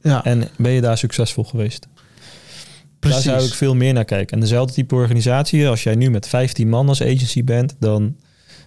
Ja. 0.00 0.24
En 0.24 0.48
ben 0.56 0.72
je 0.72 0.80
daar 0.80 0.98
succesvol 0.98 1.44
geweest? 1.44 1.88
Precies. 2.98 3.24
Daar 3.24 3.38
zou 3.40 3.48
ik 3.48 3.54
veel 3.54 3.74
meer 3.74 3.92
naar 3.92 4.04
kijken. 4.04 4.34
En 4.34 4.40
dezelfde 4.40 4.74
type 4.74 4.94
organisatie, 4.94 5.68
als 5.68 5.82
jij 5.82 5.94
nu 5.94 6.10
met 6.10 6.28
15 6.28 6.68
man 6.68 6.88
als 6.88 7.02
agency 7.02 7.44
bent, 7.44 7.76
dan 7.78 8.16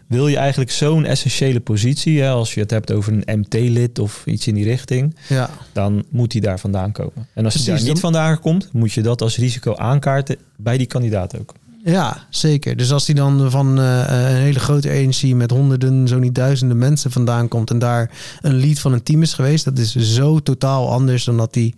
wil 0.07 0.27
je 0.27 0.37
eigenlijk 0.37 0.71
zo'n 0.71 1.05
essentiële 1.05 1.59
positie, 1.59 2.21
hè, 2.21 2.29
als 2.29 2.53
je 2.53 2.59
het 2.59 2.71
hebt 2.71 2.91
over 2.91 3.13
een 3.13 3.39
MT-lid 3.39 3.99
of 3.99 4.25
iets 4.25 4.47
in 4.47 4.55
die 4.55 4.63
richting, 4.63 5.15
ja. 5.29 5.49
dan 5.71 6.03
moet 6.09 6.31
die 6.31 6.41
daar 6.41 6.59
vandaan 6.59 6.91
komen. 6.91 7.27
En 7.33 7.43
als 7.43 7.53
Precies, 7.53 7.63
die 7.63 7.73
daar 7.73 7.93
niet 7.93 7.99
vandaan 7.99 8.39
komt, 8.39 8.69
moet 8.73 8.93
je 8.93 9.01
dat 9.01 9.21
als 9.21 9.37
risico 9.37 9.75
aankaarten 9.75 10.37
bij 10.55 10.77
die 10.77 10.87
kandidaat 10.87 11.39
ook. 11.39 11.53
Ja, 11.91 12.25
zeker. 12.29 12.75
Dus 12.75 12.91
als 12.91 13.05
die 13.05 13.15
dan 13.15 13.51
van 13.51 13.79
eh, 13.79 14.03
een 14.07 14.35
hele 14.35 14.59
grote 14.59 14.89
agency 14.89 15.33
met 15.33 15.51
honderden, 15.51 16.07
zo 16.07 16.19
niet 16.19 16.35
duizenden 16.35 16.77
mensen 16.77 17.11
vandaan 17.11 17.47
komt 17.47 17.69
en 17.69 17.79
daar 17.79 18.11
een 18.41 18.55
lead 18.55 18.79
van 18.79 18.93
een 18.93 19.03
team 19.03 19.21
is 19.21 19.33
geweest, 19.33 19.65
dat 19.65 19.77
is 19.77 19.95
zo 19.95 20.39
totaal 20.39 20.91
anders 20.91 21.23
dan 21.23 21.37
dat 21.37 21.53
die 21.53 21.75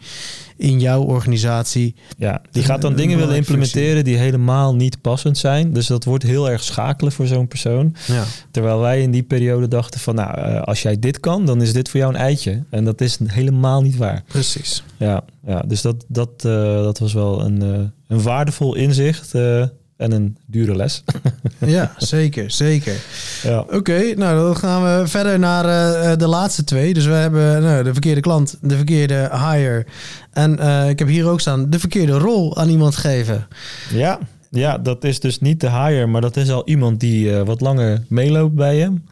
in 0.57 0.79
jouw 0.79 1.01
organisatie. 1.01 1.95
Ja, 2.17 2.41
die 2.51 2.63
gaat 2.63 2.81
dan 2.81 2.91
een 2.91 2.97
dingen 2.97 3.17
willen 3.17 3.35
implementeren 3.35 4.03
die 4.03 4.17
helemaal 4.17 4.75
niet 4.75 5.01
passend 5.01 5.37
zijn. 5.37 5.73
Dus 5.73 5.87
dat 5.87 6.03
wordt 6.03 6.23
heel 6.23 6.49
erg 6.49 6.63
schakelen 6.63 7.11
voor 7.11 7.27
zo'n 7.27 7.47
persoon. 7.47 7.95
Ja, 8.07 8.23
Terwijl 8.51 8.79
wij 8.79 9.01
in 9.01 9.11
die 9.11 9.23
periode 9.23 9.67
dachten 9.67 9.99
van, 9.99 10.15
nou, 10.15 10.37
eh, 10.37 10.61
als 10.61 10.81
jij 10.81 10.99
dit 10.99 11.19
kan, 11.19 11.45
dan 11.45 11.61
is 11.61 11.73
dit 11.73 11.89
voor 11.89 11.99
jou 11.99 12.13
een 12.13 12.19
eitje. 12.19 12.63
En 12.69 12.85
dat 12.85 13.01
is 13.01 13.17
helemaal 13.25 13.81
niet 13.81 13.97
waar. 13.97 14.23
precies. 14.27 14.83
Ja, 14.97 15.23
ja 15.45 15.63
dus 15.67 15.81
dat, 15.81 16.05
dat, 16.07 16.29
eh, 16.37 16.51
dat 16.83 16.99
was 16.99 17.13
wel 17.13 17.41
een, 17.41 17.61
eh, 17.61 17.79
een 18.09 18.21
waardevol 18.21 18.75
inzicht 18.75 19.33
eh, 19.33 19.61
en 19.97 20.11
een 20.11 20.37
dure 20.45 20.75
les. 20.75 21.03
Ja, 21.65 21.93
zeker, 21.97 22.51
zeker. 22.51 22.95
ja. 23.43 23.59
Oké, 23.59 24.13
nou 24.15 24.37
dan 24.39 24.57
gaan 24.57 24.83
we 24.83 25.07
verder 25.07 25.39
naar 25.39 25.65
eh, 25.65 26.17
de 26.17 26.27
laatste 26.27 26.63
twee. 26.63 26.93
Dus 26.93 27.05
we 27.05 27.11
hebben 27.11 27.61
nou, 27.61 27.83
de 27.83 27.91
verkeerde 27.91 28.21
klant, 28.21 28.57
de 28.61 28.75
verkeerde 28.75 29.29
hire. 29.33 29.85
En 30.31 30.59
eh, 30.59 30.89
ik 30.89 30.99
heb 30.99 31.07
hier 31.07 31.27
ook 31.27 31.39
staan 31.39 31.69
de 31.69 31.79
verkeerde 31.79 32.17
rol 32.17 32.57
aan 32.57 32.69
iemand 32.69 32.95
geven. 32.95 33.47
Ja, 33.93 34.19
ja, 34.49 34.77
dat 34.77 35.03
is 35.03 35.19
dus 35.19 35.39
niet 35.39 35.59
de 35.61 35.69
hire, 35.71 36.05
maar 36.05 36.21
dat 36.21 36.37
is 36.37 36.49
al 36.49 36.61
iemand 36.67 36.99
die 36.99 37.35
eh, 37.35 37.45
wat 37.45 37.61
langer 37.61 38.03
meeloopt 38.07 38.55
bij 38.55 38.77
hem. 38.77 39.03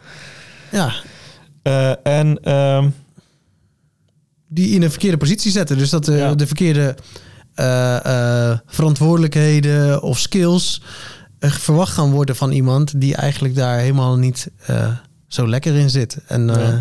Ja, 0.71 0.91
Eh, 1.63 1.91
en 2.03 2.39
ehm, 2.43 2.89
die 4.47 4.69
in 4.75 4.81
een 4.83 4.89
verkeerde 4.89 5.17
positie 5.17 5.51
zetten. 5.51 5.77
Dus 5.77 5.89
dat 5.89 6.07
eh, 6.07 6.17
Ja. 6.17 6.35
de 6.35 6.45
verkeerde 6.47 6.81
eh, 6.81 6.87
eh, 6.89 6.95
verantwoordelijkheden 8.65 10.01
of 10.01 10.19
skills 10.19 10.81
eh, 11.39 11.51
verwacht 11.51 11.93
gaan 11.93 12.11
worden 12.11 12.35
van 12.35 12.51
iemand 12.51 13.01
die 13.01 13.15
eigenlijk 13.15 13.55
daar 13.55 13.77
helemaal 13.79 14.17
niet 14.17 14.47
eh, 14.65 14.87
zo 15.27 15.47
lekker 15.47 15.75
in 15.75 15.89
zit. 15.89 16.17
En 16.27 16.49
eh, 16.49 16.73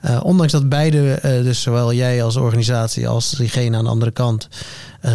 eh, 0.00 0.24
ondanks 0.24 0.52
dat 0.52 0.68
beide, 0.68 1.12
eh, 1.12 1.42
dus 1.42 1.62
zowel 1.62 1.92
jij 1.92 2.22
als 2.22 2.36
organisatie 2.36 3.08
als 3.08 3.30
diegene 3.30 3.76
aan 3.76 3.84
de 3.84 3.90
andere 3.90 4.10
kant, 4.10 4.48
eh, 5.00 5.12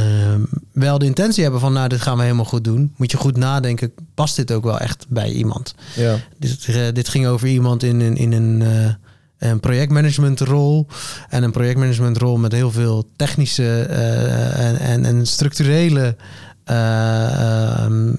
wel 0.72 0.98
de 1.00 1.06
intentie 1.06 1.44
hebben 1.44 1.62
van 1.62 1.74
nou 1.74 1.88
dit 1.88 2.02
gaan 2.02 2.18
we 2.18 2.24
helemaal 2.24 2.46
goed 2.46 2.64
doen, 2.64 2.94
moet 2.98 3.12
je 3.12 3.18
goed 3.18 3.38
nadenken, 3.38 3.92
past 4.14 4.36
dit 4.36 4.52
ook 4.52 4.64
wel 4.64 4.80
echt 4.80 5.06
bij 5.10 5.32
iemand? 5.32 5.76
ja, 5.96 6.16
Dit, 6.40 6.66
eh, 6.68 6.82
dit 6.94 7.10
ging 7.10 7.28
over 7.28 7.48
iemand 7.48 7.84
in 7.84 8.00
een, 8.00 8.16
in 8.18 8.32
een, 8.32 8.62
eh, 8.62 8.94
een 9.38 9.60
projectmanagementrol. 9.60 10.88
En 11.30 11.44
een 11.44 11.52
projectmanagementrol 11.52 12.38
met 12.38 12.52
heel 12.52 12.72
veel 12.72 13.10
technische 13.16 13.82
eh, 13.82 14.68
en, 14.68 14.80
en, 14.80 15.06
en 15.06 15.28
structurele 15.28 16.16
eh, 16.64 17.84
ehm, 17.84 18.14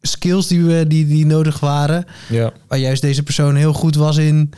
skills 0.00 0.46
die, 0.46 0.64
we, 0.64 0.86
die, 0.86 1.06
die 1.06 1.26
nodig 1.26 1.60
waren. 1.60 2.04
ja, 2.28 2.52
Waar 2.68 2.78
juist 2.78 3.02
deze 3.02 3.22
persoon 3.22 3.54
heel 3.54 3.72
goed 3.72 3.94
was 3.94 4.16
in, 4.16 4.50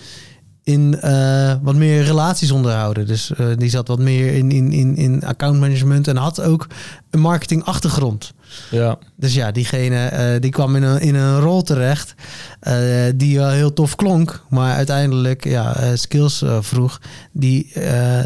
in 0.62 1.00
eh, 1.00 1.54
wat 1.62 1.74
meer 1.74 2.02
relaties 2.02 2.50
onderhouden. 2.50 3.06
Dus 3.06 3.32
die 3.56 3.70
zat 3.70 3.88
wat 3.88 3.98
meer 3.98 4.34
in, 4.34 4.50
in, 4.50 4.72
in, 4.72 4.96
in 4.96 5.24
accountmanagement 5.24 6.08
en 6.08 6.16
had 6.16 6.40
ook 6.40 6.66
een 7.10 7.20
marketingachtergrond. 7.20 8.32
Ja, 8.70 8.98
Dus 9.16 9.34
ja, 9.34 9.50
diegene 9.50 10.06
eh, 10.06 10.40
die 10.40 10.50
kwam 10.50 10.76
in 10.76 10.82
een, 10.82 11.00
in 11.00 11.14
een 11.14 11.40
rol 11.40 11.62
terecht 11.62 12.14
eh, 12.60 12.74
die 13.14 13.38
wel 13.38 13.48
heel 13.50 13.72
tof 13.72 13.96
klonk, 13.96 14.44
maar 14.50 14.74
uiteindelijk 14.74 15.44
ja, 15.44 15.76
eh, 15.76 15.90
skills 15.94 16.44
vroeg 16.60 17.00
die, 17.32 17.72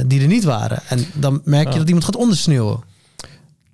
die 0.06 0.20
er 0.20 0.26
niet 0.26 0.44
waren. 0.44 0.82
En 0.88 1.04
dan 1.14 1.40
merk 1.44 1.66
je 1.66 1.72
Ja. 1.72 1.78
dat 1.78 1.86
iemand 1.86 2.04
gaat 2.04 2.16
ondersneeuwen. 2.16 2.80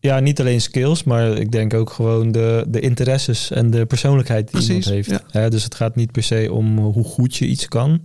ja, 0.01 0.21
niet 0.21 0.41
alleen 0.41 0.61
skills, 0.61 1.05
maar 1.05 1.29
ik 1.37 1.53
denk 1.53 1.75
ook 1.75 1.91
gewoon 1.91 2.33
de, 2.33 2.65
de 2.69 2.81
interesses 2.81 3.51
en 3.51 3.71
de 3.71 3.87
persoonlijkheid 3.87 4.51
die 4.51 4.61
Precies, 4.65 4.87
iemand 4.87 5.23
heeft. 5.33 5.51
Dus 5.51 5.65
het 5.65 5.75
gaat 5.75 5.97
niet 5.97 6.13
per 6.13 6.23
se 6.23 6.49
om 6.53 6.79
hoe 6.79 7.05
goed 7.05 7.37
je 7.37 7.47
iets 7.47 7.69
kan, 7.69 8.01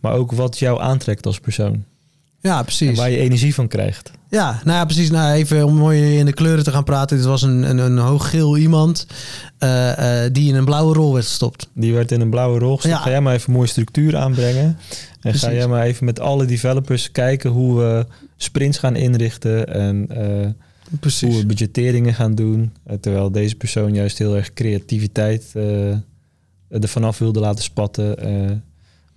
maar 0.00 0.12
ook 0.12 0.32
wat 0.32 0.58
jou 0.58 0.80
aantrekt 0.80 1.26
als 1.26 1.38
persoon. 1.40 1.84
Ja, 2.48 2.58
En 2.58 2.64
precies. 2.64 2.98
waar 2.98 3.10
je 3.10 3.18
energie 3.18 3.54
van 3.54 3.68
krijgt. 3.68 4.10
Ja, 4.30 4.60
nou 4.64 4.78
ja, 4.78 4.84
precies. 4.84 5.10
Nou, 5.10 5.34
even 5.34 5.66
om 5.66 5.74
mooi 5.74 6.18
in 6.18 6.24
de 6.24 6.32
kleuren 6.32 6.64
te 6.64 6.70
gaan 6.70 6.84
praten. 6.84 7.16
Dit 7.16 7.26
was 7.26 7.42
een, 7.42 7.62
een, 7.70 7.78
een 7.78 7.98
hooggeel 7.98 8.56
iemand 8.56 9.06
eh, 9.58 10.24
eh, 10.24 10.32
die 10.32 10.48
in 10.48 10.54
een 10.54 10.64
blauwe 10.64 10.94
rol 10.94 11.12
werd 11.12 11.24
gestopt. 11.24 11.68
Die 11.74 11.94
werd 11.94 12.12
in 12.12 12.20
een 12.20 12.30
blauwe 12.30 12.58
rol 12.58 12.74
gestopt. 12.74 12.94
Ja. 12.94 13.00
Ga 13.02 13.10
jij 13.10 13.20
maar 13.20 13.34
even 13.34 13.52
mooie 13.52 13.66
structuur 13.66 14.16
aanbrengen. 14.16 14.64
En 14.64 14.76
Precies. 15.20 15.42
ga 15.42 15.52
jij 15.52 15.66
maar 15.66 15.82
even 15.82 16.04
met 16.04 16.20
alle 16.20 16.44
developers 16.44 17.12
kijken 17.12 17.50
hoe 17.50 17.78
we 17.78 18.06
sprints 18.36 18.78
gaan 18.78 18.96
inrichten. 18.96 19.74
En 19.74 20.06
eh, 20.08 21.20
hoe 21.20 21.36
we 21.36 21.46
budgetteringen 21.46 22.14
gaan 22.14 22.34
doen. 22.34 22.72
Terwijl 23.00 23.32
deze 23.32 23.54
persoon 23.54 23.94
juist 23.94 24.18
heel 24.18 24.36
erg 24.36 24.52
creativiteit 24.52 25.52
er 26.68 26.88
vanaf 26.88 27.18
wilde 27.18 27.40
laten 27.40 27.64
spatten. 27.64 28.16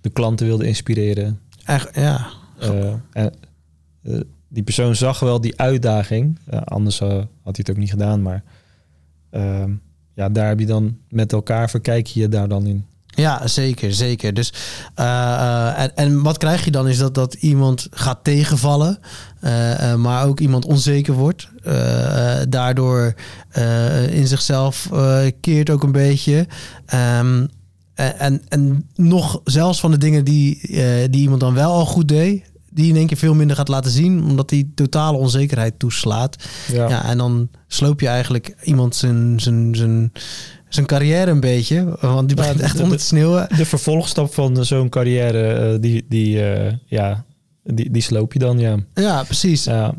de 0.00 0.10
klanten 0.10 0.46
wilde 0.46 0.66
inspireren. 0.66 1.40
Echt, 1.64 1.88
ja. 1.94 2.40
Eh, 2.62 2.92
en, 3.12 3.32
eh, 4.02 4.20
die 4.48 4.62
persoon 4.62 4.94
zag 4.94 5.20
wel 5.20 5.40
die 5.40 5.58
uitdaging. 5.60 6.38
Eh, 6.46 6.60
anders 6.64 6.98
had 6.98 7.08
hij 7.42 7.52
het 7.52 7.70
ook 7.70 7.76
niet 7.76 7.90
gedaan. 7.90 8.22
Maar 8.22 8.42
ehm, 9.30 9.70
ja, 10.14 10.28
daar 10.28 10.48
heb 10.48 10.58
je 10.58 10.66
dan 10.66 10.96
met 11.08 11.32
elkaar 11.32 11.70
verkijk 11.70 12.06
je 12.06 12.20
je 12.20 12.28
daar 12.28 12.48
dan 12.48 12.66
in. 12.66 12.86
Ja, 13.06 13.46
zeker, 13.46 13.94
zeker. 13.94 14.34
Dus, 14.34 14.52
en, 14.94 15.96
en 15.96 16.22
wat 16.22 16.38
krijg 16.38 16.64
je 16.64 16.70
dan 16.70 16.88
is 16.88 16.98
dat, 16.98 17.14
dat 17.14 17.34
iemand 17.34 17.86
gaat 17.90 18.24
tegenvallen, 18.24 18.98
maar 19.98 20.26
ook 20.26 20.40
iemand 20.40 20.64
onzeker 20.64 21.14
wordt. 21.14 21.48
daardoor 22.48 23.14
in 24.10 24.26
zichzelf 24.26 24.88
keert 25.40 25.70
ook 25.70 25.82
een 25.82 25.92
beetje. 25.92 26.46
Ehm, 26.86 27.46
en, 27.94 28.18
en, 28.18 28.42
en 28.48 28.88
nog 28.94 29.40
zelfs 29.44 29.80
van 29.80 29.90
de 29.90 29.98
dingen 29.98 30.24
die, 30.24 30.60
die 31.10 31.22
iemand 31.22 31.40
dan 31.40 31.54
wel 31.54 31.72
al 31.72 31.86
goed 31.86 32.08
deed, 32.08 32.51
die 32.74 32.88
in 32.88 32.96
één 32.96 33.06
keer 33.06 33.16
veel 33.16 33.34
minder 33.34 33.56
gaat 33.56 33.68
laten 33.68 33.90
zien, 33.90 34.24
omdat 34.24 34.48
die 34.48 34.72
totale 34.74 35.16
onzekerheid 35.18 35.78
toeslaat. 35.78 36.36
Ja, 36.72 36.88
Ja, 36.88 37.04
en 37.04 37.18
dan 37.18 37.48
sloop 37.66 38.00
je 38.00 38.08
eigenlijk 38.08 38.54
iemand 38.64 38.96
zijn, 38.96 39.40
zijn, 39.40 39.74
zijn, 39.74 40.12
zijn 40.68 40.86
carrière 40.86 41.30
een 41.30 41.40
beetje. 41.40 41.96
Want 42.00 42.28
die 42.28 42.36
Ja, 42.36 42.42
begint 42.42 42.60
echt 42.60 42.76
de- 42.76 42.82
onder 42.82 42.98
te 42.98 43.04
sneeuwen. 43.04 43.48
De 43.56 43.66
vervolgstap 43.66 44.34
van 44.34 44.64
zo'n 44.64 44.88
carrière, 44.88 45.52
eh, 45.52 45.80
die, 45.80 46.04
die, 46.08 46.50
eh, 46.52 46.72
ja, 46.86 47.24
die, 47.64 47.90
die 47.90 48.02
sloop 48.02 48.32
je 48.32 48.38
dan, 48.38 48.58
ja. 48.58 48.76
Ja, 48.94 49.22
precies. 49.22 49.64
ja. 49.64 49.94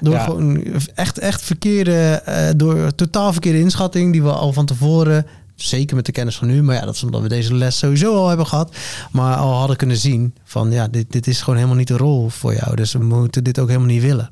Door 0.00 0.14
ja. 0.14 0.24
gewoon 0.24 0.64
echt, 0.94 1.18
echt 1.18 1.42
verkeerde, 1.42 1.92
eh, 2.24 2.48
door 2.56 2.94
totaal 2.94 3.32
verkeerde 3.32 3.58
inschatting 3.60 4.12
die 4.12 4.22
we 4.22 4.32
al 4.32 4.52
van 4.52 4.66
tevoren, 4.66 5.26
zeker 5.62 5.96
met 5.96 6.06
de 6.06 6.12
kennis 6.12 6.36
van 6.36 6.48
nu, 6.48 6.62
maar 6.62 6.74
ja, 6.74 6.84
dat 6.84 6.94
is 6.94 7.02
omdat 7.02 7.22
we 7.22 7.28
deze 7.28 7.54
les 7.54 7.78
sowieso 7.78 8.14
al 8.14 8.28
hebben 8.28 8.46
gehad, 8.46 8.76
maar 9.12 9.36
al 9.36 9.52
hadden 9.52 9.76
kunnen 9.76 9.96
zien 9.96 10.34
van 10.44 10.70
ja, 10.70 10.88
dit, 10.88 11.12
dit 11.12 11.26
is 11.26 11.40
gewoon 11.40 11.56
helemaal 11.56 11.78
niet 11.78 11.88
de 11.88 11.96
rol 11.96 12.28
voor 12.28 12.54
jou. 12.54 12.76
Dus 12.76 12.92
we 12.92 13.04
moeten 13.04 13.44
dit 13.44 13.58
ook 13.58 13.68
helemaal 13.68 13.88
niet 13.88 14.02
willen. 14.02 14.30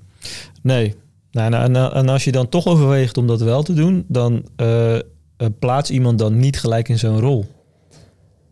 Nee. 0.62 0.94
Nou, 1.30 1.50
nou, 1.50 1.64
en, 1.64 1.92
en 1.92 2.08
als 2.08 2.24
je 2.24 2.32
dan 2.32 2.48
toch 2.48 2.66
overweegt 2.66 3.16
om 3.16 3.26
dat 3.26 3.40
wel 3.40 3.62
te 3.62 3.74
doen, 3.74 4.04
dan 4.08 4.44
eh, 4.56 4.96
plaats 5.58 5.90
iemand 5.90 6.18
dan 6.18 6.38
niet 6.38 6.60
gelijk 6.60 6.88
in 6.88 6.98
zo'n 6.98 7.20
rol. 7.20 7.46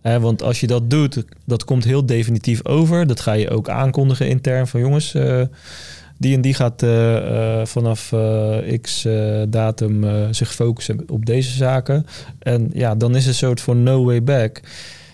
Hè, 0.00 0.20
want 0.20 0.42
als 0.42 0.60
je 0.60 0.66
dat 0.66 0.90
doet, 0.90 1.24
dat 1.46 1.64
komt 1.64 1.84
heel 1.84 2.06
definitief 2.06 2.66
over. 2.66 3.06
Dat 3.06 3.20
ga 3.20 3.32
je 3.32 3.50
ook 3.50 3.68
aankondigen 3.68 4.28
intern 4.28 4.66
van 4.66 4.80
jongens, 4.80 5.14
eh, 5.14 5.42
die 6.24 6.34
en 6.34 6.40
die 6.40 6.54
gaat 6.54 6.82
eh, 6.82 7.16
eh, 7.16 7.66
vanaf 7.66 8.12
eh, 8.12 8.80
x 8.80 9.06
datum 9.48 10.04
zich 10.34 10.54
focussen 10.54 11.04
op 11.06 11.26
deze 11.26 11.50
zaken. 11.50 12.06
En 12.38 12.70
ja, 12.72 12.94
dan 12.94 13.10
is 13.10 13.18
het 13.18 13.26
een 13.26 13.34
soort 13.34 13.60
van 13.60 13.82
no 13.82 14.04
way 14.04 14.22
back. 14.22 14.60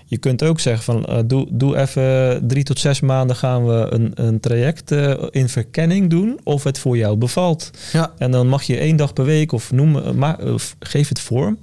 Je 0.05 0.19
kunt 0.19 0.43
ook 0.43 0.61
zeggen 0.61 0.85
van 0.85 1.27
doe, 1.27 1.47
doe 1.51 1.77
even 1.77 2.41
drie 2.49 2.63
tot 2.63 2.79
zes 2.79 3.01
maanden 3.01 3.37
gaan 3.37 3.67
we 3.67 3.87
een, 3.91 4.13
een 4.15 4.41
traject 4.41 4.91
in 5.31 5.49
verkenning 5.49 6.11
doen 6.11 6.41
of 6.45 6.65
het 6.65 6.79
voor 6.79 6.97
jou 6.97 7.17
bevalt. 7.17 7.71
Ja, 7.93 8.13
En 8.19 8.31
dan 8.31 8.47
mag 8.49 8.63
je 8.63 8.79
één 8.79 8.97
dag 8.97 9.13
per 9.13 9.25
week 9.25 9.53
of 9.53 9.73
noem 9.73 10.17
maar, 10.19 10.39
geef 10.79 11.09
het 11.09 11.21
vorm. 11.21 11.59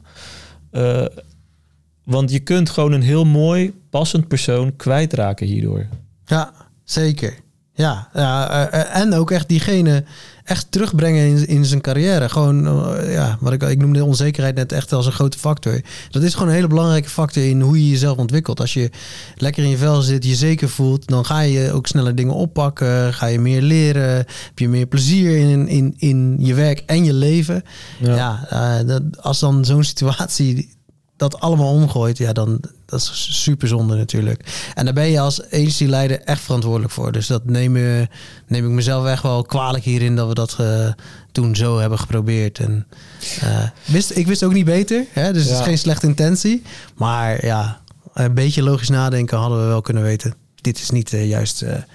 Want 2.04 2.32
je 2.32 2.40
kunt 2.40 2.70
gewoon 2.70 2.92
een 2.92 3.02
heel 3.02 3.26
mooi, 3.26 3.74
passend 3.90 4.28
persoon 4.28 4.76
kwijtraken 4.76 5.48
hierdoor. 5.48 5.88
ja 6.26 6.54
zeker. 6.84 7.46
Ja, 7.78 8.08
ja 8.14 8.70
eh, 8.70 9.02
en 9.02 9.14
ook 9.14 9.32
echt 9.32 9.48
diegene 9.48 10.04
echt 10.48 10.72
terugbrengen 10.72 11.28
in, 11.28 11.48
in 11.48 11.66
zijn 11.66 11.82
carrière. 11.82 12.30
Gewoon, 12.30 12.68
eh, 12.68 13.14
ja, 13.14 13.38
wat 13.40 13.54
ik, 13.54 13.64
ik 13.64 13.80
noemde 13.80 14.04
onzekerheid 14.04 14.56
net 14.56 14.72
echt 14.72 14.94
als 14.94 15.06
een 15.06 15.12
grote 15.12 15.38
factor. 15.38 15.82
Dat 16.10 16.24
is 16.24 16.34
gewoon 16.34 16.48
een 16.48 16.54
hele 16.54 16.68
belangrijke 16.68 17.10
factor 17.10 17.44
in 17.44 17.62
hoe 17.62 17.84
je 17.84 17.90
jezelf 17.90 18.18
ontwikkelt. 18.18 18.60
Als 18.60 18.74
je 18.74 18.90
lekker 19.36 19.64
in 19.64 19.70
je 19.70 19.78
vel 19.78 20.02
zit, 20.02 20.26
je 20.26 20.36
zeker 20.36 20.70
voelt, 20.70 21.08
dan 21.08 21.26
ga 21.26 21.40
je 21.40 21.72
ook 21.72 21.88
sneller 21.88 22.16
dingen 22.16 22.34
oppakken. 22.34 23.14
Ga 23.14 23.26
je 23.26 23.40
meer 23.40 23.62
leren, 23.62 24.16
heb 24.16 24.60
je 24.60 24.70
meer 24.70 24.86
plezier 24.86 25.38
in, 25.38 25.68
in, 25.68 25.94
in 25.98 26.36
je 26.40 26.54
werk 26.54 26.84
en 26.86 27.04
je 27.04 27.14
leven. 27.14 27.64
Ja, 28.00 28.46
eh, 28.50 28.88
dat, 28.88 29.02
als 29.18 29.40
dan 29.40 29.66
zo'n 29.66 29.84
situatie 29.84 30.76
dat 31.18 31.40
allemaal 31.40 31.72
omgooit, 31.74 32.18
ja, 32.18 32.34
dan 32.34 32.60
dat 32.86 33.02
is 33.02 33.42
super 33.44 33.68
zonde 33.68 33.96
natuurlijk. 33.96 34.70
En 34.76 34.86
daar 34.86 34.94
ben 34.94 35.08
je 35.08 35.20
als 35.20 35.46
agency-leider 35.46 36.22
echt 36.22 36.42
verantwoordelijk 36.42 36.94
voor. 36.94 37.12
Dus 37.12 37.28
dat 37.28 37.46
neem, 37.46 37.78
je, 37.78 38.08
neem 38.48 38.66
ik 38.66 38.72
mezelf 38.72 39.06
echt 39.06 39.24
wel 39.24 39.42
kwalijk 39.44 39.84
hierin 39.84 40.16
dat 40.16 40.28
we 40.28 40.34
dat 40.34 40.56
eh, 40.60 40.92
toen 41.32 41.56
zo 41.56 41.80
hebben 41.80 42.00
geprobeerd. 42.00 42.60
En, 42.60 42.88
eh, 43.42 43.64
wist, 43.86 44.18
ik 44.18 44.28
wist 44.28 44.44
ook 44.44 44.54
niet 44.54 44.66
beter, 44.66 45.06
hè? 45.10 45.34
dus 45.34 45.44
het 45.44 45.60
is 45.60 45.66
geen 45.66 45.78
slechte 45.78 46.08
intentie. 46.08 46.62
Maar 46.96 47.46
ja, 47.46 47.82
een 48.14 48.34
beetje 48.34 48.64
logisch 48.64 48.90
nadenken 48.90 49.38
hadden 49.38 49.62
we 49.62 49.66
wel 49.66 49.82
kunnen 49.82 50.04
weten. 50.04 50.34
Dit 50.56 50.78
is 50.78 50.90
niet 50.90 51.10
de 51.10 51.28
juiste, 51.28 51.86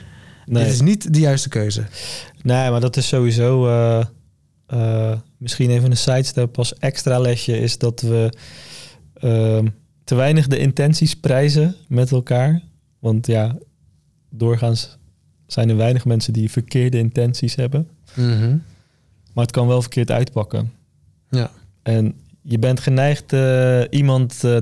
Nee. 0.46 0.64
dit 0.64 0.72
is 0.72 0.80
niet 0.80 1.12
de 1.14 1.20
juiste 1.20 1.48
keuze. 1.48 1.84
Nee, 2.42 2.70
maar 2.70 2.80
dat 2.80 2.96
is 2.96 3.08
sowieso 3.08 3.66
eh, 3.66 4.04
eh, 4.66 5.18
misschien 5.36 5.70
even 5.70 5.90
een 5.90 5.96
sidestep 5.96 6.58
als 6.58 6.74
extra 6.74 7.18
lesje 7.18 7.58
is 7.58 7.78
dat 7.78 8.00
we 8.00 8.32
ehm, 9.22 9.66
te 10.04 10.14
weinig 10.14 10.46
de 10.46 10.58
intenties 10.58 11.16
prijzen 11.16 11.74
met 11.88 12.10
elkaar. 12.10 12.62
Want 12.98 13.26
ja, 13.26 13.58
doorgaans 14.30 14.98
zijn 15.46 15.68
er 15.68 15.76
weinig 15.76 16.04
mensen 16.04 16.32
die 16.32 16.50
verkeerde 16.50 16.98
intenties 16.98 17.54
hebben. 17.54 17.88
Mhm. 18.14 18.56
Maar 19.32 19.44
het 19.44 19.52
kan 19.52 19.66
wel 19.66 19.80
verkeerd 19.80 20.10
uitpakken. 20.10 20.72
Ja. 21.30 21.50
En 21.82 22.14
je 22.42 22.58
bent 22.58 22.80
geneigd 22.80 23.32
eh, 23.32 23.82
iemand 23.90 24.44
eh, 24.44 24.56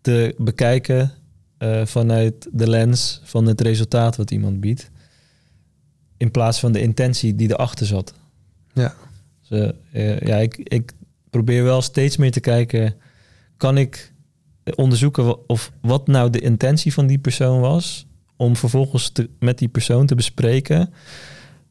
te 0.00 0.34
bekijken 0.38 1.12
eh, 1.58 1.86
vanuit 1.86 2.48
de 2.52 2.68
lens 2.68 3.20
van 3.24 3.46
het 3.46 3.60
resultaat 3.60 4.16
wat 4.16 4.30
iemand 4.30 4.60
biedt. 4.60 4.90
In 6.16 6.30
plaats 6.30 6.60
van 6.60 6.72
de 6.72 6.80
intentie 6.80 7.36
die 7.36 7.50
erachter 7.50 7.86
zat. 7.86 8.14
Ja. 8.72 8.94
Dus, 9.48 9.72
ja, 10.20 10.36
ik, 10.36 10.56
ik 10.56 10.92
probeer 11.30 11.64
wel 11.64 11.82
steeds 11.82 12.16
meer 12.16 12.32
te 12.32 12.40
kijken. 12.40 12.94
Kan 13.60 13.78
ik 13.78 14.12
onderzoeken 14.74 15.48
of 15.48 15.72
wat 15.80 16.06
nou 16.06 16.30
de 16.30 16.40
intentie 16.40 16.92
van 16.92 17.06
die 17.06 17.18
persoon 17.18 17.60
was? 17.60 18.06
Om 18.36 18.56
vervolgens 18.56 19.08
te, 19.08 19.28
met 19.38 19.58
die 19.58 19.68
persoon 19.68 20.06
te 20.06 20.14
bespreken. 20.14 20.92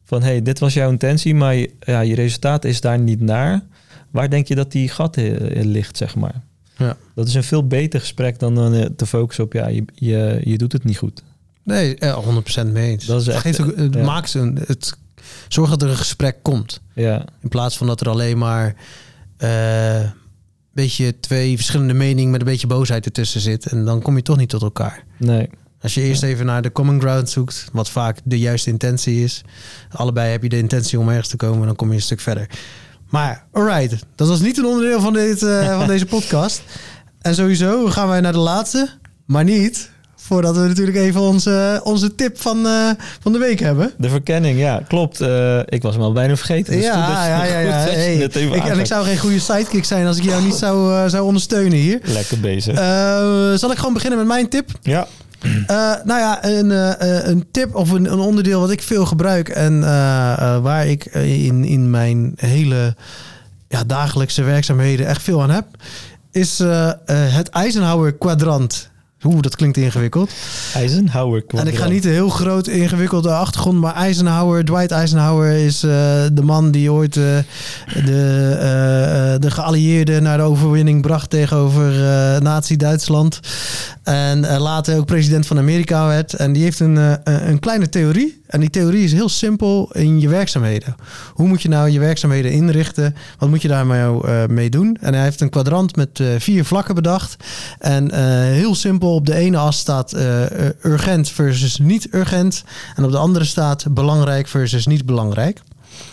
Van 0.04 0.22
hey, 0.22 0.42
dit 0.42 0.58
was 0.58 0.74
jouw 0.74 0.90
intentie, 0.90 1.34
maar 1.34 1.54
je, 1.54 1.74
ja, 1.80 2.00
je 2.00 2.14
resultaat 2.14 2.64
is 2.64 2.80
daar 2.80 2.98
niet 2.98 3.20
naar. 3.20 3.62
Waar 4.10 4.30
denk 4.30 4.48
je 4.48 4.54
dat 4.54 4.72
die 4.72 4.88
gat 4.88 5.16
eh, 5.16 5.56
in 5.56 5.66
ligt, 5.66 5.96
zeg 5.96 6.16
maar? 6.16 6.42
Ja. 6.76 6.96
Dat 7.14 7.28
is 7.28 7.34
een 7.34 7.44
veel 7.44 7.66
beter 7.66 8.00
gesprek 8.00 8.38
dan 8.38 8.74
eh, 8.74 8.84
te 8.96 9.06
focussen 9.06 9.44
op 9.44 9.52
ja, 9.52 9.68
je, 9.68 9.84
je, 9.94 10.40
je 10.44 10.58
doet 10.58 10.72
het 10.72 10.84
niet 10.84 10.98
goed. 10.98 11.22
Nee, 11.62 11.96
eh, 11.96 12.18
100% 12.62 12.66
mee 12.66 12.90
eens. 12.90 13.06
Dat 13.06 13.20
is 13.20 13.26
het 13.26 13.34
echt, 13.34 13.44
geeft 13.44 13.60
ook, 13.60 13.76
het 13.76 13.94
ja. 13.94 14.04
maakt 14.04 14.34
een, 14.34 14.58
het 14.66 14.98
zorgt 15.48 15.70
dat 15.70 15.82
er 15.82 15.88
een 15.88 15.96
gesprek 15.96 16.36
komt. 16.42 16.80
Ja, 16.94 17.24
In 17.40 17.48
plaats 17.48 17.76
van 17.76 17.86
dat 17.86 18.00
er 18.00 18.08
alleen 18.08 18.38
maar 18.38 18.74
eh, 19.36 20.10
beetje 20.72 21.20
twee 21.20 21.56
verschillende 21.56 21.94
meningen 21.94 22.30
met 22.30 22.40
een 22.40 22.46
beetje 22.46 22.66
boosheid 22.66 23.04
ertussen 23.04 23.40
zit. 23.40 23.66
En 23.66 23.84
dan 23.84 24.02
kom 24.02 24.16
je 24.16 24.22
toch 24.22 24.36
niet 24.36 24.48
tot 24.48 24.62
elkaar. 24.62 25.04
nee. 25.18 25.48
Als 25.82 25.94
je 25.94 26.02
eerst 26.02 26.22
even 26.22 26.46
naar 26.46 26.62
de 26.62 26.72
common 26.72 27.00
ground 27.00 27.30
zoekt, 27.30 27.68
wat 27.72 27.90
vaak 27.90 28.18
de 28.24 28.38
juiste 28.38 28.70
intentie 28.70 29.22
is. 29.24 29.44
Allebei 29.90 30.30
heb 30.30 30.42
je 30.42 30.48
de 30.48 30.58
intentie 30.58 30.98
om 30.98 31.08
ergens 31.08 31.28
te 31.28 31.36
komen, 31.36 31.66
dan 31.66 31.76
kom 31.76 31.88
je 31.88 31.94
een 31.94 32.00
stuk 32.02 32.20
verder. 32.20 32.50
Maar, 33.08 33.46
alright, 33.52 34.04
dat 34.14 34.28
was 34.28 34.40
niet 34.40 34.58
een 34.58 34.64
onderdeel 34.64 35.00
van, 35.00 35.12
dit, 35.12 35.42
eh, 35.42 35.78
van 35.78 35.86
deze 35.94 36.06
podcast. 36.06 36.62
En 37.20 37.34
sowieso 37.34 37.86
gaan 37.86 38.08
wij 38.08 38.20
naar 38.20 38.32
de 38.32 38.38
laatste, 38.38 38.88
maar 39.26 39.44
niet 39.44 39.90
voordat 40.30 40.56
we 40.56 40.66
natuurlijk 40.66 40.96
even 40.96 41.20
onze, 41.20 41.80
onze 41.84 42.14
tip 42.14 42.40
van, 42.40 42.66
eh, 42.66 42.90
van 43.20 43.32
de 43.32 43.38
week 43.38 43.60
hebben. 43.60 43.92
De 43.96 44.08
verkenning, 44.08 44.58
ja, 44.58 44.82
klopt. 44.88 45.20
Eh, 45.20 45.58
ik 45.64 45.82
was 45.82 45.94
hem 45.94 46.02
al 46.02 46.12
bijna 46.12 46.36
vergeten. 46.36 46.72
Dus 46.72 46.84
ja, 46.84 47.26
ja, 47.26 47.44
ja, 47.44 47.58
ja. 47.70 47.70
Hey, 47.70 48.28
even 48.32 48.52
ik, 48.52 48.64
en 48.64 48.78
ik 48.78 48.86
zou 48.86 49.04
geen 49.04 49.18
goede 49.18 49.38
sidekick 49.38 49.84
zijn 49.84 50.06
als 50.06 50.16
ik 50.16 50.24
jou 50.24 50.42
niet 50.42 50.54
zou, 50.54 50.94
eh, 50.94 51.08
zou 51.08 51.24
ondersteunen 51.24 51.78
hier. 51.78 52.00
Lekker 52.02 52.40
bezig. 52.40 52.76
Zal 53.58 53.70
ik 53.70 53.78
gewoon 53.78 53.92
beginnen 53.92 54.18
met 54.18 54.28
mijn 54.28 54.48
tip? 54.48 54.70
ja. 54.82 55.06
Nou 56.04 56.20
ja, 56.20 56.44
een, 56.44 56.70
een 57.30 57.46
tip 57.50 57.74
of 57.74 57.90
een, 57.90 58.12
een 58.12 58.18
onderdeel 58.18 58.60
wat 58.60 58.70
ik 58.70 58.82
veel 58.82 59.06
gebruik 59.06 59.48
en 59.48 59.80
waar 60.62 60.86
ik 60.86 61.04
in, 61.14 61.64
in 61.64 61.90
mijn 61.90 62.32
hele 62.36 62.94
ja, 63.68 63.84
dagelijkse 63.84 64.42
werkzaamheden 64.42 65.06
echt 65.06 65.22
veel 65.22 65.42
aan 65.42 65.50
heb, 65.50 65.66
is 66.30 66.58
het 67.04 67.48
Eisenhower 67.48 68.12
kwadrant 68.12 68.89
Oeh, 69.24 69.40
dat 69.40 69.56
klinkt 69.56 69.76
ingewikkeld. 69.76 70.30
Eisenhower 70.74 71.44
En 71.46 71.66
ik 71.66 71.76
ga 71.76 71.88
niet 71.88 72.04
een 72.04 72.10
heel 72.10 72.28
groot 72.28 72.66
ingewikkelde 72.66 73.32
achtergrond, 73.32 73.80
maar 73.80 73.94
Eisenhower, 73.94 74.64
Dwight 74.64 74.90
Eisenhower 74.90 75.52
is 75.52 75.84
uh, 75.84 75.90
de 76.32 76.42
man 76.42 76.70
die 76.70 76.92
ooit 76.92 77.16
uh, 77.16 77.24
de, 78.04 78.50
uh, 78.54 79.40
de 79.40 79.50
geallieerden 79.50 80.22
naar 80.22 80.36
de 80.36 80.42
overwinning 80.42 81.02
bracht 81.02 81.30
tegenover 81.30 81.92
Nazi-Duitsland. 82.42 83.40
En 84.02 84.58
later 84.58 84.98
ook 84.98 85.06
president 85.06 85.46
van 85.46 85.58
Amerika 85.58 86.06
werd. 86.06 86.34
En 86.34 86.52
die 86.52 86.62
heeft 86.62 86.80
een, 86.80 87.18
een 87.24 87.58
kleine 87.58 87.88
theorie. 87.88 88.39
En 88.50 88.60
die 88.60 88.70
theorie 88.70 89.04
is 89.04 89.12
heel 89.12 89.28
simpel 89.28 89.90
in 89.92 90.20
je 90.20 90.28
werkzaamheden. 90.28 90.96
Hoe 91.32 91.48
moet 91.48 91.62
je 91.62 91.68
nou 91.68 91.88
je 91.88 91.98
werkzaamheden 91.98 92.52
inrichten? 92.52 93.14
Wat 93.38 93.48
moet 93.48 93.62
je 93.62 93.68
daarmee 93.68 94.20
mee 94.48 94.70
doen? 94.70 94.96
En 95.00 95.14
hij 95.14 95.22
heeft 95.22 95.40
een 95.40 95.50
kwadrant 95.50 95.96
met 95.96 96.22
vier 96.38 96.64
vlakken 96.64 96.94
bedacht. 96.94 97.36
En 97.78 98.14
heel 98.52 98.74
simpel 98.74 99.14
op 99.14 99.26
de 99.26 99.34
ene 99.34 99.56
as 99.56 99.78
staat 99.78 100.14
uh, 100.14 100.42
urgent 100.82 101.28
versus 101.28 101.78
niet 101.78 102.08
urgent. 102.14 102.64
En 102.96 103.04
op 103.04 103.10
de 103.10 103.16
andere 103.16 103.44
staat 103.44 103.94
belangrijk 103.94 104.48
versus 104.48 104.86
niet 104.86 105.06
belangrijk. 105.06 105.60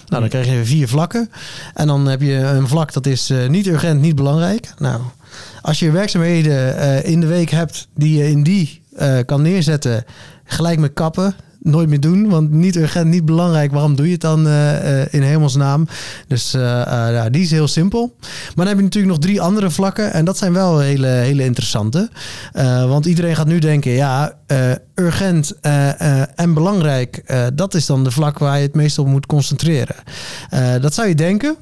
Nou, 0.07 0.21
dan 0.21 0.29
krijg 0.29 0.47
je 0.47 0.65
vier 0.65 0.87
vlakken. 0.87 1.29
En 1.73 1.87
dan 1.87 2.07
heb 2.07 2.21
je 2.21 2.33
een 2.33 2.67
vlak 2.67 2.93
dat 2.93 3.05
is 3.05 3.31
uh, 3.31 3.47
niet 3.47 3.67
urgent, 3.67 4.01
niet 4.01 4.15
belangrijk. 4.15 4.73
Nou, 4.77 5.01
als 5.61 5.79
je 5.79 5.91
werkzaamheden 5.91 6.75
uh, 6.75 7.05
in 7.05 7.19
de 7.19 7.27
week 7.27 7.49
hebt 7.49 7.87
die 7.95 8.17
je 8.17 8.29
in 8.29 8.43
die 8.43 8.81
kan 9.25 9.41
neerzetten, 9.41 10.05
gelijk 10.43 10.79
met 10.79 10.93
kappen, 10.93 11.35
nooit 11.67 11.89
meer 11.89 11.99
doen. 11.99 12.29
Want 12.29 12.51
niet 12.51 12.75
urgent, 12.75 13.07
niet 13.07 13.25
belangrijk. 13.25 13.71
Waarom 13.71 13.95
doe 13.95 14.05
je 14.05 14.11
het 14.11 14.21
dan 14.21 14.47
uh, 14.47 15.13
in 15.13 15.21
hemelsnaam? 15.21 15.87
Dus 16.27 16.51
ja, 16.51 17.29
die 17.29 17.41
is 17.41 17.51
heel 17.51 17.67
simpel. 17.67 18.15
Maar 18.19 18.65
dan 18.65 18.67
heb 18.67 18.77
je 18.77 18.83
natuurlijk 18.83 19.13
nog 19.13 19.23
drie 19.23 19.41
andere 19.41 19.69
vlakken. 19.69 20.13
En 20.13 20.25
dat 20.25 20.37
zijn 20.37 20.53
wel 20.53 20.79
hele, 20.79 21.07
hele 21.07 21.43
interessante. 21.43 22.09
want 22.87 23.05
iedereen 23.05 23.35
gaat 23.35 23.47
nu 23.47 23.59
denken, 23.59 23.91
ja, 23.91 24.33
urgent 24.95 25.53
en 26.35 26.53
belangrijk. 26.53 27.23
dat 27.53 27.73
is 27.73 27.85
dan 27.85 28.03
de 28.03 28.11
vlak 28.11 28.37
waar 28.39 28.57
je 28.57 28.65
het 28.65 28.75
meest 28.75 28.99
op 28.99 29.07
moet 29.07 29.25
concentreren. 29.25 29.95
dat 30.81 30.93
zou 30.93 31.07
je 31.07 31.15
denken. 31.15 31.55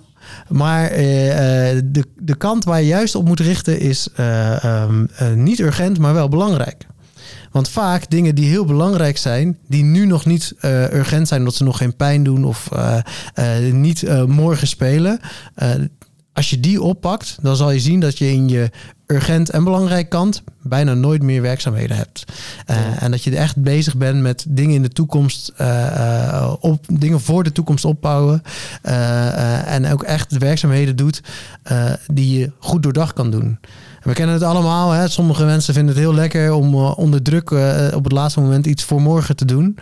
Maar 0.50 0.90
de, 0.90 2.04
de 2.16 2.36
kant 2.38 2.64
waar 2.64 2.82
je 2.82 2.88
juist 2.88 3.16
op 3.16 3.28
moet 3.28 3.40
richten 3.40 3.80
is 3.80 4.08
um, 4.66 5.08
niet 5.36 5.60
urgent, 5.60 6.00
maar 6.00 6.14
wel 6.14 6.30
belangrijk. 6.30 6.86
Want 7.56 7.70
vaak 7.70 8.10
dingen 8.10 8.36
die 8.36 8.50
heel 8.50 8.66
belangrijk 8.66 9.18
zijn, 9.18 9.58
die 9.68 9.84
nu 9.84 10.06
nog 10.06 10.26
niet 10.26 10.54
uh, 10.62 10.92
urgent 10.92 11.28
zijn, 11.28 11.40
omdat 11.40 11.56
ze 11.56 11.64
nog 11.64 11.78
geen 11.78 11.96
pijn 11.96 12.24
doen 12.24 12.44
of 12.46 12.70
uh, 12.74 12.98
uh, 13.40 13.74
niet 13.74 14.28
morgen 14.28 14.68
spelen. 14.68 15.20
als 16.34 16.50
je 16.50 16.60
die 16.60 16.82
oppakt, 16.82 17.38
dan 17.42 17.56
zal 17.56 17.72
je 17.72 17.80
zien 17.80 18.00
dat 18.00 18.18
je 18.18 18.32
in 18.32 18.50
je 18.50 18.70
urgent 19.08 19.50
en 19.50 19.64
belangrijk 19.64 20.10
kant 20.10 20.44
bijna 20.62 20.94
nooit 20.94 21.22
meer 21.22 21.42
werkzaamheden 21.42 21.98
hebt. 21.98 22.24
En 23.00 23.12
dat 23.12 23.24
je 23.24 23.38
echt 23.38 23.56
bezig 23.64 23.96
bent 23.96 24.22
met 24.22 24.46
dingen 24.48 24.76
in 24.76 24.82
de 24.82 24.90
toekomst, 24.90 25.54
op, 26.60 26.86
dingen 26.94 27.22
voor 27.22 27.44
de 27.44 27.52
toekomst 27.52 27.86
opbouwen. 27.86 28.42
en 29.66 29.92
ook 29.92 30.04
echt 30.04 30.38
werkzaamheden 30.38 30.96
doet 30.96 31.22
die 32.08 32.40
je 32.40 32.52
goed 32.60 32.84
doordag 32.84 33.14
kan 33.14 33.32
doen. 33.32 33.60
We 34.06 34.14
kennen 34.14 34.36
het 34.36 34.44
allemaal. 34.44 34.92
Hè? 34.92 35.08
Sommige 35.08 35.46
mensen 35.46 35.74
vinden 35.74 35.94
het 35.96 36.04
heel 36.04 36.14
lekker 36.14 36.54
om 36.54 36.74
uh, 36.74 36.98
onder 36.98 37.22
druk 37.22 37.50
uh, 37.50 37.88
op 37.94 38.04
het 38.04 38.14
laatste 38.14 38.40
moment 38.40 38.66
iets 38.66 38.84
voor 38.84 39.02
morgen 39.02 39.36
te 39.36 39.46
doen. 39.46 39.78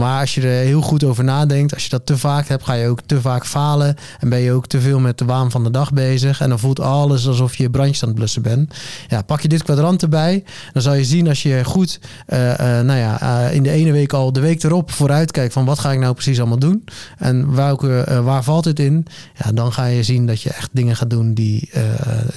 Maar 0.00 0.20
als 0.20 0.34
je 0.34 0.40
er 0.40 0.64
heel 0.64 0.80
goed 0.80 1.04
over 1.04 1.24
nadenkt, 1.24 1.74
als 1.74 1.82
je 1.82 1.90
dat 1.90 2.06
te 2.06 2.18
vaak 2.18 2.48
hebt, 2.48 2.64
ga 2.64 2.72
je 2.72 2.88
ook 2.88 3.00
te 3.06 3.20
vaak 3.20 3.46
falen. 3.46 3.96
En 4.18 4.28
ben 4.28 4.38
je 4.38 4.52
ook 4.52 4.66
te 4.66 4.80
veel 4.80 4.98
met 4.98 5.18
de 5.18 5.24
waan 5.24 5.50
van 5.50 5.64
de 5.64 5.70
dag 5.70 5.92
bezig. 5.92 6.40
En 6.40 6.48
dan 6.48 6.58
voelt 6.58 6.80
alles 6.80 7.26
alsof 7.26 7.56
je 7.56 7.70
brandjes 7.70 8.02
aan 8.02 8.08
het 8.08 8.18
blussen 8.18 8.42
bent. 8.42 8.74
Ja, 9.08 9.22
pak 9.22 9.40
je 9.40 9.48
dit 9.48 9.62
kwadrant 9.62 10.02
erbij, 10.02 10.44
dan 10.72 10.82
zal 10.82 10.94
je 10.94 11.04
zien 11.04 11.28
als 11.28 11.42
je 11.42 11.64
goed, 11.64 12.00
uh, 12.28 12.38
nou 12.58 12.94
ja, 12.94 13.22
uh, 13.22 13.54
in 13.54 13.62
de 13.62 13.70
ene 13.70 13.92
week 13.92 14.12
al 14.12 14.32
de 14.32 14.40
week 14.40 14.62
erop 14.62 14.90
vooruit 14.90 15.30
kijkt 15.30 15.52
van 15.52 15.64
wat 15.64 15.78
ga 15.78 15.92
ik 15.92 15.98
nou 15.98 16.14
precies 16.14 16.38
allemaal 16.38 16.58
doen. 16.58 16.84
En 17.18 17.54
welke, 17.54 18.20
waar 18.24 18.44
valt 18.44 18.64
het 18.64 18.78
in? 18.78 19.06
Ja, 19.44 19.52
dan 19.52 19.72
ga 19.72 19.84
je 19.84 20.02
zien 20.02 20.26
dat 20.26 20.42
je 20.42 20.50
echt 20.50 20.68
dingen 20.72 20.96
gaat 20.96 21.10
doen 21.10 21.34
die, 21.34 21.70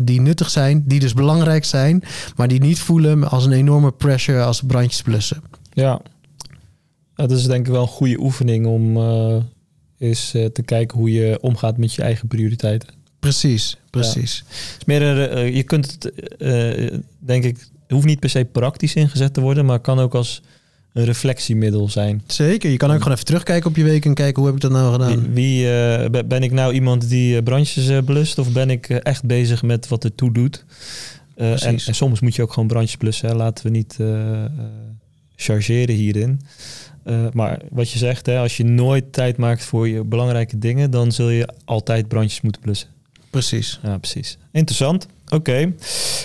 die 0.04 0.22
nuttig 0.22 0.50
zijn, 0.50 0.84
die 0.86 1.00
dus 1.00 1.14
belangrijk 1.14 1.66
zijn, 1.66 2.04
maar 2.36 2.48
die 2.48 2.60
niet 2.60 2.80
voelen 2.80 3.30
als 3.30 3.46
een 3.46 3.52
enorme 3.52 3.92
pressure 3.92 4.44
als 4.44 4.62
brandjes 4.62 5.02
blussen. 5.02 5.42
Ja, 5.74 6.02
dat 7.16 7.32
is 7.32 7.46
denk 7.46 7.66
ik 7.66 7.72
wel 7.72 7.82
een 7.82 7.88
goede 7.88 8.20
oefening 8.20 8.66
om 8.66 8.98
uh, 8.98 9.36
eens 9.98 10.36
uh, 10.36 10.46
te 10.46 10.62
kijken 10.62 10.98
hoe 10.98 11.12
je 11.12 11.38
omgaat 11.42 11.78
met 11.78 11.94
je 11.94 12.02
eigen 12.02 12.28
prioriteiten. 12.28 12.90
Precies, 13.20 13.78
precies. 13.90 14.44
Ja. 14.48 14.56
is 14.80 14.86
meer 14.86 15.02
een, 15.02 15.38
uh, 15.38 15.56
je 15.56 15.64
kunt 15.64 15.92
het, 15.92 16.12
denk 17.20 17.44
ik, 17.44 17.68
hoeft 17.88 18.06
niet 18.06 18.20
per 18.20 18.30
se 18.30 18.46
praktisch 18.46 18.96
ingezet 18.96 19.34
te 19.34 19.42
worden, 19.42 19.66
maar 19.66 19.80
kan 19.80 20.00
ook 20.00 20.16
als 20.16 20.42
een 20.94 21.06
reflectiemiddel 21.06 21.90
zijn. 21.90 22.22
Zeker, 22.28 22.72
je 22.72 22.78
kan 22.78 22.92
ook 22.92 22.98
gewoon 22.98 23.14
even 23.14 23.26
terugkijken 23.26 23.70
op 23.70 23.76
je 23.76 23.84
week 23.84 24.06
en 24.06 24.14
kijken 24.14 24.36
hoe 24.36 24.46
heb 24.46 24.56
ik 24.56 24.62
dat 24.62 24.72
nou 24.72 24.92
gedaan. 24.92 25.34
Wie, 25.34 25.68
wie 26.10 26.26
ben 26.26 26.44
ik 26.44 26.52
nou 26.52 26.74
iemand 26.74 27.10
die 27.10 27.44
brandjes 27.44 28.04
blust 28.06 28.38
of 28.38 28.52
ben 28.52 28.70
ik 28.70 28.90
echt 28.90 29.24
bezig 29.24 29.64
met 29.64 29.88
wat 29.88 30.04
er 30.04 30.16
toe 30.16 30.34
doet? 30.34 30.66
En, 31.36 31.60
en, 31.60 31.80
soms 31.80 32.20
moet 32.20 32.36
je 32.36 32.42
ook 32.42 32.54
gewoon 32.54 32.68
brandjes 32.68 32.98
blussen. 32.98 33.30
Hè. 33.30 33.36
Laten 33.36 33.66
we 33.66 33.72
niet 33.72 33.98
chargeren 35.36 35.96
hierin. 35.96 36.42
Uh, 37.06 37.26
maar 37.34 37.60
wat 37.70 37.92
je 37.92 37.98
zegt, 37.98 38.26
hè, 38.26 38.40
als 38.40 38.58
je 38.58 38.64
nooit 38.64 39.14
tijd 39.14 39.38
maakt 39.38 39.64
voor 39.64 39.88
je 39.88 40.04
belangrijke 40.04 40.58
dingen, 40.58 40.92
dan 40.92 41.12
zul 41.12 41.30
je 41.30 41.48
altijd 41.66 42.08
brandjes 42.08 42.42
moeten 42.42 42.62
blussen. 42.62 42.88
Precies. 43.30 43.80
Ja, 43.84 43.98
precies. 43.98 44.38
Interessant. 44.52 45.08
Oké. 45.26 45.36
Okay. 45.36 45.74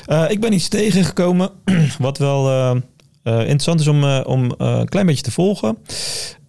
Uh, 0.07 0.31
ik 0.31 0.41
ben 0.41 0.53
iets 0.53 0.69
tegengekomen 0.69 1.51
wat 1.99 2.19
wel 2.19 2.49
uh, 2.51 2.77
interessant 3.39 3.81
is 3.81 3.87
om, 3.87 4.05
om 4.05 4.55
een 4.57 4.89
klein 4.89 5.07
beetje 5.07 5.23
te 5.23 5.31
volgen. 5.31 5.79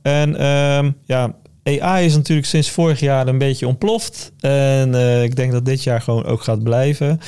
En 0.02 0.36
ehm, 0.36 0.92
ja, 1.06 1.36
AI 1.64 2.06
is 2.06 2.16
natuurlijk 2.16 2.48
sinds 2.48 2.70
vorig 2.70 3.00
jaar 3.00 3.28
een 3.28 3.38
beetje 3.38 3.68
ontploft. 3.68 4.32
En 4.40 4.96
ik 5.24 5.36
denk 5.36 5.52
dat 5.52 5.66
dit 5.66 5.84
jaar 5.84 6.02
gewoon 6.02 6.26
ook 6.26 6.42
gaat 6.42 6.64
blijven. 6.64 7.20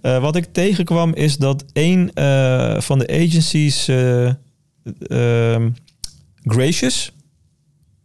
wat 0.00 0.36
ik 0.36 0.52
tegenkwam 0.52 1.14
is 1.14 1.36
dat 1.36 1.64
een 1.72 2.10
van 2.82 2.98
de 2.98 3.08
agencies 3.08 3.88
ehm, 3.88 5.68
Gracious. 6.44 7.12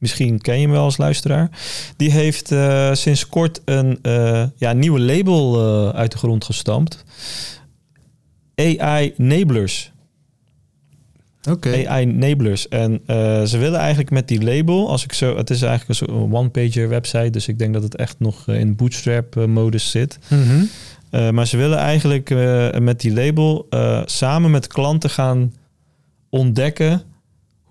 Misschien 0.04 0.42
ken 0.42 0.56
je 0.56 0.62
hem 0.62 0.72
wel 0.72 0.84
als 0.84 0.98
luisteraar. 0.98 1.50
Die 1.98 2.12
heeft 2.12 2.52
uh, 2.52 2.94
sinds 2.94 3.28
kort 3.28 3.62
een 3.66 4.00
uh, 4.02 4.44
ja, 4.56 4.74
nieuwe 4.74 5.00
label 5.00 5.60
uh, 5.88 5.90
uit 5.90 6.12
de 6.12 6.18
grond 6.18 6.44
gestampt. 6.44 7.04
AI 8.56 9.14
Nablers. 9.18 9.92
Oké. 11.50 11.52
Okay. 11.52 11.86
AI 11.86 12.06
Nablers. 12.06 12.68
En 12.68 13.02
ze 13.48 13.58
willen 13.58 13.80
eigenlijk 13.80 14.10
met 14.10 14.28
die 14.28 14.44
label, 14.44 14.90
als 14.90 15.04
ik 15.04 15.14
zo, 15.14 15.38
het 15.38 15.50
is 15.50 15.62
eigenlijk 15.62 16.02
een 16.02 16.34
one-pager 16.34 16.90
website, 16.90 17.30
dus 17.30 17.48
ik 17.48 17.60
denk 17.60 17.74
dat 17.74 17.84
het 17.84 17.96
echt 17.96 18.20
nog 18.20 18.48
in 18.48 18.76
bootstrap-modus 18.76 19.92
zit. 19.92 20.20
Mm 20.28 20.44
-hmm. 20.44 21.34
maar 21.34 21.48
ze 21.48 21.58
willen 21.58 21.78
eigenlijk 21.78 22.30
met 22.80 23.02
die 23.02 23.14
label 23.14 23.68
samen 24.06 24.52
met 24.52 24.68
klanten 24.68 25.10
gaan 25.10 25.54
ontdekken 26.30 27.02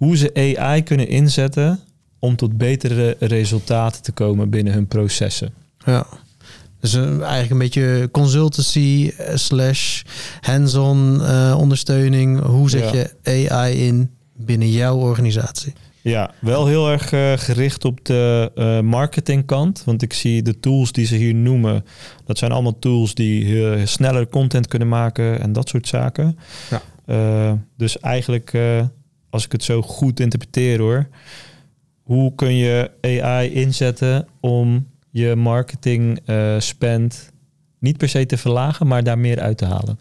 hoe 0.02 0.16
ze 0.16 0.56
AI 0.58 0.82
kunnen 0.82 1.08
inzetten 1.08 1.80
om 2.18 2.36
tot 2.36 2.56
betere 2.56 3.16
resultaten 3.18 4.02
te 4.02 4.12
komen 4.12 4.50
binnen 4.50 4.72
hun 4.72 4.86
processen. 4.86 5.54
Ja. 5.84 6.06
Dus 6.80 6.94
uh, 6.94 7.02
eigenlijk 7.04 7.50
een 7.50 7.58
beetje 7.58 8.08
consultancy 8.12 9.12
uh, 9.20 9.26
slash 9.34 10.02
hands-on 10.40 11.14
uh, 11.20 11.56
ondersteuning. 11.58 12.40
Hoe 12.40 12.70
zet 12.70 12.90
ja. 12.90 13.04
je 13.24 13.50
AI 13.50 13.86
in 13.86 14.10
binnen 14.36 14.70
jouw 14.70 14.96
organisatie? 14.96 15.72
Ja, 16.00 16.30
wel 16.40 16.66
heel 16.66 16.90
erg 16.90 17.08
gericht 17.44 17.84
op 17.84 18.04
de 18.04 18.80
marketingkant. 18.84 19.82
Want 19.84 20.02
ik 20.02 20.12
zie 20.12 20.42
de 20.42 20.60
tools 20.60 20.92
die 20.92 21.06
ze 21.06 21.16
hier 21.16 21.34
noemen, 21.34 21.84
dat 22.24 22.38
zijn 22.38 22.52
allemaal 22.52 22.78
tools 22.78 23.14
die 23.14 23.86
sneller 23.86 24.28
content 24.28 24.66
kunnen 24.68 24.88
maken 24.88 25.40
en 25.40 25.52
dat 25.52 25.68
soort 25.68 25.88
zaken. 25.88 26.38
Ja. 26.70 27.58
dus 27.76 27.98
eigenlijk 27.98 28.52
als 29.32 29.44
ik 29.44 29.52
het 29.52 29.64
zo 29.64 29.82
goed 29.82 30.20
interpreteer 30.20 30.78
hoor, 30.78 31.08
hoe 32.02 32.34
kun 32.34 32.56
je 32.56 32.90
AI 33.00 33.52
inzetten 33.52 34.28
om 34.40 34.88
je 35.10 35.36
marketing 35.36 36.20
uh, 36.26 36.60
spend 36.60 37.30
niet 37.78 37.96
per 37.96 38.08
se 38.08 38.26
te 38.26 38.36
verlagen, 38.36 38.86
maar 38.86 39.04
daar 39.04 39.18
meer 39.18 39.40
uit 39.40 39.58
te 39.58 39.64
halen. 39.64 39.98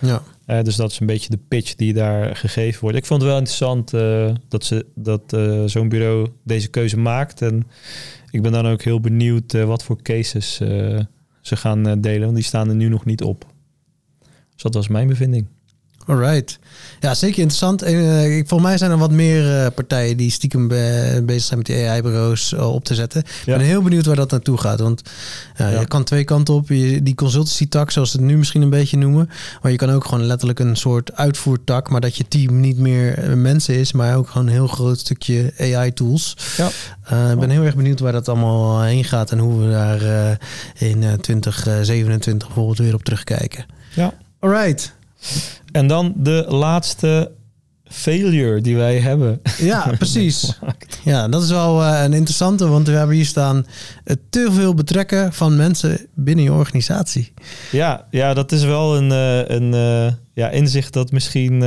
Ja. 0.00 0.22
Uh, 0.46 0.62
dus 0.62 0.76
dat 0.76 0.90
is 0.90 1.00
een 1.00 1.06
beetje 1.06 1.30
de 1.30 1.38
pitch 1.48 1.74
die 1.74 1.92
daar 1.92 2.36
gegeven 2.36 2.80
wordt. 2.80 2.96
Ik 2.96 3.06
vond 3.06 3.20
het 3.20 3.30
wel 3.30 3.38
interessant 3.38 3.94
uh, 3.94 4.34
dat, 4.48 4.64
ze, 4.64 4.86
dat 4.94 5.36
zo'n 5.70 5.88
bureau 5.88 6.28
deze 6.42 6.68
keuze 6.68 6.98
maakt. 6.98 7.42
En 7.42 7.66
ik 8.30 8.42
ben 8.42 8.52
dan 8.52 8.66
ook 8.66 8.82
heel 8.82 9.00
benieuwd 9.00 9.52
wat 9.52 9.84
voor 9.84 10.02
cases 10.02 10.56
ze 11.40 11.56
gaan 11.56 12.00
delen, 12.00 12.22
want 12.22 12.34
die 12.34 12.44
staan 12.44 12.68
er 12.68 12.74
nu 12.74 12.88
nog 12.88 13.04
niet 13.04 13.22
op. 13.22 13.46
Dus 14.52 14.62
dat 14.62 14.74
was 14.74 14.88
mijn 14.88 15.08
bevinding. 15.08 15.46
Alright. 16.06 16.58
Ja, 17.00 17.14
zeker 17.14 17.38
interessant. 17.38 17.84
Uh, 17.84 18.36
ik, 18.36 18.48
volgens 18.48 18.68
mij 18.68 18.78
zijn 18.78 18.90
er 18.90 18.98
wat 18.98 19.10
meer 19.10 19.44
uh, 19.44 19.66
partijen 19.74 20.16
die 20.16 20.30
stiekem 20.30 20.68
be 20.68 21.22
bezig 21.26 21.44
zijn 21.44 21.58
met 21.58 21.66
die 21.66 21.88
AI-bureaus 21.88 22.52
uh, 22.52 22.74
op 22.74 22.84
te 22.84 22.94
zetten. 22.94 23.20
Ik 23.20 23.44
ben 23.44 23.60
heel 23.60 23.82
benieuwd 23.82 24.06
waar 24.06 24.16
dat 24.16 24.30
naartoe 24.30 24.58
gaat. 24.58 24.80
Want 24.80 25.02
ja. 25.56 25.68
je 25.68 25.86
kan 25.86 26.04
twee 26.04 26.24
kanten 26.24 26.54
op. 26.54 26.68
Je, 26.68 27.02
die 27.02 27.14
consultancy-tak, 27.14 27.90
zoals 27.90 28.10
ze 28.10 28.16
het 28.16 28.26
nu 28.26 28.36
misschien 28.36 28.62
een 28.62 28.70
beetje 28.70 28.96
noemen. 28.96 29.30
Maar 29.62 29.70
je 29.70 29.76
kan 29.76 29.90
ook 29.90 30.04
gewoon 30.04 30.24
letterlijk 30.24 30.58
een 30.58 30.76
soort 30.76 31.16
uitvoertak. 31.16 31.90
Maar 31.90 32.00
dat 32.00 32.16
je 32.16 32.28
team 32.28 32.60
niet 32.60 32.78
meer 32.78 33.36
mensen 33.36 33.74
is, 33.74 33.92
maar 33.92 34.16
ook 34.16 34.28
gewoon 34.28 34.46
een 34.46 34.52
heel 34.52 34.66
groot 34.66 34.98
stukje 34.98 35.52
AI-tools. 35.58 36.36
Ja. 36.56 36.66
Ik 37.30 37.38
ben 37.38 37.50
heel 37.50 37.64
erg 37.64 37.76
benieuwd 37.76 38.00
waar 38.00 38.12
dat 38.12 38.28
allemaal 38.28 38.82
heen 38.82 39.04
gaat. 39.04 39.30
En 39.30 39.38
hoe 39.38 39.64
we 39.64 39.70
daar 39.70 40.38
in 40.74 41.20
2027 41.20 42.48
bijvoorbeeld 42.48 42.78
weer 42.78 42.94
op 42.94 43.04
terugkijken. 43.04 43.66
Ja. 43.94 44.14
Alright. 44.38 44.92
En 45.74 45.86
dan 45.86 46.12
de 46.16 46.44
laatste 46.48 47.30
failure 47.84 48.60
die 48.60 48.76
wij 48.76 48.98
hebben. 48.98 49.40
Ja, 49.58 49.92
precies. 49.98 50.58
Ja, 51.04 51.28
dat 51.28 51.42
is 51.42 51.50
wel 51.50 51.82
uh, 51.82 52.02
een 52.02 52.12
interessante, 52.12 52.68
want 52.68 52.86
we 52.86 52.92
hebben 52.92 53.16
hier 53.16 53.26
staan 53.26 53.56
uh, 53.56 54.16
te 54.30 54.48
veel 54.52 54.74
betrekken 54.74 55.32
van 55.32 55.56
mensen 55.56 56.06
binnen 56.14 56.44
je 56.44 56.52
organisatie. 56.52 57.32
Ja, 57.70 58.06
ja 58.10 58.34
dat 58.34 58.52
is 58.52 58.64
wel 58.64 58.96
een, 58.96 59.10
uh, 59.10 59.48
een 59.56 59.72
ja, 60.34 60.50
inzicht 60.50 60.92
dat 60.92 61.12
misschien 61.12 61.60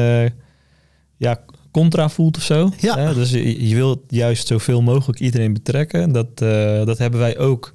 ja, 1.17 1.39
contra 1.71 2.09
voelt 2.09 2.37
of 2.37 2.43
zo. 2.43 2.71
Ja. 2.77 3.13
Dus 3.13 3.29
je, 3.29 3.67
je 3.67 3.75
wilt 3.75 3.99
juist 4.07 4.47
zoveel 4.47 4.81
mogelijk 4.81 5.19
iedereen 5.19 5.53
betrekken. 5.53 6.11
Dat, 6.11 6.37
dat 6.87 6.97
hebben 6.97 7.19
wij 7.19 7.37
ook 7.37 7.73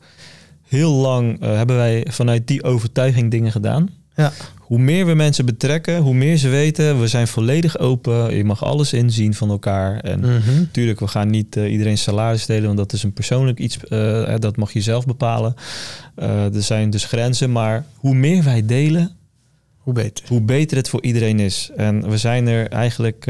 heel 0.69 0.93
lang, 0.93 1.41
hebben 1.41 1.77
wij 1.77 2.07
vanuit 2.11 2.47
die 2.47 2.63
overtuiging 2.63 3.31
dingen 3.31 3.53
gedaan. 3.53 4.02
Ja 4.17 4.33
hoe 4.73 4.81
meer 4.81 5.07
we 5.07 5.15
mensen 5.15 5.47
betrekken, 5.47 5.99
hoe 5.99 6.15
meer 6.15 6.37
ze 6.37 6.49
weten. 6.49 7.01
We 7.01 7.07
zijn 7.07 7.29
volledig 7.29 7.79
open. 7.79 8.37
Je 8.37 8.45
mag 8.45 8.65
alles 8.65 8.93
inzien 8.93 9.35
van 9.35 9.51
elkaar. 9.51 10.01
En 10.01 10.21
natuurlijk, 10.21 11.01
mhm. 11.01 11.05
we 11.05 11.11
gaan 11.11 11.31
niet 11.31 11.57
uh, 11.57 11.73
iedereen 11.73 11.99
salaris 11.99 12.47
delen, 12.47 12.65
want 12.65 12.77
dat 12.77 12.93
is 12.93 13.03
een 13.03 13.13
persoonlijk 13.13 13.59
iets. 13.59 13.79
Uh, 13.89 14.35
dat 14.39 14.57
mag 14.57 14.73
je 14.73 14.81
zelf 14.81 15.07
bepalen. 15.07 15.55
Uh, 16.19 16.55
er 16.55 16.63
zijn 16.63 16.91
dus 16.91 17.05
grenzen. 17.05 17.53
Maar 17.53 17.85
hoe 17.97 18.15
meer 18.15 18.45
wij 18.45 18.67
delen, 18.67 19.11
hoe 19.77 19.93
beter. 19.93 20.25
Hoe 20.29 20.41
beter 20.41 20.77
het 20.77 20.89
voor 20.89 21.03
iedereen 21.03 21.41
is. 21.41 21.71
En 21.77 22.11
we 22.11 22.19
zijn 22.19 22.47
er 22.47 22.69
eigenlijk, 22.69 23.25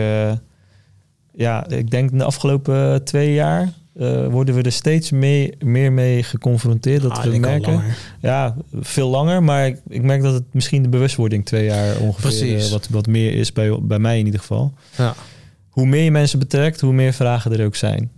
ja, 1.34 1.68
ik 1.68 1.90
denk 1.90 2.18
de 2.18 2.24
afgelopen 2.24 3.04
twee 3.04 3.32
jaar 3.34 3.72
uh, 3.96 4.26
worden 4.26 4.54
we 4.54 4.62
er 4.62 4.72
steeds 4.72 5.10
meer, 5.10 5.54
meer 5.58 5.92
mee 5.92 6.22
geconfronteerd. 6.22 7.02
Dat 7.02 7.12
ah, 7.12 7.24
we 7.24 7.38
merken. 7.38 7.82
Ja, 8.20 8.56
veel 8.80 9.08
langer. 9.08 9.42
Maar 9.42 9.66
ik, 9.66 9.80
ik, 9.88 10.02
merk 10.02 10.22
dat 10.22 10.34
het 10.34 10.44
misschien 10.54 10.82
de 10.82 10.88
bewustwording 10.88 11.46
twee 11.46 11.64
jaar 11.64 11.98
ongeveer 11.98 12.56
uh, 12.56 12.70
wat, 12.70 12.88
wat 12.88 13.06
meer 13.06 13.32
is 13.32 13.52
bij, 13.52 13.78
bij 13.82 13.98
mij 13.98 14.18
in 14.18 14.24
ieder 14.24 14.40
geval. 14.40 14.72
Ja. 14.96 15.14
Hoe 15.68 15.86
meer 15.86 16.04
je 16.04 16.10
mensen 16.10 16.38
betrekt, 16.38 16.80
hoe 16.80 16.92
meer 16.92 17.12
vragen 17.12 17.58
er 17.58 17.64
ook 17.64 17.76
zijn. 17.76 18.10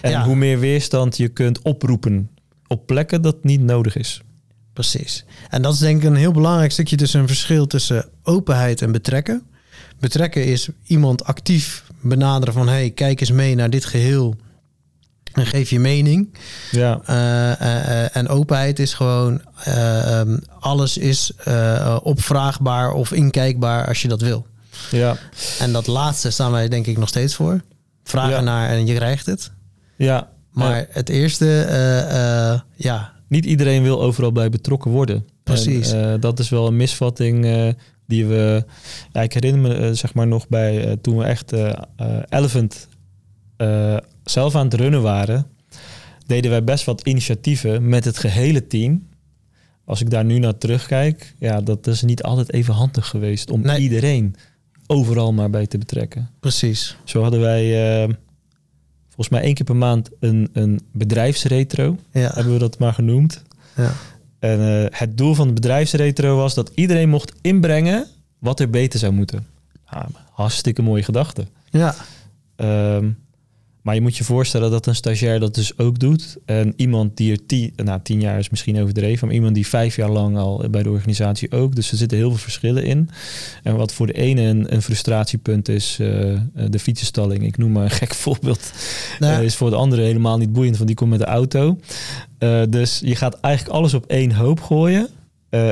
En 0.00 0.22
hoe 0.22 0.36
meer 0.36 0.58
weerstand 0.58 1.16
je 1.16 1.28
kunt 1.28 1.62
oproepen 1.62 2.30
op 2.66 2.86
plekken 2.86 3.22
dat 3.22 3.44
niet 3.44 3.60
nodig 3.60 3.96
is. 3.96 4.22
Precies. 4.72 5.24
En 5.48 5.62
dat 5.62 5.74
is 5.74 5.78
denk 5.78 6.02
ik 6.02 6.08
een 6.08 6.16
heel 6.16 6.32
belangrijk 6.32 6.72
stukje 6.72 6.96
tussen 6.96 7.20
een 7.20 7.26
verschil 7.26 7.66
tussen 7.66 8.08
openheid 8.22 8.82
en 8.82 8.92
betrekken. 8.92 9.42
Betrekken 10.00 10.44
is 10.44 10.68
iemand 10.86 11.24
actief 11.24 11.84
benaderen 12.00 12.54
van 12.54 12.68
hey, 12.68 12.90
kijk 12.90 13.20
eens 13.20 13.30
mee 13.30 13.54
naar 13.54 13.70
dit 13.70 13.84
geheel 13.84 14.36
en 15.32 15.46
geef 15.46 15.70
je 15.70 15.80
mening. 15.80 16.34
Ja. 16.70 17.00
Uh, 17.08 18.16
en 18.16 18.28
openheid 18.28 18.78
is 18.78 18.94
gewoon, 18.94 19.40
um, 19.68 20.40
alles 20.60 20.96
is 20.96 21.32
opvraagbaar 22.02 22.92
of 22.92 23.12
inkijkbaar 23.12 23.86
als 23.86 24.02
je 24.02 24.08
dat 24.08 24.20
wil. 24.20 24.46
Ja. 24.90 25.16
En 25.58 25.72
dat 25.72 25.86
laatste 25.86 26.30
staan 26.30 26.52
wij 26.52 26.68
denk 26.68 26.86
ik 26.86 26.98
nog 26.98 27.08
steeds 27.08 27.34
voor. 27.34 27.60
Vragen 28.04 28.44
naar 28.44 28.68
en 28.68 28.86
je 28.86 28.94
krijgt 28.94 29.26
het. 29.26 29.50
Ja. 29.96 30.28
Maar 30.50 30.86
het 30.90 31.08
eerste, 31.08 31.44
ja. 32.76 33.12
Niet 33.28 33.44
iedereen 33.44 33.82
wil 33.82 34.02
overal 34.02 34.32
bij 34.32 34.50
betrokken 34.50 34.90
worden. 34.90 35.26
Precies. 35.42 35.92
En, 35.92 36.20
dat 36.20 36.38
is 36.38 36.48
wel 36.48 36.66
een 36.66 36.76
misvatting 36.76 37.46
die 38.06 38.26
we... 38.26 38.64
Ja, 39.12 39.20
ik 39.20 39.32
herinner 39.32 39.60
me 39.60 39.94
zeg 39.94 40.14
maar 40.14 40.26
nog 40.26 40.48
bij 40.48 40.96
toen 41.02 41.16
we 41.16 41.24
echt 41.24 41.52
Elephant 42.28 42.88
zelf 44.24 44.54
aan 44.54 44.64
het 44.64 44.74
runnen 44.74 45.02
waren, 45.02 45.46
deden 46.26 46.50
wij 46.50 46.64
best 46.64 46.84
wat 46.84 47.06
initiatieven 47.06 47.88
met 47.88 48.04
het 48.04 48.18
gehele 48.18 48.66
team. 48.66 49.10
Als 49.84 50.00
ik 50.00 50.10
daar 50.10 50.24
nu 50.24 50.38
naar 50.38 50.58
terugkijk, 50.58 51.34
ja, 51.38 51.60
dat 51.60 51.86
is 51.86 52.02
niet 52.02 52.22
altijd 52.22 52.52
even 52.52 52.74
handig 52.74 53.08
geweest 53.08 53.50
om 53.50 53.68
iedereen 53.68 54.34
overal 54.86 55.32
maar 55.32 55.50
bij 55.50 55.66
te 55.66 55.78
betrekken. 55.78 56.30
Precies. 56.40 56.96
Zo 57.04 57.22
hadden 57.22 57.40
wij 57.40 58.02
uh, 58.02 58.14
volgens 59.06 59.28
mij 59.28 59.42
één 59.42 59.54
keer 59.54 59.64
per 59.64 59.76
maand 59.76 60.10
een, 60.20 60.48
een 60.52 60.80
bedrijfsretro, 60.92 61.96
ja. 62.12 62.30
hebben 62.34 62.52
we 62.52 62.58
dat 62.58 62.78
maar 62.78 62.92
genoemd. 62.92 63.42
Ja. 63.76 63.92
En 64.38 64.60
uh, 64.60 64.86
het 64.90 65.18
doel 65.18 65.34
van 65.34 65.46
de 65.46 65.52
bedrijfsretro 65.52 66.36
was 66.36 66.54
dat 66.54 66.70
iedereen 66.74 67.08
mocht 67.08 67.32
inbrengen 67.40 68.06
wat 68.38 68.60
er 68.60 68.70
beter 68.70 68.98
zou 68.98 69.12
moeten. 69.12 69.46
Ah, 69.84 70.04
hartstikke 70.30 70.82
mooie 70.82 71.02
gedachte. 71.02 71.46
Ja. 71.70 71.94
Um, 72.56 73.18
maar 73.82 73.94
je 73.94 74.00
moet 74.00 74.16
je 74.16 74.24
voorstellen 74.24 74.70
dat 74.70 74.86
een 74.86 74.94
stagiair 74.94 75.40
dat 75.40 75.54
dus 75.54 75.78
ook 75.78 75.98
doet. 75.98 76.36
En 76.44 76.72
iemand 76.76 77.16
die 77.16 77.32
er 77.32 77.46
tien, 77.46 77.72
nou, 77.76 78.00
tien 78.02 78.20
jaar 78.20 78.38
is 78.38 78.50
misschien 78.50 78.80
overdreven, 78.80 79.26
maar 79.26 79.36
iemand 79.36 79.54
die 79.54 79.66
vijf 79.66 79.96
jaar 79.96 80.10
lang 80.10 80.36
al 80.36 80.64
bij 80.70 80.82
de 80.82 80.90
organisatie 80.90 81.52
ook. 81.52 81.74
Dus 81.74 81.90
er 81.90 81.96
zitten 81.96 82.18
heel 82.18 82.28
veel 82.28 82.38
verschillen 82.38 82.84
in. 82.84 83.10
En 83.62 83.76
wat 83.76 83.92
voor 83.92 84.06
de 84.06 84.12
ene 84.12 84.42
een, 84.42 84.74
een 84.74 84.82
frustratiepunt 84.82 85.68
is, 85.68 85.98
uh, 86.00 86.38
de 86.68 86.78
fietsenstalling. 86.78 87.44
Ik 87.44 87.58
noem 87.58 87.72
maar 87.72 87.84
een 87.84 87.90
gek 87.90 88.14
voorbeeld. 88.24 88.72
Nou. 89.18 89.38
Uh, 89.38 89.44
is 89.44 89.56
voor 89.56 89.70
de 89.70 89.76
andere 89.76 90.02
helemaal 90.02 90.38
niet 90.38 90.52
boeiend, 90.52 90.76
want 90.76 90.86
die 90.86 90.96
komt 90.96 91.10
met 91.10 91.18
de 91.18 91.24
auto. 91.24 91.78
Uh, 92.38 92.62
dus 92.68 93.00
je 93.04 93.16
gaat 93.16 93.40
eigenlijk 93.40 93.74
alles 93.74 93.94
op 93.94 94.06
één 94.06 94.32
hoop 94.32 94.60
gooien. 94.60 95.08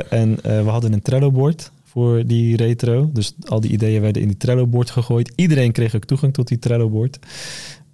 en 0.09 0.35
we 0.41 0.69
hadden 0.69 0.93
een 0.93 1.01
Trello-bord 1.01 1.71
voor 1.83 2.25
die 2.25 2.55
retro. 2.55 3.09
Dus 3.13 3.33
al 3.45 3.59
die 3.59 3.71
ideeën 3.71 4.01
werden 4.01 4.21
in 4.21 4.27
die 4.27 4.37
Trello-bord 4.37 4.89
gegooid. 4.89 5.31
Iedereen 5.35 5.71
kreeg 5.71 5.95
ook 5.95 6.05
toegang 6.05 6.33
tot 6.33 6.47
die 6.47 6.59
Trello-bord. 6.59 7.19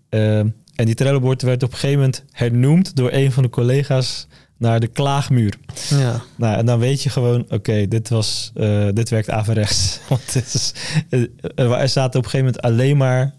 Uh, 0.09 0.39
en 0.75 0.85
die 0.85 0.95
Trello-bord 0.95 1.41
werd 1.41 1.63
op 1.63 1.71
een 1.71 1.77
gegeven 1.77 1.99
moment 1.99 2.23
hernoemd 2.31 2.95
door 2.95 3.11
een 3.11 3.31
van 3.31 3.43
de 3.43 3.49
collega's 3.49 4.27
naar 4.57 4.79
de 4.79 4.87
klaagmuur. 4.87 5.53
Ja. 5.89 6.21
Nou, 6.35 6.57
en 6.57 6.65
dan 6.65 6.79
weet 6.79 7.03
je 7.03 7.09
gewoon, 7.09 7.45
oké, 7.49 7.87
dit 7.87 8.09
was, 8.09 8.51
uh, 8.55 8.87
dit 8.93 9.09
werkt 9.09 9.29
averechts. 9.29 9.99
Want 10.09 10.33
het 10.33 10.53
is, 10.53 10.73
uh, 11.09 11.79
er 11.79 11.89
zaten 11.89 12.19
op 12.19 12.25
een 12.25 12.31
gegeven 12.31 12.45
moment 12.45 12.61
alleen 12.61 12.97
maar 12.97 13.35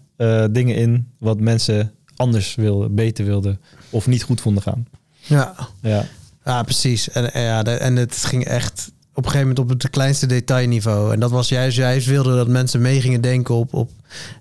dingen 0.51 0.75
in 0.75 1.11
wat 1.17 1.39
mensen 1.39 1.93
anders 2.15 2.55
wilden, 2.55 2.95
beter 2.95 3.25
wilden 3.25 3.61
of 3.89 4.07
niet 4.07 4.23
goed 4.23 4.41
vonden 4.41 4.63
gaan. 4.63 4.87
Ja, 5.19 5.55
ja. 5.81 6.05
ja 6.45 6.63
precies. 6.63 7.09
En, 7.09 7.41
ja, 7.41 7.63
en 7.63 7.95
het 7.95 8.15
ging 8.15 8.45
echt 8.45 8.91
op 9.19 9.25
een 9.25 9.31
gegeven 9.31 9.55
moment 9.55 9.73
op 9.73 9.81
het 9.81 9.89
kleinste 9.89 10.25
detailniveau. 10.25 11.13
En 11.13 11.19
dat 11.19 11.31
was 11.31 11.49
juist, 11.49 11.77
juist 11.77 12.07
wilde 12.07 12.35
dat 12.35 12.47
mensen 12.47 12.81
mee 12.81 13.01
gingen 13.01 13.21
denken 13.21 13.55
op, 13.55 13.73
op, 13.73 13.89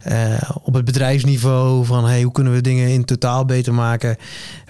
uh, 0.08 0.40
op 0.62 0.74
het 0.74 0.84
bedrijfsniveau. 0.84 1.84
Van 1.84 2.04
hey, 2.04 2.22
hoe 2.22 2.32
kunnen 2.32 2.52
we 2.52 2.60
dingen 2.60 2.88
in 2.88 3.04
totaal 3.04 3.44
beter 3.44 3.74
maken? 3.74 4.16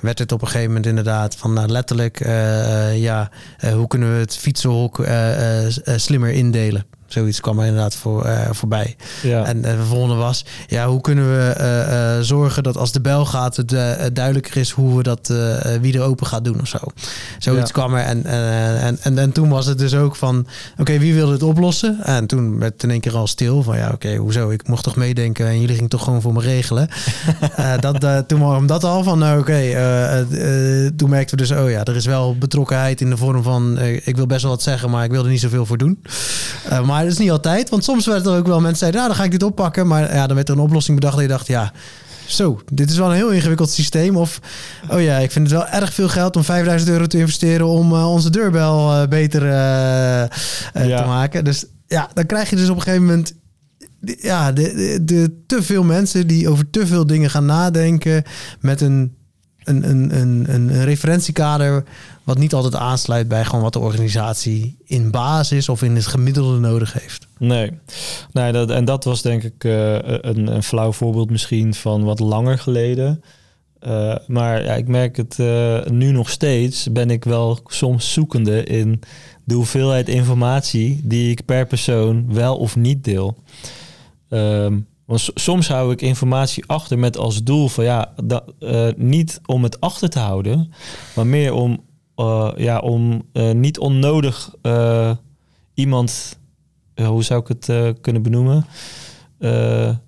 Werd 0.00 0.18
het 0.18 0.32
op 0.32 0.40
een 0.40 0.46
gegeven 0.46 0.68
moment 0.68 0.86
inderdaad 0.86 1.36
van 1.36 1.52
nou, 1.52 1.68
letterlijk, 1.68 2.26
uh, 2.26 2.98
ja, 3.02 3.30
uh, 3.64 3.72
hoe 3.72 3.86
kunnen 3.86 4.12
we 4.12 4.18
het 4.18 4.36
fietsenhok 4.36 5.06
slimmer 5.96 6.30
indelen? 6.30 6.84
Zoiets 7.08 7.40
kwam 7.40 7.58
er 7.58 7.66
inderdaad 7.66 7.94
voor, 7.94 8.26
uh, 8.26 8.40
voorbij. 8.50 8.96
Ja. 9.22 9.44
En 9.44 9.62
de 9.62 9.84
volgende 9.84 10.14
was, 10.14 10.44
ja, 10.66 10.86
hoe 10.86 11.00
kunnen 11.00 11.24
we 11.24 11.54
uh, 11.60 12.16
uh, 12.16 12.22
zorgen 12.22 12.62
dat 12.62 12.76
als 12.76 12.92
de 12.92 13.00
bel 13.00 13.26
gaat, 13.26 13.56
het 13.56 14.14
duidelijker 14.14 14.56
is 14.56 14.70
hoe 14.70 14.96
we 14.96 15.02
dat, 15.02 15.32
wie 15.80 15.94
er 15.94 16.02
open 16.02 16.26
gaat 16.26 16.44
doen 16.44 16.60
of 16.60 16.68
zo. 16.68 16.78
Zoiets 17.38 17.66
ja. 17.66 17.72
kwam 17.72 17.94
er. 17.94 18.04
En, 18.04 18.24
en, 18.24 18.98
en, 19.02 19.18
en 19.18 19.32
toen 19.32 19.48
was 19.48 19.66
het 19.66 19.78
dus 19.78 19.94
ook 19.94 20.16
van, 20.16 20.46
oké, 20.78 20.98
wie 20.98 21.14
wil 21.14 21.30
het 21.30 21.42
oplossen? 21.42 21.98
En 22.02 22.26
toen 22.26 22.58
werd 22.58 22.72
het 22.72 22.82
in 22.82 22.90
één 22.90 23.00
keer 23.00 23.16
al 23.16 23.26
stil 23.26 23.62
van, 23.62 23.76
ja, 23.76 23.90
oké, 23.92 24.16
hoezo? 24.16 24.50
Ik 24.50 24.68
mocht 24.68 24.84
toch 24.84 24.96
meedenken 24.96 25.46
en 25.46 25.60
jullie 25.60 25.74
gingen 25.74 25.90
toch 25.90 26.04
gewoon 26.04 26.22
voor 26.22 26.32
me 26.32 26.40
regelen. 26.40 26.88
dat, 27.80 28.28
toen 28.28 28.40
was 28.40 28.66
dat 28.66 28.84
al 28.84 29.02
van, 29.02 29.18
nou, 29.18 29.40
oké, 29.40 29.56
toen 30.96 31.10
merkten 31.10 31.38
we 31.38 31.42
dus, 31.42 31.52
oh 31.58 31.70
ja, 31.70 31.84
er 31.84 31.96
is 31.96 32.06
wel 32.06 32.36
betrokkenheid 32.38 33.00
in 33.00 33.10
de 33.10 33.16
vorm 33.16 33.42
van, 33.42 33.78
ik 33.80 34.16
wil 34.16 34.26
best 34.26 34.42
wel 34.42 34.50
wat 34.50 34.62
zeggen, 34.62 34.90
maar 34.90 35.04
ik 35.04 35.10
wil 35.10 35.24
er 35.24 35.30
niet 35.30 35.40
zoveel 35.40 35.66
voor 35.66 35.78
doen. 35.78 36.02
maar 36.84 36.97
maar 36.98 37.06
dat 37.06 37.16
is 37.16 37.24
niet 37.24 37.32
altijd. 37.32 37.68
Want 37.68 37.84
soms 37.84 38.06
werd 38.06 38.26
er 38.26 38.36
ook 38.36 38.46
wel 38.46 38.60
mensen 38.60 38.78
zeiden, 38.78 39.00
nou 39.00 39.12
dan 39.12 39.20
ga 39.20 39.26
ik 39.26 39.38
dit 39.38 39.42
oppakken. 39.42 39.86
Maar 39.86 40.14
ja, 40.14 40.26
dan 40.26 40.36
werd 40.36 40.48
er 40.48 40.54
een 40.54 40.60
oplossing 40.60 40.98
bedacht 40.98 41.14
dat 41.14 41.24
je 41.24 41.30
dacht, 41.30 41.46
ja, 41.46 41.72
zo, 42.26 42.60
dit 42.72 42.90
is 42.90 42.96
wel 42.96 43.08
een 43.08 43.16
heel 43.16 43.30
ingewikkeld 43.30 43.70
systeem. 43.70 44.16
Of, 44.16 44.40
oh 44.90 45.02
ja, 45.02 45.18
ik 45.18 45.30
vind 45.30 45.50
het 45.50 45.58
wel 45.58 45.66
erg 45.68 45.92
veel 45.92 46.08
geld 46.08 46.36
om 46.36 46.44
5000 46.44 46.90
euro 46.90 47.06
te 47.06 47.18
investeren 47.18 47.66
om 47.66 47.92
uh, 47.92 48.10
onze 48.12 48.30
deurbel 48.30 48.92
uh, 48.92 49.08
beter 49.08 49.42
uh, 49.42 49.50
ja. 49.50 50.30
te 50.72 51.06
maken. 51.06 51.44
Dus 51.44 51.64
ja, 51.86 52.08
dan 52.14 52.26
krijg 52.26 52.50
je 52.50 52.56
dus 52.56 52.68
op 52.68 52.76
een 52.76 52.82
gegeven 52.82 53.06
moment 53.06 53.34
ja, 54.00 54.52
de, 54.52 54.74
de, 54.74 55.04
de, 55.04 55.42
te 55.46 55.62
veel 55.62 55.84
mensen 55.84 56.26
die 56.26 56.48
over 56.48 56.70
te 56.70 56.86
veel 56.86 57.06
dingen 57.06 57.30
gaan 57.30 57.46
nadenken 57.46 58.22
met 58.60 58.80
een, 58.80 59.16
een, 59.68 59.88
een, 59.88 60.20
een, 60.20 60.54
een 60.54 60.84
referentiekader 60.84 61.84
wat 62.24 62.38
niet 62.38 62.54
altijd 62.54 62.74
aansluit 62.74 63.28
bij 63.28 63.44
gewoon 63.44 63.62
wat 63.62 63.72
de 63.72 63.78
organisatie 63.78 64.76
in 64.84 65.10
basis 65.10 65.68
of 65.68 65.82
in 65.82 65.94
het 65.94 66.06
gemiddelde 66.06 66.58
nodig 66.58 66.92
heeft. 66.92 67.26
Nee, 67.38 67.70
nee 68.32 68.52
dat, 68.52 68.70
en 68.70 68.84
dat 68.84 69.04
was 69.04 69.22
denk 69.22 69.42
ik 69.42 69.64
uh, 69.64 69.94
een, 70.02 70.46
een 70.54 70.62
flauw 70.62 70.92
voorbeeld 70.92 71.30
misschien 71.30 71.74
van 71.74 72.04
wat 72.04 72.18
langer 72.18 72.58
geleden. 72.58 73.22
Uh, 73.86 74.16
maar 74.26 74.64
ja, 74.64 74.74
ik 74.74 74.88
merk 74.88 75.16
het 75.16 75.38
uh, 75.40 75.84
nu 75.84 76.10
nog 76.10 76.30
steeds, 76.30 76.92
ben 76.92 77.10
ik 77.10 77.24
wel 77.24 77.58
soms 77.66 78.12
zoekende 78.12 78.64
in 78.64 79.00
de 79.44 79.54
hoeveelheid 79.54 80.08
informatie 80.08 81.00
die 81.04 81.30
ik 81.30 81.44
per 81.44 81.66
persoon 81.66 82.34
wel 82.34 82.56
of 82.56 82.76
niet 82.76 83.04
deel. 83.04 83.36
Um, 84.28 84.86
want 85.08 85.30
soms 85.34 85.68
hou 85.68 85.92
ik 85.92 86.02
informatie 86.02 86.64
achter 86.66 86.98
met 86.98 87.16
als 87.16 87.42
doel 87.42 87.68
van 87.68 87.84
ja, 87.84 88.12
dat, 88.24 88.44
uh, 88.60 88.88
niet 88.96 89.40
om 89.46 89.62
het 89.62 89.80
achter 89.80 90.08
te 90.10 90.18
houden, 90.18 90.72
maar 91.14 91.26
meer 91.26 91.52
om, 91.52 91.84
ja, 92.56 92.78
om 92.78 93.22
niet 93.52 93.78
onnodig 93.78 94.54
iemand, 95.74 96.38
hoe 96.94 97.22
zou 97.22 97.40
ik 97.40 97.48
het 97.48 98.00
kunnen 98.00 98.22
benoemen, 98.22 98.66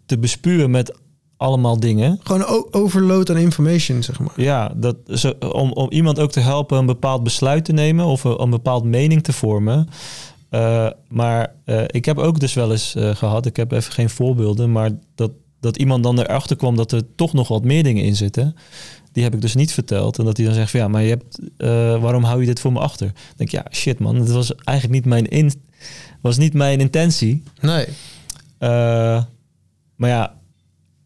te 0.06 0.18
bespuwen 0.18 0.70
met 0.70 0.98
allemaal 1.40 1.80
dingen. 1.80 2.20
Gewoon 2.22 2.68
overload 2.70 3.30
aan 3.30 3.36
information, 3.36 4.02
zeg 4.02 4.18
maar. 4.18 4.32
Ja, 4.36 4.72
dat, 4.76 4.96
zo, 5.06 5.32
om, 5.52 5.72
om 5.72 5.90
iemand 5.90 6.18
ook 6.20 6.30
te 6.30 6.40
helpen 6.40 6.78
een 6.78 6.86
bepaald 6.86 7.22
besluit 7.22 7.64
te 7.64 7.72
nemen 7.72 8.04
of 8.04 8.24
een, 8.24 8.42
een 8.42 8.50
bepaald 8.50 8.84
mening 8.84 9.22
te 9.22 9.32
vormen. 9.32 9.88
Uh, 10.50 10.90
maar 11.08 11.54
uh, 11.66 11.82
ik 11.86 12.04
heb 12.04 12.18
ook 12.18 12.40
dus 12.40 12.54
wel 12.54 12.70
eens 12.70 12.94
uh, 12.96 13.14
gehad, 13.14 13.46
ik 13.46 13.56
heb 13.56 13.72
even 13.72 13.92
geen 13.92 14.10
voorbeelden, 14.10 14.72
maar 14.72 14.90
dat, 15.14 15.30
dat 15.60 15.76
iemand 15.76 16.02
dan 16.02 16.18
erachter 16.18 16.56
kwam 16.56 16.76
dat 16.76 16.92
er 16.92 17.14
toch 17.14 17.32
nog 17.32 17.48
wat 17.48 17.64
meer 17.64 17.82
dingen 17.82 18.04
in 18.04 18.16
zitten. 18.16 18.54
Die 19.12 19.22
heb 19.22 19.34
ik 19.34 19.40
dus 19.40 19.54
niet 19.54 19.72
verteld. 19.72 20.18
En 20.18 20.24
dat 20.24 20.36
hij 20.36 20.46
dan 20.46 20.54
zegt 20.54 20.70
van 20.70 20.80
ja, 20.80 20.88
maar 20.88 21.02
je 21.02 21.08
hebt, 21.08 21.38
waarom 22.00 22.24
hou 22.24 22.40
je 22.40 22.46
dit 22.46 22.60
voor 22.60 22.72
me 22.72 22.78
achter? 22.78 23.06
Dan 23.06 23.34
denk 23.36 23.52
ik, 23.52 23.58
ja, 23.58 23.66
shit 23.72 23.98
man, 23.98 24.16
het 24.16 24.30
was 24.30 24.54
eigenlijk 24.54 24.98
niet 24.98 25.12
mijn, 25.12 25.28
in, 25.28 25.52
was 26.20 26.36
niet 26.36 26.54
mijn 26.54 26.80
intentie. 26.80 27.42
Nee. 27.60 27.86
maar 29.96 30.08
ja, 30.08 30.34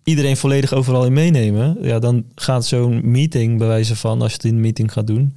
iedereen 0.05 0.37
volledig 0.37 0.73
overal 0.73 1.05
in 1.07 1.13
meenemen, 1.13 1.77
ja, 1.81 1.99
dan 1.99 2.25
gaat 2.35 2.67
zo'n 2.67 3.11
meeting, 3.11 3.59
bij 3.59 3.67
wijze 3.67 3.97
van, 3.97 4.23
als 4.23 4.31
je 4.31 4.37
het 4.37 4.47
in 4.47 4.55
een 4.55 4.61
meeting 4.61 4.93
gaat 4.93 5.07
doen, 5.07 5.37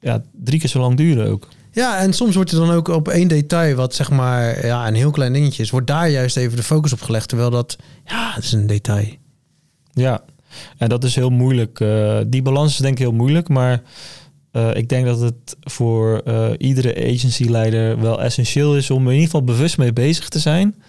ja, 0.00 0.22
drie 0.32 0.60
keer 0.60 0.68
zo 0.68 0.80
lang 0.80 0.96
duren 0.96 1.26
ook. 1.26 1.48
Ja, 1.72 1.98
en 1.98 2.12
soms 2.12 2.34
wordt 2.34 2.50
er 2.50 2.58
dan 2.58 2.70
ook 2.70 2.88
op 2.88 3.08
één 3.08 3.28
detail, 3.28 3.74
wat 3.74 3.94
zeg 3.94 4.10
maar 4.10 4.66
ja, 4.66 4.88
een 4.88 4.94
heel 4.94 5.10
klein 5.10 5.32
dingetje 5.32 5.62
is, 5.62 5.70
wordt 5.70 5.86
daar 5.86 6.08
juist 6.08 6.36
even 6.36 6.56
de 6.56 6.62
focus 6.62 6.92
op 6.92 7.02
gelegd, 7.02 7.28
terwijl 7.28 7.50
dat, 7.50 7.76
ja, 8.04 8.34
dat 8.34 8.44
is 8.44 8.52
een 8.52 8.66
detail. 8.66 9.08
Ja, 9.92 10.24
en 10.76 10.88
dat 10.88 11.04
is 11.04 11.14
heel 11.14 11.30
moeilijk. 11.30 11.80
Uh, 11.80 12.20
die 12.26 12.42
balans 12.42 12.72
is 12.72 12.78
denk 12.78 12.92
ik 12.92 12.98
heel 12.98 13.12
moeilijk, 13.12 13.48
maar 13.48 13.82
uh, 14.52 14.74
ik 14.74 14.88
denk 14.88 15.06
dat 15.06 15.20
het 15.20 15.56
voor 15.60 16.22
uh, 16.24 16.50
iedere 16.58 16.94
agency-leider 16.94 18.00
wel 18.00 18.22
essentieel 18.22 18.76
is 18.76 18.90
om 18.90 19.02
er 19.02 19.12
in 19.12 19.18
ieder 19.18 19.24
geval 19.24 19.44
bewust 19.44 19.78
mee 19.78 19.92
bezig 19.92 20.28
te 20.28 20.38
zijn. 20.38 20.82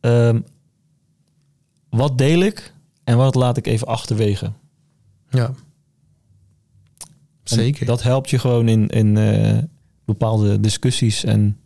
Um, 0.00 0.44
wat 1.90 2.18
deel 2.18 2.40
ik 2.40 2.72
en 3.04 3.16
wat 3.16 3.34
laat 3.34 3.56
ik 3.56 3.66
even 3.66 3.86
achterwege. 3.86 4.52
Ja. 5.30 5.54
Zeker. 7.44 7.80
En 7.80 7.86
dat 7.86 8.02
helpt 8.02 8.30
je 8.30 8.38
gewoon 8.38 8.68
in, 8.68 8.88
in 8.88 9.16
uh, 9.16 9.58
bepaalde 10.04 10.60
discussies 10.60 11.24
en 11.24 11.60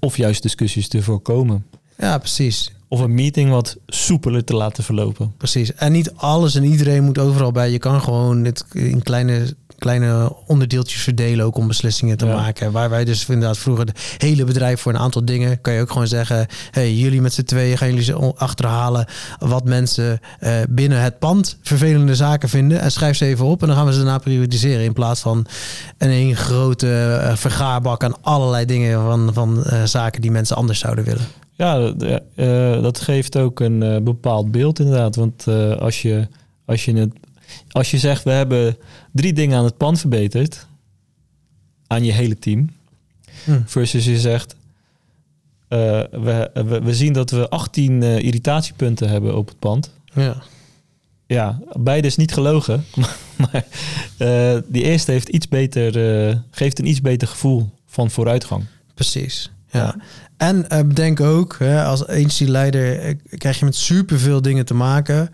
of 0.00 0.16
juist 0.16 0.42
discussies 0.42 0.88
te 0.88 1.02
voorkomen. 1.02 1.66
Ja, 1.98 2.18
precies. 2.18 2.72
Of 2.88 3.00
een 3.00 3.14
meeting 3.14 3.50
wat 3.50 3.76
soepeler 3.86 4.44
te 4.44 4.54
laten 4.54 4.84
verlopen. 4.84 5.34
Precies. 5.36 5.74
En 5.74 5.92
niet 5.92 6.12
alles 6.14 6.54
en 6.54 6.64
iedereen 6.64 7.04
moet 7.04 7.18
overal 7.18 7.52
bij. 7.52 7.70
Je 7.70 7.78
kan 7.78 8.00
gewoon 8.00 8.42
dit 8.42 8.64
in 8.72 9.02
kleine 9.02 9.56
kleine 9.78 10.32
onderdeeltjes 10.46 11.02
verdelen 11.02 11.44
ook 11.46 11.56
om 11.56 11.66
beslissingen 11.66 12.16
te 12.16 12.26
maken. 12.26 12.72
Waar 12.72 12.90
wij 12.90 13.04
dus 13.04 13.28
inderdaad 13.28 13.58
vroeger 13.58 13.86
de 13.86 13.92
hele 14.18 14.44
bedrijf 14.44 14.80
voor 14.80 14.92
een 14.92 14.98
aantal 14.98 15.24
dingen 15.24 15.60
kan 15.60 15.72
je 15.72 15.80
ook 15.80 15.90
gewoon 15.90 16.06
zeggen: 16.06 16.46
hey, 16.70 16.94
jullie 16.94 17.20
met 17.20 17.32
z'n 17.32 17.42
tweeën 17.42 17.78
gaan 17.78 17.88
jullie 17.88 18.02
ze 18.02 18.34
achterhalen 18.36 19.06
wat 19.38 19.64
mensen 19.64 20.20
uh, 20.40 20.50
binnen 20.68 21.02
het 21.02 21.18
pand 21.18 21.58
vervelende 21.62 22.14
zaken 22.14 22.48
vinden 22.48 22.80
en 22.80 22.92
schrijf 22.92 23.16
ze 23.16 23.24
even 23.24 23.46
op 23.46 23.60
en 23.60 23.66
dan 23.66 23.76
gaan 23.76 23.86
we 23.86 23.92
ze 23.92 23.98
daarna 23.98 24.18
periodiseren 24.18 24.84
in 24.84 24.92
plaats 24.92 25.20
van 25.20 25.46
een 25.98 26.10
één 26.10 26.36
grote 26.36 27.20
uh, 27.22 27.36
vergaarbak 27.36 28.04
aan 28.04 28.22
allerlei 28.22 28.64
dingen 28.64 29.02
van, 29.02 29.30
van 29.32 29.64
uh, 29.66 29.84
zaken 29.84 30.20
die 30.20 30.30
mensen 30.30 30.56
anders 30.56 30.78
zouden 30.78 31.04
willen. 31.04 31.26
Ja, 31.58 31.92
dat 32.80 33.00
geeft 33.00 33.36
ook 33.36 33.60
een 33.60 34.04
bepaald 34.04 34.50
beeld 34.50 34.78
inderdaad. 34.78 35.16
Want 35.16 35.46
als 35.78 36.02
je 36.02 36.28
als 36.64 36.84
je 36.84 36.94
het 36.94 37.12
als 37.70 37.90
je 37.90 37.98
zegt, 37.98 38.24
we 38.24 38.30
hebben 38.30 38.76
drie 39.12 39.32
dingen 39.32 39.58
aan 39.58 39.64
het 39.64 39.76
pand 39.76 40.00
verbeterd, 40.00 40.66
aan 41.86 42.04
je 42.04 42.12
hele 42.12 42.38
team, 42.38 42.70
hm. 43.44 43.60
versus 43.64 44.04
je 44.04 44.20
zegt, 44.20 44.56
we, 45.68 46.08
we, 46.52 46.80
we, 46.84 46.94
zien 46.94 47.12
dat 47.12 47.30
we 47.30 47.48
18 47.48 48.02
uh, 48.02 48.18
irritatiepunten 48.18 49.08
hebben 49.08 49.36
op 49.36 49.48
het 49.48 49.58
pand. 49.58 49.92
Ja. 50.14 50.42
Ja, 51.26 51.60
beide 51.78 52.06
is 52.06 52.16
niet 52.16 52.32
gelogen. 52.32 52.84
maar 53.42 53.64
die 54.66 54.82
eerste 54.82 55.12
heeft 55.12 55.28
iets 55.28 55.48
beter, 55.48 55.92
geeft 56.50 56.78
een 56.78 56.86
iets 56.86 57.00
beter 57.00 57.28
gevoel 57.28 57.70
van 57.86 58.10
vooruitgang. 58.10 58.64
Precies. 58.94 59.50
Ja. 59.70 59.96
En 60.36 60.66
bedenk 60.68 61.20
ook, 61.20 61.56
hè, 61.58 61.84
als 61.84 62.06
agency-leider 62.06 63.16
krijg 63.28 63.58
je 63.58 63.64
met 63.64 63.76
superveel 63.76 64.42
dingen 64.42 64.64
te 64.64 64.74
maken. 64.74 65.30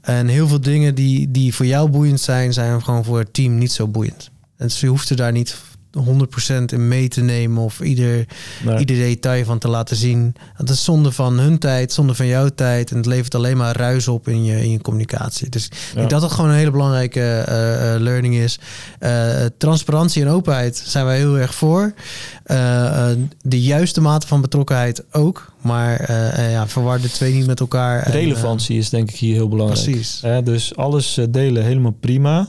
En 0.00 0.26
heel 0.26 0.48
veel 0.48 0.60
dingen 0.60 0.94
die, 0.94 1.30
die 1.30 1.54
voor 1.54 1.66
jou 1.66 1.90
boeiend 1.90 2.20
zijn, 2.20 2.52
zijn 2.52 2.82
gewoon 2.82 3.04
voor 3.04 3.18
het 3.18 3.34
team 3.34 3.58
niet 3.58 3.72
zo 3.72 3.88
boeiend. 3.88 4.30
En 4.56 4.66
dus 4.66 4.80
je 4.80 4.86
hoeft 4.86 5.10
er 5.10 5.16
daar 5.16 5.32
niet 5.32 5.56
100% 5.98 6.64
in 6.64 6.88
mee 6.88 7.08
te 7.08 7.20
nemen 7.20 7.62
of 7.62 7.80
ieder, 7.80 8.26
ieder 8.78 8.96
detail 8.96 9.44
van 9.44 9.58
te 9.58 9.68
laten 9.68 9.96
zien. 9.96 10.34
Dat 10.56 10.68
is 10.68 10.84
zonde 10.84 11.12
van 11.12 11.38
hun 11.38 11.58
tijd, 11.58 11.92
zonde 11.92 12.14
van 12.14 12.26
jouw 12.26 12.48
tijd. 12.48 12.90
En 12.90 12.96
het 12.96 13.06
levert 13.06 13.34
alleen 13.34 13.56
maar 13.56 13.76
ruis 13.76 14.08
op 14.08 14.28
in 14.28 14.44
je, 14.44 14.62
in 14.62 14.70
je 14.70 14.80
communicatie. 14.80 15.48
Dus 15.48 15.66
ik 15.66 15.94
denk 15.94 16.10
dat 16.10 16.20
dat 16.20 16.32
gewoon 16.32 16.50
een 16.50 16.56
hele 16.56 16.70
belangrijke 16.70 17.20
uh, 17.48 17.94
uh, 17.94 18.00
learning 18.00 18.34
is. 18.34 18.58
Uh, 19.00 19.44
transparantie 19.58 20.22
en 20.22 20.28
openheid 20.28 20.82
zijn 20.84 21.04
wij 21.04 21.16
heel 21.16 21.38
erg 21.38 21.54
voor. 21.54 21.92
de 23.42 23.62
juiste 23.62 24.00
mate 24.00 24.26
van 24.26 24.40
betrokkenheid 24.40 25.04
ook. 25.12 25.54
Maar 25.60 26.12
ja, 26.50 26.68
verwar 26.68 27.00
de 27.00 27.10
twee 27.10 27.32
niet 27.32 27.46
met 27.46 27.60
elkaar. 27.60 28.10
Relevantie 28.10 28.78
is 28.78 28.90
denk 28.90 29.10
ik 29.10 29.16
hier 29.16 29.34
heel 29.34 29.48
belangrijk. 29.48 29.82
Precies. 29.82 30.22
dus 30.44 30.76
alles 30.76 31.20
delen 31.30 31.64
helemaal 31.64 31.96
prima. 32.00 32.48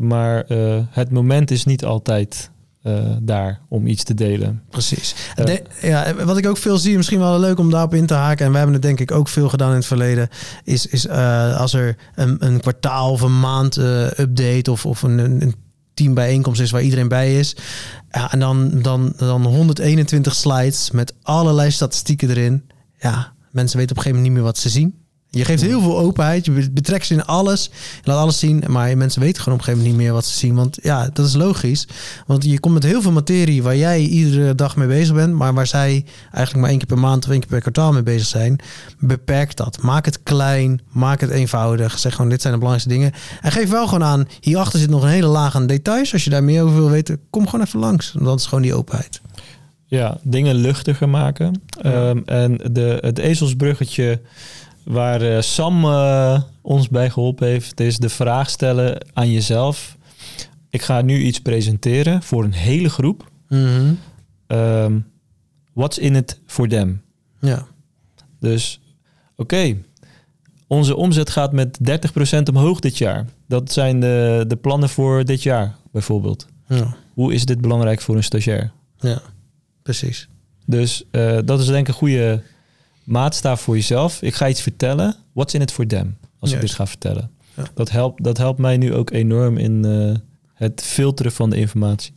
maar 0.00 0.44
het 0.90 1.10
moment 1.10 1.50
is 1.50 1.64
niet 1.64 1.84
altijd 1.84 2.50
uh, 2.82 3.16
daar 3.22 3.60
om 3.68 3.86
iets 3.86 4.04
te 4.04 4.14
delen. 4.14 4.62
Precies. 4.70 5.14
Uh, 5.36 5.56
ja, 5.80 6.14
wat 6.24 6.38
ik 6.38 6.46
ook 6.46 6.56
veel 6.56 6.78
zie, 6.78 6.96
misschien 6.96 7.18
wel 7.18 7.38
leuk 7.38 7.58
om 7.58 7.70
daarop 7.70 7.94
in 7.94 8.06
te 8.06 8.14
haken, 8.14 8.44
en 8.44 8.50
we 8.50 8.56
hebben 8.56 8.74
het 8.74 8.84
denk 8.84 9.00
ik 9.00 9.10
ook 9.10 9.28
veel 9.28 9.48
gedaan 9.48 9.70
in 9.70 9.76
het 9.76 9.86
verleden, 9.86 10.28
is, 10.64 10.86
is 10.86 11.06
uh, 11.06 11.60
als 11.60 11.72
er 11.72 11.96
een, 12.14 12.36
een 12.46 12.60
kwartaal 12.60 13.10
of 13.10 13.20
een 13.20 13.40
maand 13.40 13.76
update 13.76 14.70
of, 14.70 14.86
of 14.86 15.02
een, 15.02 15.18
een 15.18 15.54
teambijeenkomst 15.94 16.60
is 16.60 16.70
waar 16.70 16.82
iedereen 16.82 17.08
bij 17.08 17.38
is. 17.38 17.56
Ja, 18.10 18.32
en 18.32 18.38
dan, 18.38 18.82
dan, 18.82 19.12
dan 19.16 19.46
121 19.46 20.34
slides 20.34 20.90
met 20.90 21.14
allerlei 21.22 21.70
statistieken 21.70 22.30
erin. 22.30 22.70
Ja, 22.98 23.32
mensen 23.50 23.78
weten 23.78 23.96
op 23.96 23.96
een 23.96 24.02
gegeven 24.02 24.10
moment 24.10 24.22
niet 24.22 24.32
meer 24.32 24.42
wat 24.42 24.58
ze 24.58 24.68
zien. 24.68 24.99
Je 25.32 25.44
geeft 25.44 25.62
heel 25.62 25.80
veel 25.80 25.98
openheid. 25.98 26.44
Je 26.44 26.70
betrekt 26.70 27.06
ze 27.06 27.14
in 27.14 27.24
alles. 27.24 27.70
Je 28.02 28.10
laat 28.10 28.18
alles 28.18 28.38
zien. 28.38 28.64
Maar 28.66 28.96
mensen 28.96 29.20
weten 29.20 29.42
gewoon 29.42 29.58
op 29.58 29.66
een 29.66 29.72
gegeven 29.72 29.88
moment 29.88 29.98
niet 29.98 30.06
meer 30.06 30.12
wat 30.12 30.24
ze 30.24 30.38
zien. 30.38 30.54
Want 30.54 30.78
ja, 30.82 31.10
dat 31.12 31.26
is 31.26 31.34
logisch. 31.34 31.88
Want 32.26 32.44
je 32.44 32.60
komt 32.60 32.74
met 32.74 32.82
heel 32.82 33.02
veel 33.02 33.12
materie 33.12 33.62
waar 33.62 33.76
jij 33.76 34.00
iedere 34.00 34.54
dag 34.54 34.76
mee 34.76 34.88
bezig 34.88 35.14
bent. 35.14 35.34
Maar 35.34 35.54
waar 35.54 35.66
zij 35.66 36.04
eigenlijk 36.22 36.56
maar 36.56 36.68
één 36.68 36.78
keer 36.78 36.86
per 36.86 36.98
maand 36.98 37.24
of 37.24 37.30
één 37.30 37.40
keer 37.40 37.48
per 37.48 37.60
kwartaal 37.60 37.92
mee 37.92 38.02
bezig 38.02 38.26
zijn. 38.26 38.58
Beperk 38.98 39.56
dat. 39.56 39.82
Maak 39.82 40.04
het 40.04 40.22
klein. 40.22 40.80
Maak 40.88 41.20
het 41.20 41.30
eenvoudig. 41.30 41.98
Zeg 41.98 42.14
gewoon, 42.14 42.30
dit 42.30 42.40
zijn 42.40 42.52
de 42.52 42.58
belangrijkste 42.58 43.00
dingen. 43.00 43.12
En 43.40 43.52
geef 43.52 43.70
wel 43.70 43.84
gewoon 43.88 44.04
aan. 44.04 44.28
Hierachter 44.40 44.78
zit 44.78 44.90
nog 44.90 45.02
een 45.02 45.08
hele 45.08 45.26
laag 45.26 45.56
aan 45.56 45.66
details. 45.66 46.12
Als 46.12 46.24
je 46.24 46.30
daar 46.30 46.44
meer 46.44 46.62
over 46.62 46.76
wil 46.76 46.90
weten, 46.90 47.20
kom 47.30 47.48
gewoon 47.48 47.66
even 47.66 47.80
langs. 47.80 48.14
Dat 48.18 48.38
is 48.38 48.46
gewoon 48.46 48.62
die 48.62 48.74
openheid. 48.74 49.20
Ja, 49.86 50.18
dingen 50.22 50.54
luchtiger 50.54 51.08
maken. 51.08 51.62
Ja. 51.82 52.08
Um, 52.08 52.22
en 52.24 52.60
de, 52.72 52.98
het 53.00 53.18
ezelsbruggetje 53.18 54.20
Waar 54.90 55.22
uh, 55.22 55.40
Sam 55.40 55.84
uh, 55.84 56.42
ons 56.60 56.88
bij 56.88 57.10
geholpen 57.10 57.46
heeft, 57.46 57.80
is 57.80 57.98
de 57.98 58.08
vraag 58.08 58.50
stellen 58.50 59.06
aan 59.12 59.30
jezelf. 59.30 59.96
Ik 60.68 60.82
ga 60.82 61.00
nu 61.00 61.18
iets 61.18 61.40
presenteren 61.40 62.22
voor 62.22 62.44
een 62.44 62.52
hele 62.52 62.88
groep. 62.88 63.30
Mm 63.48 63.66
-hmm. 63.66 63.98
um, 64.58 65.06
what's 65.72 65.98
in 65.98 66.14
it 66.14 66.40
for 66.46 66.68
them? 66.68 67.02
Ja. 67.40 67.66
Dus, 68.40 68.80
oké, 69.36 69.42
okay, 69.42 69.82
onze 70.66 70.96
omzet 70.96 71.30
gaat 71.30 71.52
met 71.52 71.78
30% 72.38 72.42
omhoog 72.52 72.80
dit 72.80 72.98
jaar. 72.98 73.26
Dat 73.46 73.72
zijn 73.72 74.00
de, 74.00 74.44
de 74.48 74.56
plannen 74.56 74.88
voor 74.88 75.24
dit 75.24 75.42
jaar, 75.42 75.76
bijvoorbeeld. 75.92 76.46
Ja. 76.66 76.96
Hoe 77.14 77.34
is 77.34 77.44
dit 77.44 77.60
belangrijk 77.60 78.00
voor 78.00 78.16
een 78.16 78.24
stagiair? 78.24 78.72
Ja, 78.98 79.22
precies. 79.82 80.28
Dus 80.66 81.04
uh, 81.12 81.38
dat 81.44 81.60
is 81.60 81.66
denk 81.66 81.80
ik 81.80 81.88
een 81.88 81.94
goede 81.94 82.42
maatstaaf 83.10 83.60
voor 83.60 83.74
jezelf. 83.74 84.22
Ik 84.22 84.34
ga 84.34 84.48
iets 84.48 84.62
vertellen. 84.62 85.16
What's 85.32 85.54
in 85.54 85.60
it 85.60 85.72
for 85.72 85.86
them? 85.86 86.16
Als 86.38 86.50
Juist. 86.50 86.54
ik 86.54 86.60
dit 86.60 86.78
ga 86.78 86.86
vertellen. 86.86 87.30
Ja. 87.56 87.62
Dat, 87.74 87.90
helpt, 87.90 88.24
dat 88.24 88.36
helpt 88.36 88.58
mij 88.58 88.76
nu 88.76 88.94
ook 88.94 89.10
enorm 89.10 89.56
in 89.56 89.84
uh, 89.86 90.14
het 90.54 90.82
filteren 90.82 91.32
van 91.32 91.50
de 91.50 91.56
informatie. 91.56 92.12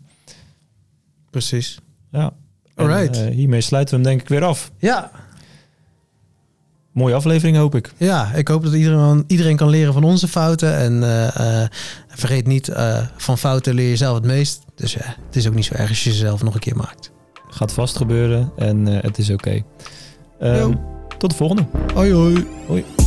Precies. 1.29 1.79
Ja. 2.11 2.33
En, 2.75 2.85
Alright. 2.89 3.17
eh, 3.17 3.27
hiermee 3.35 3.61
sluiten 3.61 3.95
we 3.95 4.01
hem 4.01 4.09
denk 4.09 4.21
ik 4.21 4.29
weer 4.29 4.43
af. 4.47 4.71
Ja, 4.77 5.11
Mooie 6.91 7.13
aflevering 7.15 7.57
hoop 7.57 7.75
ik. 7.75 7.93
ja, 7.97 8.31
ik 8.33 8.47
hoop 8.47 8.63
dat 8.63 8.73
iedereen, 8.73 9.23
iedereen 9.27 9.55
kan 9.55 9.69
leren 9.69 9.93
van 9.93 10.03
onze 10.03 10.27
fouten. 10.27 10.75
En 10.77 11.03
eh, 11.03 11.61
eh, 11.63 11.69
vergeet 12.07 12.47
niet, 12.47 12.67
eh, 12.69 13.07
van 13.17 13.37
fouten 13.37 13.73
leer 13.73 13.89
je 13.89 13.95
zelf 13.95 14.15
het 14.15 14.25
meest. 14.25 14.63
Dus 14.75 14.93
ja, 14.93 15.15
het 15.25 15.35
is 15.35 15.47
ook 15.47 15.53
niet 15.53 15.65
zo 15.65 15.73
erg 15.73 15.89
als 15.89 16.03
je 16.03 16.11
ze 16.11 16.17
zelf 16.17 16.43
nog 16.43 16.53
een 16.53 16.59
keer 16.59 16.75
maakt. 16.75 17.11
Gaat 17.49 17.73
vast 17.73 17.97
gebeuren 17.97 18.51
en 18.57 18.87
eh, 18.87 19.01
het 19.03 19.17
is 19.17 19.29
oké. 19.29 19.63
Jo. 20.43 20.73
tot 21.17 21.29
de 21.29 21.35
volgende. 21.35 21.65
Hoi 21.93 22.11
hoi. 22.11 22.47
Hoi. 22.67 23.02